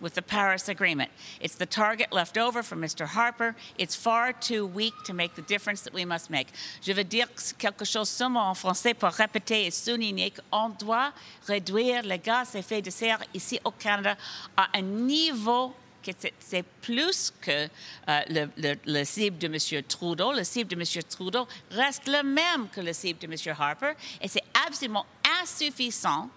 [0.02, 1.10] with the Paris Agreement.
[1.40, 3.06] It's the target left over from Mr.
[3.06, 3.56] Harper.
[3.78, 6.48] It's far too weak to make the difference that we must make.
[6.82, 11.12] Je veux dire quelque chose seulement en français pour répéter et souligner qu'on doit
[11.48, 14.16] réduire les gaz à effet de serre ici au Canada
[14.56, 19.84] à un niveau que c'est plus que euh, le, le, cible de M.
[19.84, 20.34] Trudeau.
[20.34, 21.04] Le cible de M.
[21.10, 23.56] Trudeau reste le même que le cible de M.
[23.58, 25.06] Harper et c'est absolument
[25.42, 26.30] insuffisant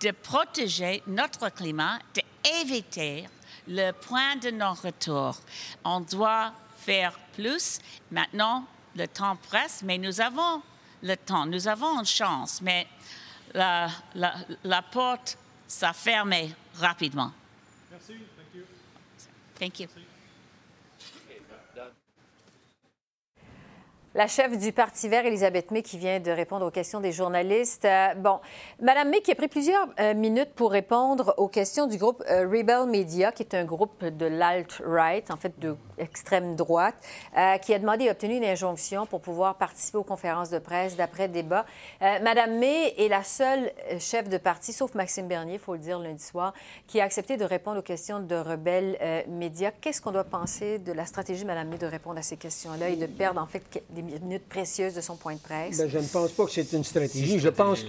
[0.00, 3.28] de protéger notre climat, d'éviter
[3.68, 5.36] le point de non-retour.
[5.84, 7.78] On doit faire plus.
[8.10, 8.64] Maintenant,
[8.96, 10.62] le temps presse, mais nous avons
[11.02, 12.86] le temps, nous avons une chance, mais
[13.54, 17.32] la, la, la porte s'est fermée rapidement.
[17.90, 18.14] Merci.
[18.36, 18.64] Thank you.
[19.58, 20.09] Thank you.
[24.20, 27.86] La chef du Parti vert, Elisabeth May, qui vient de répondre aux questions des journalistes.
[27.86, 28.38] Euh, bon,
[28.78, 32.46] Madame May qui a pris plusieurs euh, minutes pour répondre aux questions du groupe euh,
[32.46, 36.94] Rebel Media, qui est un groupe de l'alt-right, en fait de extrême droite,
[37.62, 41.66] qui a demandé et obtenu une injonction pour pouvoir participer aux conférences de presse d'après-débat.
[42.00, 45.98] Madame May est la seule chef de parti, sauf Maxime Bernier, il faut le dire
[45.98, 46.54] lundi soir,
[46.86, 48.98] qui a accepté de répondre aux questions de Rebel
[49.28, 49.72] Media.
[49.72, 52.96] Qu'est-ce qu'on doit penser de la stratégie Madame May de répondre à ces questions-là et
[52.96, 55.76] de perdre en fait des minutes précieuses de son point de presse?
[55.76, 57.38] Bien, je ne pense pas que c'est une stratégie.
[57.38, 57.84] Je pense,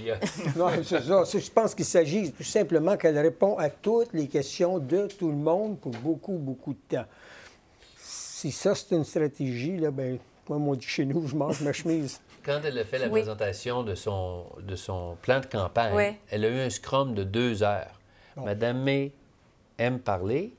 [0.56, 1.00] non, ça.
[1.00, 5.38] Je pense qu'il s'agit tout simplement qu'elle répond à toutes les questions de tout le
[5.38, 7.06] monde pour beaucoup, beaucoup de temps.
[7.98, 10.18] Si ça, c'est une stratégie, là, ben,
[10.50, 12.20] moi, on dit chez nous, je mange ma chemise.
[12.44, 16.50] Quand elle a fait la présentation de son, de son plan de campagne, elle a
[16.50, 18.00] eu un scrum de deux heures.
[18.36, 19.12] Madame May
[19.78, 20.54] aime parler,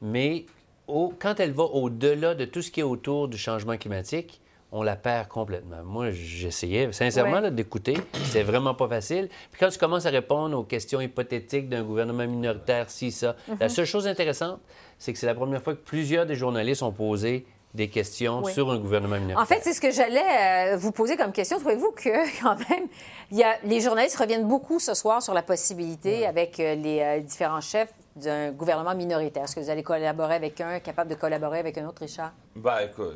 [0.00, 0.46] mais
[0.86, 4.40] au, quand elle va au-delà de tout ce qui est autour du changement climatique,
[4.72, 5.82] on la perd complètement.
[5.84, 7.96] Moi, j'essayais sincèrement d'écouter.
[8.24, 9.28] C'est vraiment pas facile.
[9.50, 13.66] Puis quand tu commences à répondre aux questions hypothétiques d'un gouvernement minoritaire, si, ça, la
[13.66, 13.68] mhm.
[13.68, 14.60] seule chose intéressante,
[14.98, 18.70] c'est que c'est la première fois que plusieurs des journalistes ont posé des questions sur
[18.70, 19.38] un gouvernement minoritaire.
[19.38, 21.58] En fait, c'est ce que j'allais euh, vous poser comme question.
[21.58, 22.88] Trouvez-vous que, quand même,
[23.30, 27.00] il y a, les journalistes reviennent beaucoup ce soir sur la possibilité, avec euh, les
[27.00, 29.44] euh, différents chefs, d'un gouvernement minoritaire?
[29.44, 32.32] Est-ce que vous allez collaborer avec un, capable de collaborer avec un autre, Richard?
[32.54, 33.14] Bien, écoute,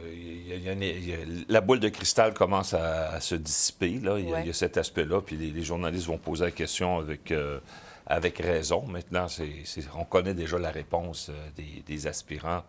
[1.48, 3.98] la boule de cristal commence à, se dissiper.
[4.02, 4.18] Là.
[4.18, 5.20] Il, y a, cet aspect-là.
[5.22, 7.58] Puis les, journalistes vont poser la question avec, euh,
[8.06, 8.84] avec raison.
[8.86, 9.26] Maintenant,
[9.96, 12.62] on connaît déjà la réponse euh, des, aspirants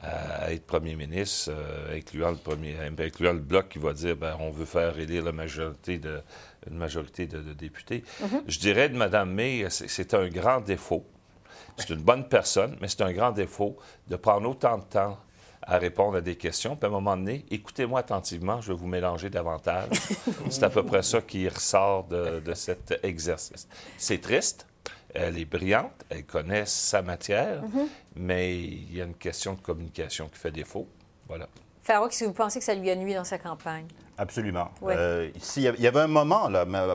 [0.00, 4.36] à être premier ministre, euh, incluant, le premier, incluant le bloc qui va dire ben,
[4.40, 6.20] on veut faire élire la majorité de,
[6.68, 8.02] une majorité de, députés.
[8.20, 8.42] Mm-hmm.
[8.46, 11.04] Je dirais de Mme May, c'est un grand défaut
[11.76, 13.76] c'est une bonne personne, mais c'est un grand défaut
[14.08, 15.18] de prendre autant de temps
[15.62, 16.76] à répondre à des questions.
[16.76, 19.88] Puis à un moment donné, écoutez-moi attentivement, je vais vous mélanger davantage.
[20.50, 23.68] c'est à peu près ça qui ressort de, cet exercice.
[23.96, 24.66] C'est triste.
[25.14, 27.86] Elle est brillante, elle connaît sa matière, mm-hmm.
[28.16, 30.88] mais il y a une question de communication qui fait défaut.
[31.28, 31.48] Voilà.
[31.82, 33.88] Farouk, si vous pensez que ça lui a nuit dans sa campagne?
[34.18, 34.68] Absolument.
[34.84, 36.48] Euh, il y avait un moment,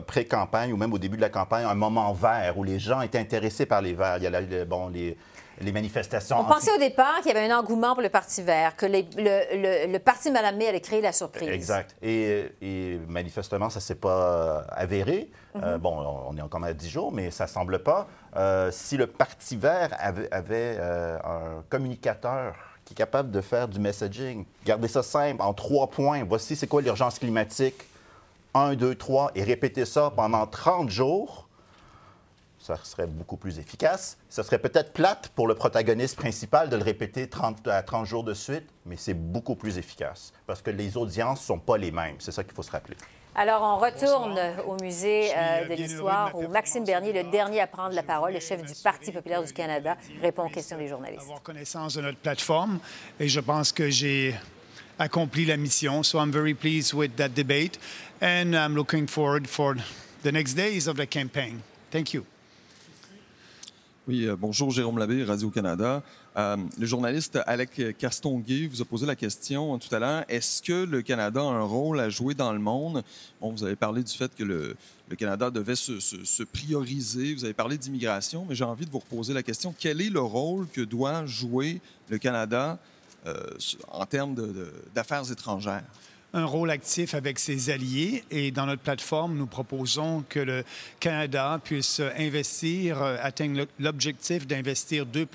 [0.06, 3.18] pré-campagne ou même au début de la campagne, un moment vert où les gens étaient
[3.18, 4.18] intéressés par les verts.
[4.18, 5.16] Il y a bon, les,
[5.60, 6.38] les manifestations.
[6.38, 9.98] On pensait au départ qu'il y avait un engouement pour le Parti vert, que le,
[9.98, 11.48] Parti Malamé allait créer la surprise.
[11.48, 11.96] Exact.
[12.02, 15.30] Et, manifestement, ça ne s'est pas avéré.
[15.56, 15.80] Euh, mhm.
[15.80, 18.06] bon, on est encore à 10 jours, mais ça ne semble pas.
[18.36, 22.54] Euh, si le Parti vert avait, avait un communicateur
[22.88, 24.46] qui est capable de faire du messaging.
[24.64, 26.24] Gardez ça simple, en trois points.
[26.24, 27.84] Voici c'est quoi l'urgence climatique.
[28.54, 31.48] Un, deux, trois, et répétez ça pendant 30 jours.
[32.58, 34.16] ça serait beaucoup plus efficace.
[34.30, 38.24] Ça serait peut-être plate pour le protagoniste principal de le répéter 30 à 30 jours
[38.24, 41.90] de suite, mais c'est beaucoup plus efficace parce que les audiences ne sont pas les
[41.90, 42.16] mêmes.
[42.20, 42.96] C'est ça qu'il faut se rappeler.
[43.40, 44.36] Alors, on retourne
[44.66, 48.40] au musée euh, de l'histoire où Maxime Bernier, le dernier à prendre la parole, le
[48.40, 51.22] chef du Parti populaire du Canada, répond aux questions des journalistes.
[51.22, 52.80] Avoir connaissance de notre plateforme
[53.20, 54.34] et je pense que j'ai
[54.98, 56.02] accompli la mission.
[56.02, 57.78] So I'm very pleased with that debate
[58.20, 59.76] and I'm looking forward for
[60.24, 61.60] the next days of the campaign.
[61.92, 62.24] Thank you.
[64.08, 66.02] Oui, euh, bonjour Jérôme Labbé, Radio-Canada.
[66.38, 70.24] Euh, le journaliste Alec Castonguay vous a posé la question tout à l'heure.
[70.28, 73.02] Est-ce que le Canada a un rôle à jouer dans le monde?
[73.40, 74.76] Bon, vous avez parlé du fait que le,
[75.16, 77.34] Canada devait se, prioriser.
[77.34, 79.74] Vous avez parlé d'immigration, mais j'ai envie de vous reposer la question.
[79.76, 82.78] Quel est le rôle que doit jouer le Canada
[83.26, 83.34] euh,
[83.88, 84.36] en termes
[84.94, 85.82] d'affaires étrangères?
[86.34, 90.64] Un rôle actif avec ses alliés et dans notre plateforme, nous proposons que le
[91.00, 95.26] Canada puisse investir, euh, atteindre l'objectif d'investir 2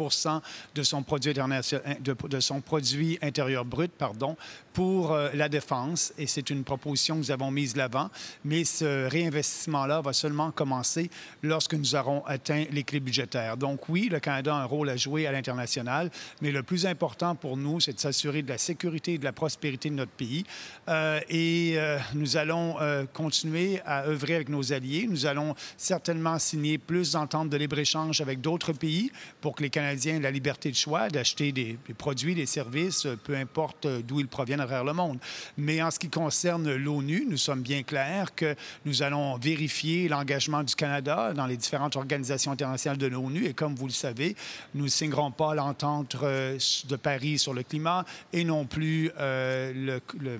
[0.75, 4.37] de son produit de, son produit intérieur brut, pardon,
[4.73, 8.09] pour euh, la défense et c'est une proposition que nous avons mise l'avant,
[8.45, 11.09] mais ce réinvestissement-là va seulement commencer
[11.41, 13.57] lorsque nous aurons atteint l'équilibre budgétaire.
[13.57, 16.11] Donc oui, le Canada a un rôle à jouer à l'international,
[16.41, 19.33] mais le plus important pour nous, c'est de s'assurer de la sécurité et de la
[19.33, 20.45] prospérité de notre pays.
[20.89, 22.75] Euh, et euh, nous allons
[23.13, 25.07] continuer à œuvrer avec nos alliés.
[25.09, 29.11] Nous allons certainement signer plus d'ententes de libre-échange avec d'autres pays
[29.41, 33.35] pour que les Canadiens aient la liberté de choix d'acheter des, produits, des services, peu
[33.35, 35.19] importe d'où ils proviennent le monde.
[35.57, 38.55] Mais en ce qui concerne l'ONU, nous sommes bien clairs que
[38.85, 43.45] nous allons vérifier l'engagement du Canada dans les différentes organisations internationales de l'ONU.
[43.45, 44.35] Et comme vous le savez,
[44.73, 46.57] nous ne signerons pas l'entente euh,
[46.87, 50.37] de Paris sur le climat et non plus euh, le, euh,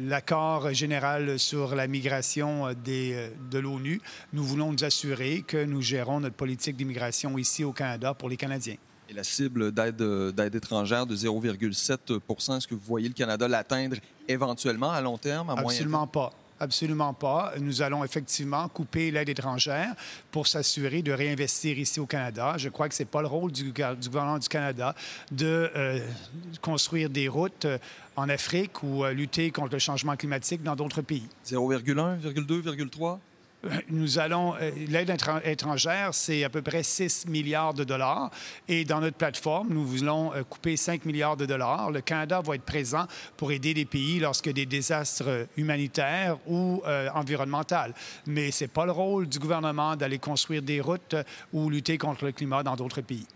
[0.00, 4.00] l'accord général sur la migration des, de l'ONU.
[4.32, 8.36] Nous voulons nous assurer que nous gérons notre politique d'immigration ici au Canada pour les
[8.36, 8.76] Canadiens.
[9.08, 13.96] Et la cible d'aide étrangère de 0,7% est-ce que vous voyez le Canada l'atteindre
[14.26, 15.70] éventuellement à long terme, à moyen terme?
[15.70, 16.32] Absolument pas.
[16.58, 17.52] Absolument pas.
[17.60, 19.94] Nous allons effectivement couper l'aide étrangère
[20.30, 22.54] pour s'assurer de réinvestir ici au Canada.
[22.56, 24.94] Je crois que ce n'est pas le rôle du, gouvernement du Canada
[25.30, 26.00] de euh,
[26.62, 27.78] construire des routes euh,
[28.16, 31.28] en Afrique ou euh, lutter contre le changement climatique dans d'autres pays.
[31.46, 33.18] 0,1, 0,2,
[33.88, 35.14] nous allons, euh, l'aide
[35.44, 38.30] étrangère, c'est à peu près 6 milliards de dollars.
[38.68, 41.90] Et dans notre plateforme, nous voulons euh, couper 5 milliards de dollars.
[41.90, 43.06] Le Canada va être présent
[43.36, 47.92] pour aider les pays lorsque des désastres humanitaires ou euh, environnementaux.
[48.26, 51.16] Mais ce n'est pas le rôle du gouvernement d'aller construire des routes
[51.52, 53.26] ou lutter contre le climat dans d'autres pays.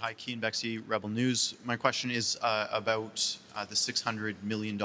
[0.00, 1.56] Hi, Keen Bexy, Rebel News.
[1.62, 4.78] My question is uh, about uh, the $600 million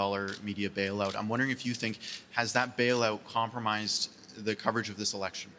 [0.43, 1.15] media bailout.
[1.15, 1.99] I'm wondering if you think,
[2.31, 4.09] has that bailout compromised
[4.43, 5.51] the coverage of this election?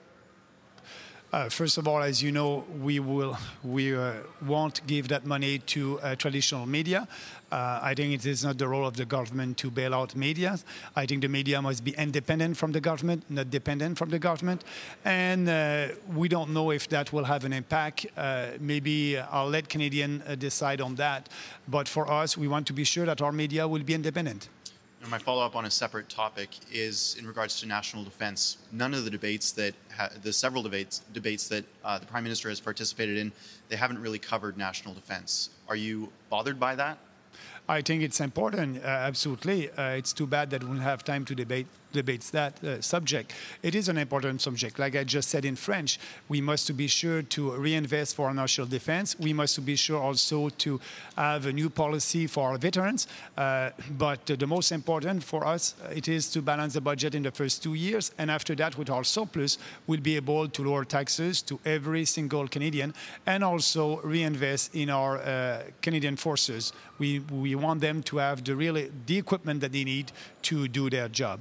[1.37, 4.15] Uh, first of all, as you know, we will we uh,
[4.47, 7.07] won't give that money to uh, traditional media.
[7.53, 10.59] Uh, I think it is not the role of the government to bail out media.
[10.97, 14.65] I think the media must be independent from the government, not dependent from the government.
[15.05, 18.07] And uh, we don't know if that will have an impact.
[18.17, 21.29] Uh, maybe I'll let Canadians decide on that.
[21.69, 24.49] But for us, we want to be sure that our media will be independent.
[25.09, 28.59] My follow up on a separate topic is in regards to national defense.
[28.73, 32.49] None of the debates that ha- the several debates debates that uh, the prime minister
[32.49, 33.31] has participated in,
[33.69, 35.51] they haven't really covered national defense.
[35.69, 36.99] Are you bothered by that?
[37.69, 39.71] I think it's important, uh, absolutely.
[39.71, 41.67] Uh, it's too bad that we don't have time to debate
[41.97, 43.33] debates that uh, subject.
[43.63, 44.79] It is an important subject.
[44.79, 45.99] Like I just said in French,
[46.29, 49.19] we must be sure to reinvest for our national defense.
[49.19, 50.81] We must be sure also to
[51.17, 53.09] have a new policy for our veterans.
[53.37, 57.23] Uh, but the most important for us, uh, it is to balance the budget in
[57.23, 58.13] the first two years.
[58.19, 62.47] And after that, with our surplus, we'll be able to lower taxes to every single
[62.49, 62.95] Canadian
[63.27, 66.73] and also reinvest in our uh, Canadian forces.
[66.99, 70.13] We, we want them to have the, really, the equipment that they need
[70.43, 71.41] to do their job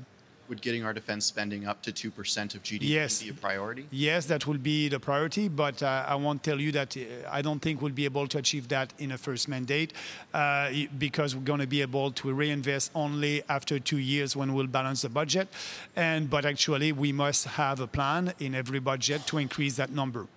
[0.49, 3.23] would getting our defense spending up to 2% of GDP yes.
[3.23, 3.85] be a priority?
[3.91, 7.01] Yes, that will be the priority, but uh, I won't tell you that uh,
[7.31, 9.93] I don't think we'll be able to achieve that in a first mandate
[10.33, 14.67] uh, because we're going to be able to reinvest only after two years when we'll
[14.67, 15.47] balance the budget.
[15.95, 20.27] And But actually, we must have a plan in every budget to increase that number.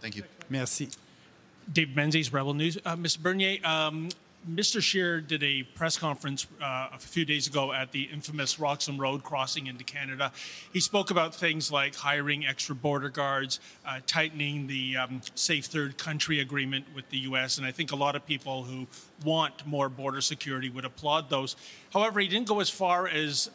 [0.00, 0.24] Thank you.
[0.48, 0.88] Merci.
[1.72, 2.78] Dave Menzies, Rebel News.
[2.84, 3.18] Uh, Mr.
[3.18, 4.08] Bernier, um,
[4.50, 4.82] Mr.
[4.82, 9.22] Scheer did a press conference uh, a few days ago at the infamous Roxham Road
[9.22, 10.32] crossing into Canada.
[10.72, 15.96] He spoke about things like hiring extra border guards, uh, tightening the um, safe third
[15.96, 18.88] country agreement with the U.S., and I think a lot of people who
[19.24, 21.54] want more border security would applaud those.
[21.92, 23.48] However, he didn't go as far as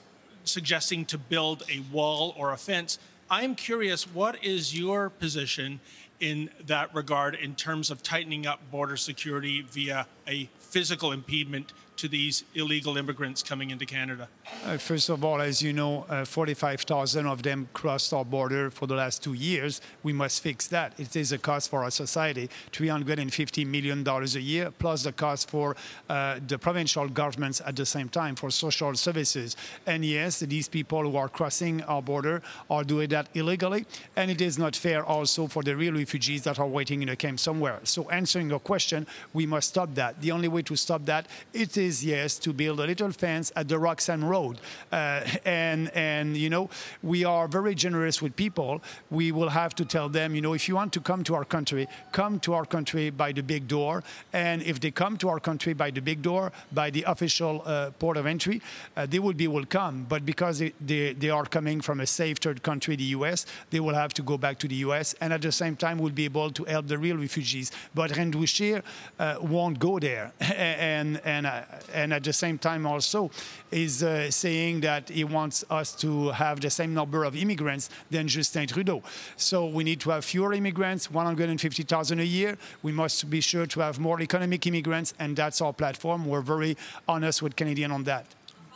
[0.45, 2.97] suggesting to build a wall or a fence
[3.29, 5.81] I'm curious, what is your position
[6.19, 12.07] in that regard in terms of tightening up border security via a physical impediment to
[12.07, 14.29] these illegal immigrants coming into Canada?
[14.65, 18.87] Uh, first of all, as you know, uh, 45,000 of them crossed our border for
[18.87, 19.81] the last two years.
[20.03, 20.93] We must fix that.
[20.99, 25.75] It is a cost for our society, $350 million a year, plus the cost for
[26.09, 29.55] uh, the provincial governments at the same time for social services.
[29.85, 34.41] And yes, these people who are crossing our border are doing that illegally, and it
[34.41, 37.79] is not fair also for the real refugees that are waiting in a camp somewhere.
[37.83, 40.21] So answering your question, we must stop that.
[40.21, 43.67] The only way to stop that, it is yes to build a little fence at
[43.67, 44.59] the Roxanne Road,
[44.91, 46.69] uh, and and you know
[47.01, 48.81] we are very generous with people.
[49.09, 51.45] We will have to tell them, you know, if you want to come to our
[51.45, 54.03] country, come to our country by the big door,
[54.33, 57.91] and if they come to our country by the big door, by the official uh,
[57.99, 58.61] port of entry,
[58.95, 60.05] uh, they will be welcome.
[60.09, 63.79] But because they, they, they are coming from a safe third country, the U.S., they
[63.79, 65.15] will have to go back to the U.S.
[65.21, 67.71] and at the same time will be able to help the real refugees.
[67.93, 68.83] But Rendouchir
[69.19, 71.61] uh, won't go there, and and uh,
[71.93, 73.31] and at the same time also
[73.71, 78.27] is uh, saying that he wants us to have the same number of immigrants than
[78.27, 79.01] Justin Trudeau.
[79.35, 82.57] So we need to have fewer immigrants, 150,000 a year.
[82.83, 86.25] We must be sure to have more economic immigrants, and that's our platform.
[86.25, 86.77] We're very
[87.07, 88.25] honest with Canadians on that.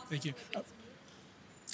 [0.08, 0.34] Thank you.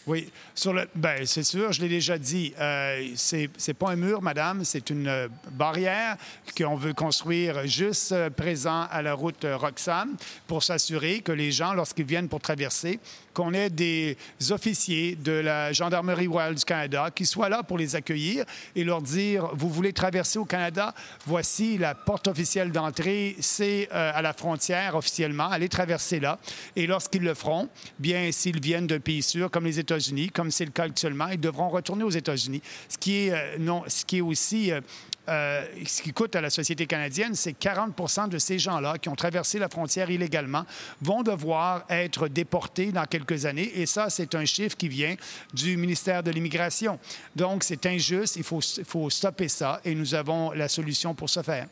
[0.09, 2.55] Oui, sur le, ben, c'est sûr, je l'ai déjà dit.
[2.59, 6.17] Euh, c'est, c'est pas un mur, madame, c'est une euh, barrière
[6.57, 10.17] qu'on veut construire juste euh, présent à la route euh, Roxham
[10.47, 13.01] pour s'assurer que les gens, lorsqu'ils viennent pour traverser,
[13.39, 14.16] qu'on ait des
[14.51, 18.44] officiers de la Gendarmerie royale du Canada qui soient là pour les accueillir
[18.74, 20.93] et leur dire Vous voulez traverser au Canada?
[21.24, 25.48] Voici la porte officielle d'entrée, c'est euh, à la frontière officiellement.
[25.48, 26.40] Allez traverser là.
[26.74, 27.69] Et lorsqu'ils le feront,
[28.01, 31.39] bien, s'ils viennent d'un pays sûr comme les États-Unis, comme c'est le cas actuellement, ils
[31.39, 32.60] devront retourner aux États-Unis.
[32.89, 34.73] Ce qui est, euh, non, ce qui est aussi.
[34.73, 34.81] Euh,
[35.29, 39.15] euh, ce qui coûte à la société canadienne, c'est 40 de ces gens-là qui ont
[39.15, 40.65] traversé la frontière illégalement
[41.01, 43.71] vont devoir être déportés dans quelques années.
[43.75, 45.17] Et ça, c'est un chiffre qui vient
[45.53, 46.99] du ministère de l'Immigration.
[47.37, 48.37] Donc, c'est injuste.
[48.37, 51.67] Il faut, faut stopper ça et nous avons la solution pour ce faire.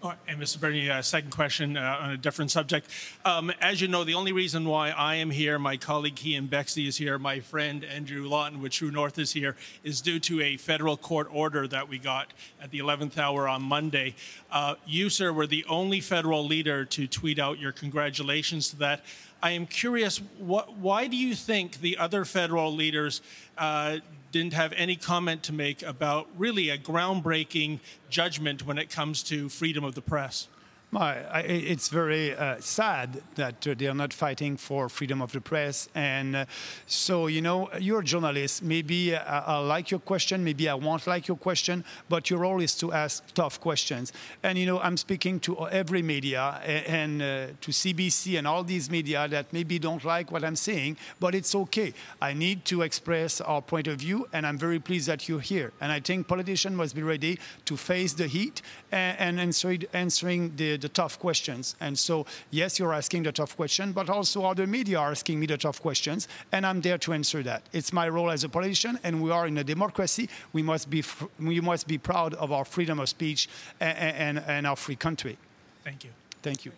[0.00, 0.60] And Mr.
[0.60, 2.88] Bernie, uh, second question uh, on a different subject.
[3.24, 6.86] Um, as you know, the only reason why I am here, my colleague Ian Bexley
[6.86, 10.56] is here, my friend Andrew Lawton with True North is here, is due to a
[10.56, 14.14] federal court order that we got at the 11th hour on Monday.
[14.52, 19.04] Uh, you, sir, were the only federal leader to tweet out your congratulations to that.
[19.42, 23.20] I am curious, why do you think the other federal leaders
[23.56, 23.98] uh,
[24.30, 27.80] didn't have any comment to make about really a groundbreaking
[28.10, 30.48] judgment when it comes to freedom of the press.
[30.92, 35.88] It's very uh, sad that uh, they are not fighting for freedom of the press.
[35.94, 36.44] And uh,
[36.86, 38.62] so, you know, you're a journalist.
[38.62, 42.62] Maybe uh, I like your question, maybe I won't like your question, but your role
[42.62, 44.12] is to ask tough questions.
[44.42, 48.64] And, you know, I'm speaking to every media and, and uh, to CBC and all
[48.64, 51.92] these media that maybe don't like what I'm saying, but it's okay.
[52.22, 55.72] I need to express our point of view, and I'm very pleased that you're here.
[55.80, 60.56] And I think politicians must be ready to face the heat and, and answer, answering
[60.56, 61.76] the the tough questions.
[61.80, 65.46] And so, yes, you're asking the tough question, but also other media are asking me
[65.46, 67.62] the tough questions, and I'm there to answer that.
[67.72, 70.28] It's my role as a politician, and we are in a democracy.
[70.52, 71.02] We must be,
[71.38, 73.48] we must be proud of our freedom of speech
[73.80, 75.36] and, and, and our free country.
[75.84, 76.10] Thank you.
[76.42, 76.72] Thank you.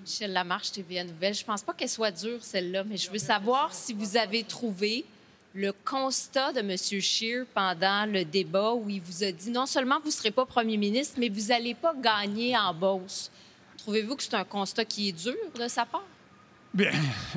[0.00, 1.34] Michel Lamarche, TVA Nouvelle.
[1.34, 5.04] Je pense pas qu'elle soit dure, celle-là, mais je veux savoir si vous avez trouvé
[5.58, 6.76] le constat de M.
[6.76, 10.46] Scheer pendant le débat où il vous a dit non seulement vous ne serez pas
[10.46, 13.28] premier ministre, mais vous n'allez pas gagner en Beauce.
[13.78, 16.04] Trouvez-vous que c'est un constat qui est dur de sa part?
[16.74, 16.92] Bien,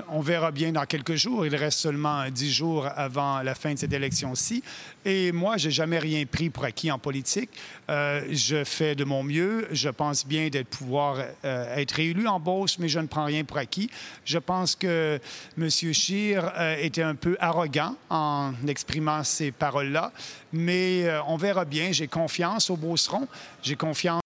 [0.10, 1.46] on verra bien dans quelques jours.
[1.46, 4.62] Il reste seulement dix jours avant la fin de cette élection-ci.
[5.06, 7.50] Et moi, j'ai jamais rien pris pour acquis en politique.
[7.90, 9.70] Euh, je fais de mon mieux.
[9.72, 13.46] Je pense bien d'être pouvoir euh, être élu en Beauce, mais je ne prends rien
[13.46, 13.90] pour acquis.
[14.26, 15.18] Je pense que
[15.58, 15.70] M.
[15.70, 20.12] Scheer euh, était un peu arrogant en exprimant ces paroles-là.
[20.52, 21.94] Mais on verra bien.
[21.94, 23.30] J'ai confiance au Beauceron.
[23.64, 24.22] J'ai confiance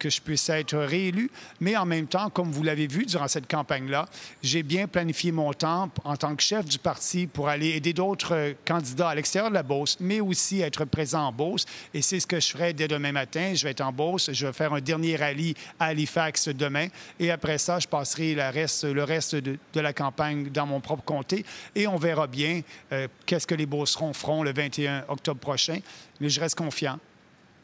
[0.00, 1.30] que je puisse être réélu.
[1.60, 4.08] Mais en même temps, comme vous l'avez vu durant cette campagne-là,
[4.42, 8.34] j'ai bien planifié mon temps en tant que chef du parti pour aller aider d'autres
[8.34, 11.66] euh, candidats à l'extérieur de la Beauce, mais aussi être présent en Beauce.
[11.94, 13.52] Et c'est ce que je ferai dès demain matin.
[13.54, 14.30] Je vais être en Beauce.
[14.32, 16.88] Je vais faire un dernier rallye à Halifax demain.
[17.18, 21.44] Et après ça, je passerai le reste, de, la campagne dans mon propre comté.
[21.74, 22.62] Et on verra bien
[22.92, 25.78] euh, qu'est-ce que les Beaucerons feront le 21 octobre prochain.
[26.20, 26.98] Mais je reste confiant.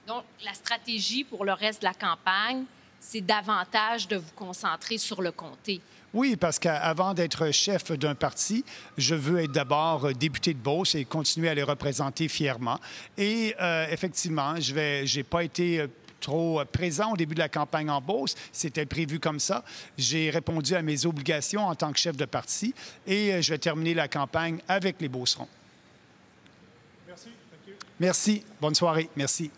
[0.06, 2.64] Donc, la stratégie pour le reste de la campagne,
[3.00, 5.80] c'est davantage de vous concentrer sur le comté.
[6.14, 8.64] Oui, parce qu'avant d'être chef d'un parti,
[8.96, 12.78] je veux être d'abord député de Beauce et continuer à les représenter fièrement.
[13.18, 15.88] Et euh, effectivement, je j'ai pas été euh,
[16.20, 18.34] trop présent au début de la campagne en Beauce.
[18.52, 19.64] C'était prévu comme ça.
[19.98, 22.74] J'ai répondu à mes obligations en tant que chef de parti
[23.06, 25.48] et euh, je vais terminer la campagne avec les Beaucerons.
[27.06, 27.28] Merci.
[28.00, 28.44] Merci.
[28.60, 29.10] Bonne soirée.
[29.16, 29.50] Merci.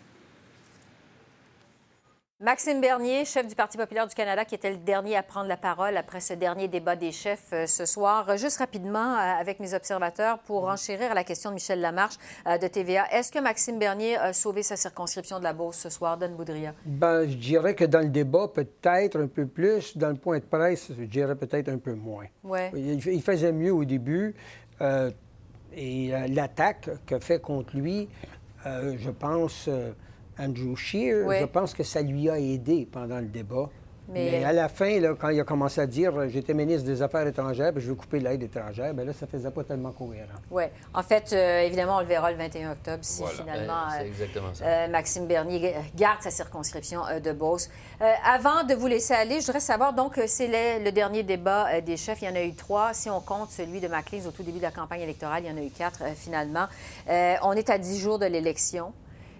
[2.41, 5.57] Maxime Bernier, chef du Parti populaire du Canada, qui était le dernier à prendre la
[5.57, 8.37] parole après ce dernier débat des chefs euh, ce soir.
[8.37, 12.15] Juste rapidement, euh, avec mes observateurs, pour enchérir à la question de Michel Lamarche
[12.47, 15.89] euh, de TVA, est-ce que Maxime Bernier a sauvé sa circonscription de la Beauce ce
[15.89, 16.73] soir, Don Boudria?
[16.85, 19.97] Ben, je dirais que dans le débat, peut-être un peu plus.
[19.97, 22.27] Dans le point de presse, je dirais peut-être un peu moins.
[22.45, 22.71] Ouais.
[22.73, 24.33] Il, faisait mieux au début.
[25.75, 28.07] et l'attaque que fait contre lui,
[28.63, 29.67] je pense
[30.39, 33.69] Andrew Scheer, je pense que ça lui a aidé pendant le débat.
[34.11, 37.27] Mais, à la fin, là, quand il a commencé à dire j'étais ministre des Affaires
[37.27, 40.39] étrangères, puis je veux couper l'aide étrangère, bien là, ça faisait pas tellement cohérent.
[40.49, 40.63] Oui.
[40.93, 45.27] En fait, euh, évidemment, on le verra le 21 octobre si finalement euh, euh, Maxime
[45.27, 47.69] Bernier garde sa circonscription de Beauce.
[48.25, 52.21] avant de vous laisser aller, je voudrais savoir, donc, c'est le, dernier débat des chefs.
[52.21, 52.93] Il y en a eu trois.
[52.93, 55.53] Si on compte celui de McLean au tout début de la campagne électorale, il y
[55.53, 56.67] en a eu quatre finalement.
[57.07, 58.91] on est à dix jours de l'élection.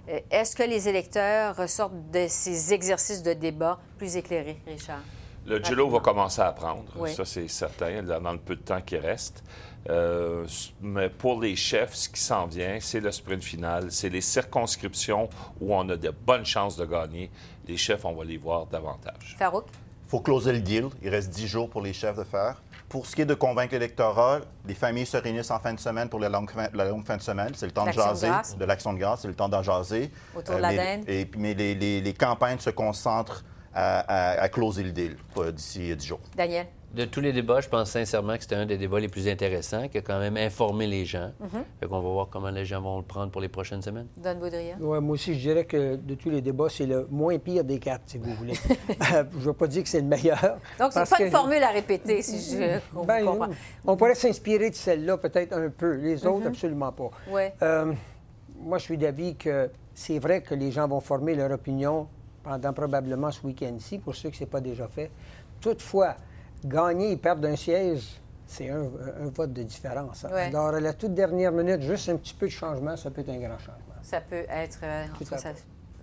[0.09, 5.01] Euh, est-ce que les électeurs ressortent de ces exercices de débat plus éclairés, Richard?
[5.45, 8.97] Le Jello va commencer à apprendre, ça c'est certain, dans le peu de temps qui
[8.97, 9.43] reste.
[9.89, 10.45] Euh,
[10.81, 15.29] mais pour les chefs, ce qui s'en vient, c'est le sprint final, c'est les circonscriptions
[15.59, 17.31] où on a de bonnes chances de gagner.
[17.67, 19.35] Les chefs, on va les voir davantage.
[19.39, 19.65] Farouk?
[20.05, 20.89] Il faut closer le deal.
[21.01, 22.61] Il reste dix jours pour les chefs de faire.
[22.89, 26.09] Pour ce qui est de convaincre l'électorat, les familles se réunissent en fin de semaine
[26.09, 26.49] pour la longue
[27.05, 27.51] fin, de semaine.
[27.55, 28.29] C'est le temps de jaser.
[28.57, 30.11] De l'action de grâce, c'est le temps d'en jaser.
[30.35, 33.43] Autour de la euh, Et, mais les, campagnes se concentrent
[33.75, 35.17] à, à closer le deal
[35.53, 36.19] d'ici dix jours.
[36.35, 36.65] Daniel?
[36.93, 39.87] De tous les débats, je pense sincèrement que c'était un des débats les plus intéressants,
[39.87, 41.31] qui a quand même informé les gens.
[41.39, 44.07] Mm On va voir comment les gens vont le prendre pour les prochaines semaines.
[44.17, 44.81] Don Baudrillard?
[44.81, 47.77] Ouais, moi aussi, je dirais que de tous les débats, c'est le moins pire des
[47.79, 48.53] quatre, si vous voulez.
[49.01, 50.57] Je ne veux pas dire que c'est le meilleur.
[50.79, 52.57] Donc, c'est pas une formule à répéter, si je
[53.05, 53.49] ben, comprends.
[53.85, 55.93] On pourrait s'inspirer de celle-là peut-être un peu.
[55.95, 56.47] Les autres, Mhm.
[56.47, 57.11] absolument pas.
[57.29, 57.53] Ouais.
[57.61, 57.93] Euh,
[58.59, 62.07] moi, je suis d'avis que c'est vrai que les gens vont former leur opinion
[62.43, 65.11] pendant probablement ce week-end-ci, pour ceux que ce n'est pas déjà fait.
[65.61, 66.15] Toutefois,
[66.65, 68.89] gagner et perdre un siège, c'est un,
[69.33, 70.25] vote de différence.
[70.31, 70.47] Ouais.
[70.47, 73.29] Alors, à la toute dernière minute, juste un petit peu de changement, ça peut être
[73.29, 73.95] un grand changement.
[74.01, 75.59] Ça peut être, euh, en Tout cas, ça peut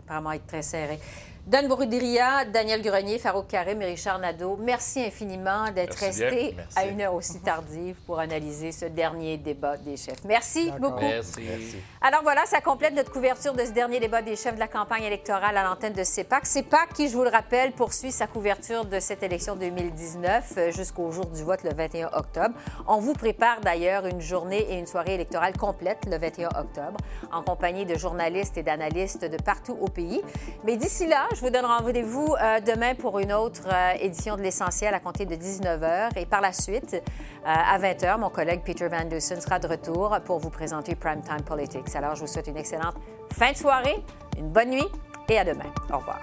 [0.08, 1.00] vraiment être très serré.
[1.46, 7.00] Don Boudria, Daniel Grenier, Farouk Karim et Richard Nadeau, merci infiniment d'être restés à une
[7.00, 10.24] heure aussi tardive pour analyser ce dernier débat des chefs.
[10.24, 11.04] Merci beaucoup.
[11.04, 11.46] Merci.
[12.00, 15.04] Alors voilà, ça complète notre couverture de ce dernier débat des chefs de la campagne
[15.04, 16.46] électorale à l'antenne de CEPAC.
[16.46, 21.12] CEPAC, qui, je vous le rappelle, poursuit sa couverture de cette élection 2019 euh, jusqu'au
[21.12, 22.56] jour du vote le 21 octobre.
[22.88, 26.96] On vous prépare d'ailleurs une journée et une soirée électorale complète le 21 octobre,
[27.30, 30.22] en compagnie de journalistes et d'analystes de partout au pays.
[30.64, 34.42] Mais d'ici là, je vous donne rendez-vous euh, demain pour une autre euh, édition de
[34.42, 36.18] l'essentiel à compter de 19h.
[36.18, 36.98] Et par la suite, euh,
[37.44, 41.94] à 20h, mon collègue Peter Van Dusen sera de retour pour vous présenter Primetime Politics.
[41.94, 42.94] Alors, je vous souhaite une excellente
[43.34, 44.02] fin de soirée,
[44.38, 44.88] une bonne nuit
[45.28, 45.70] et à demain.
[45.92, 46.22] Au revoir.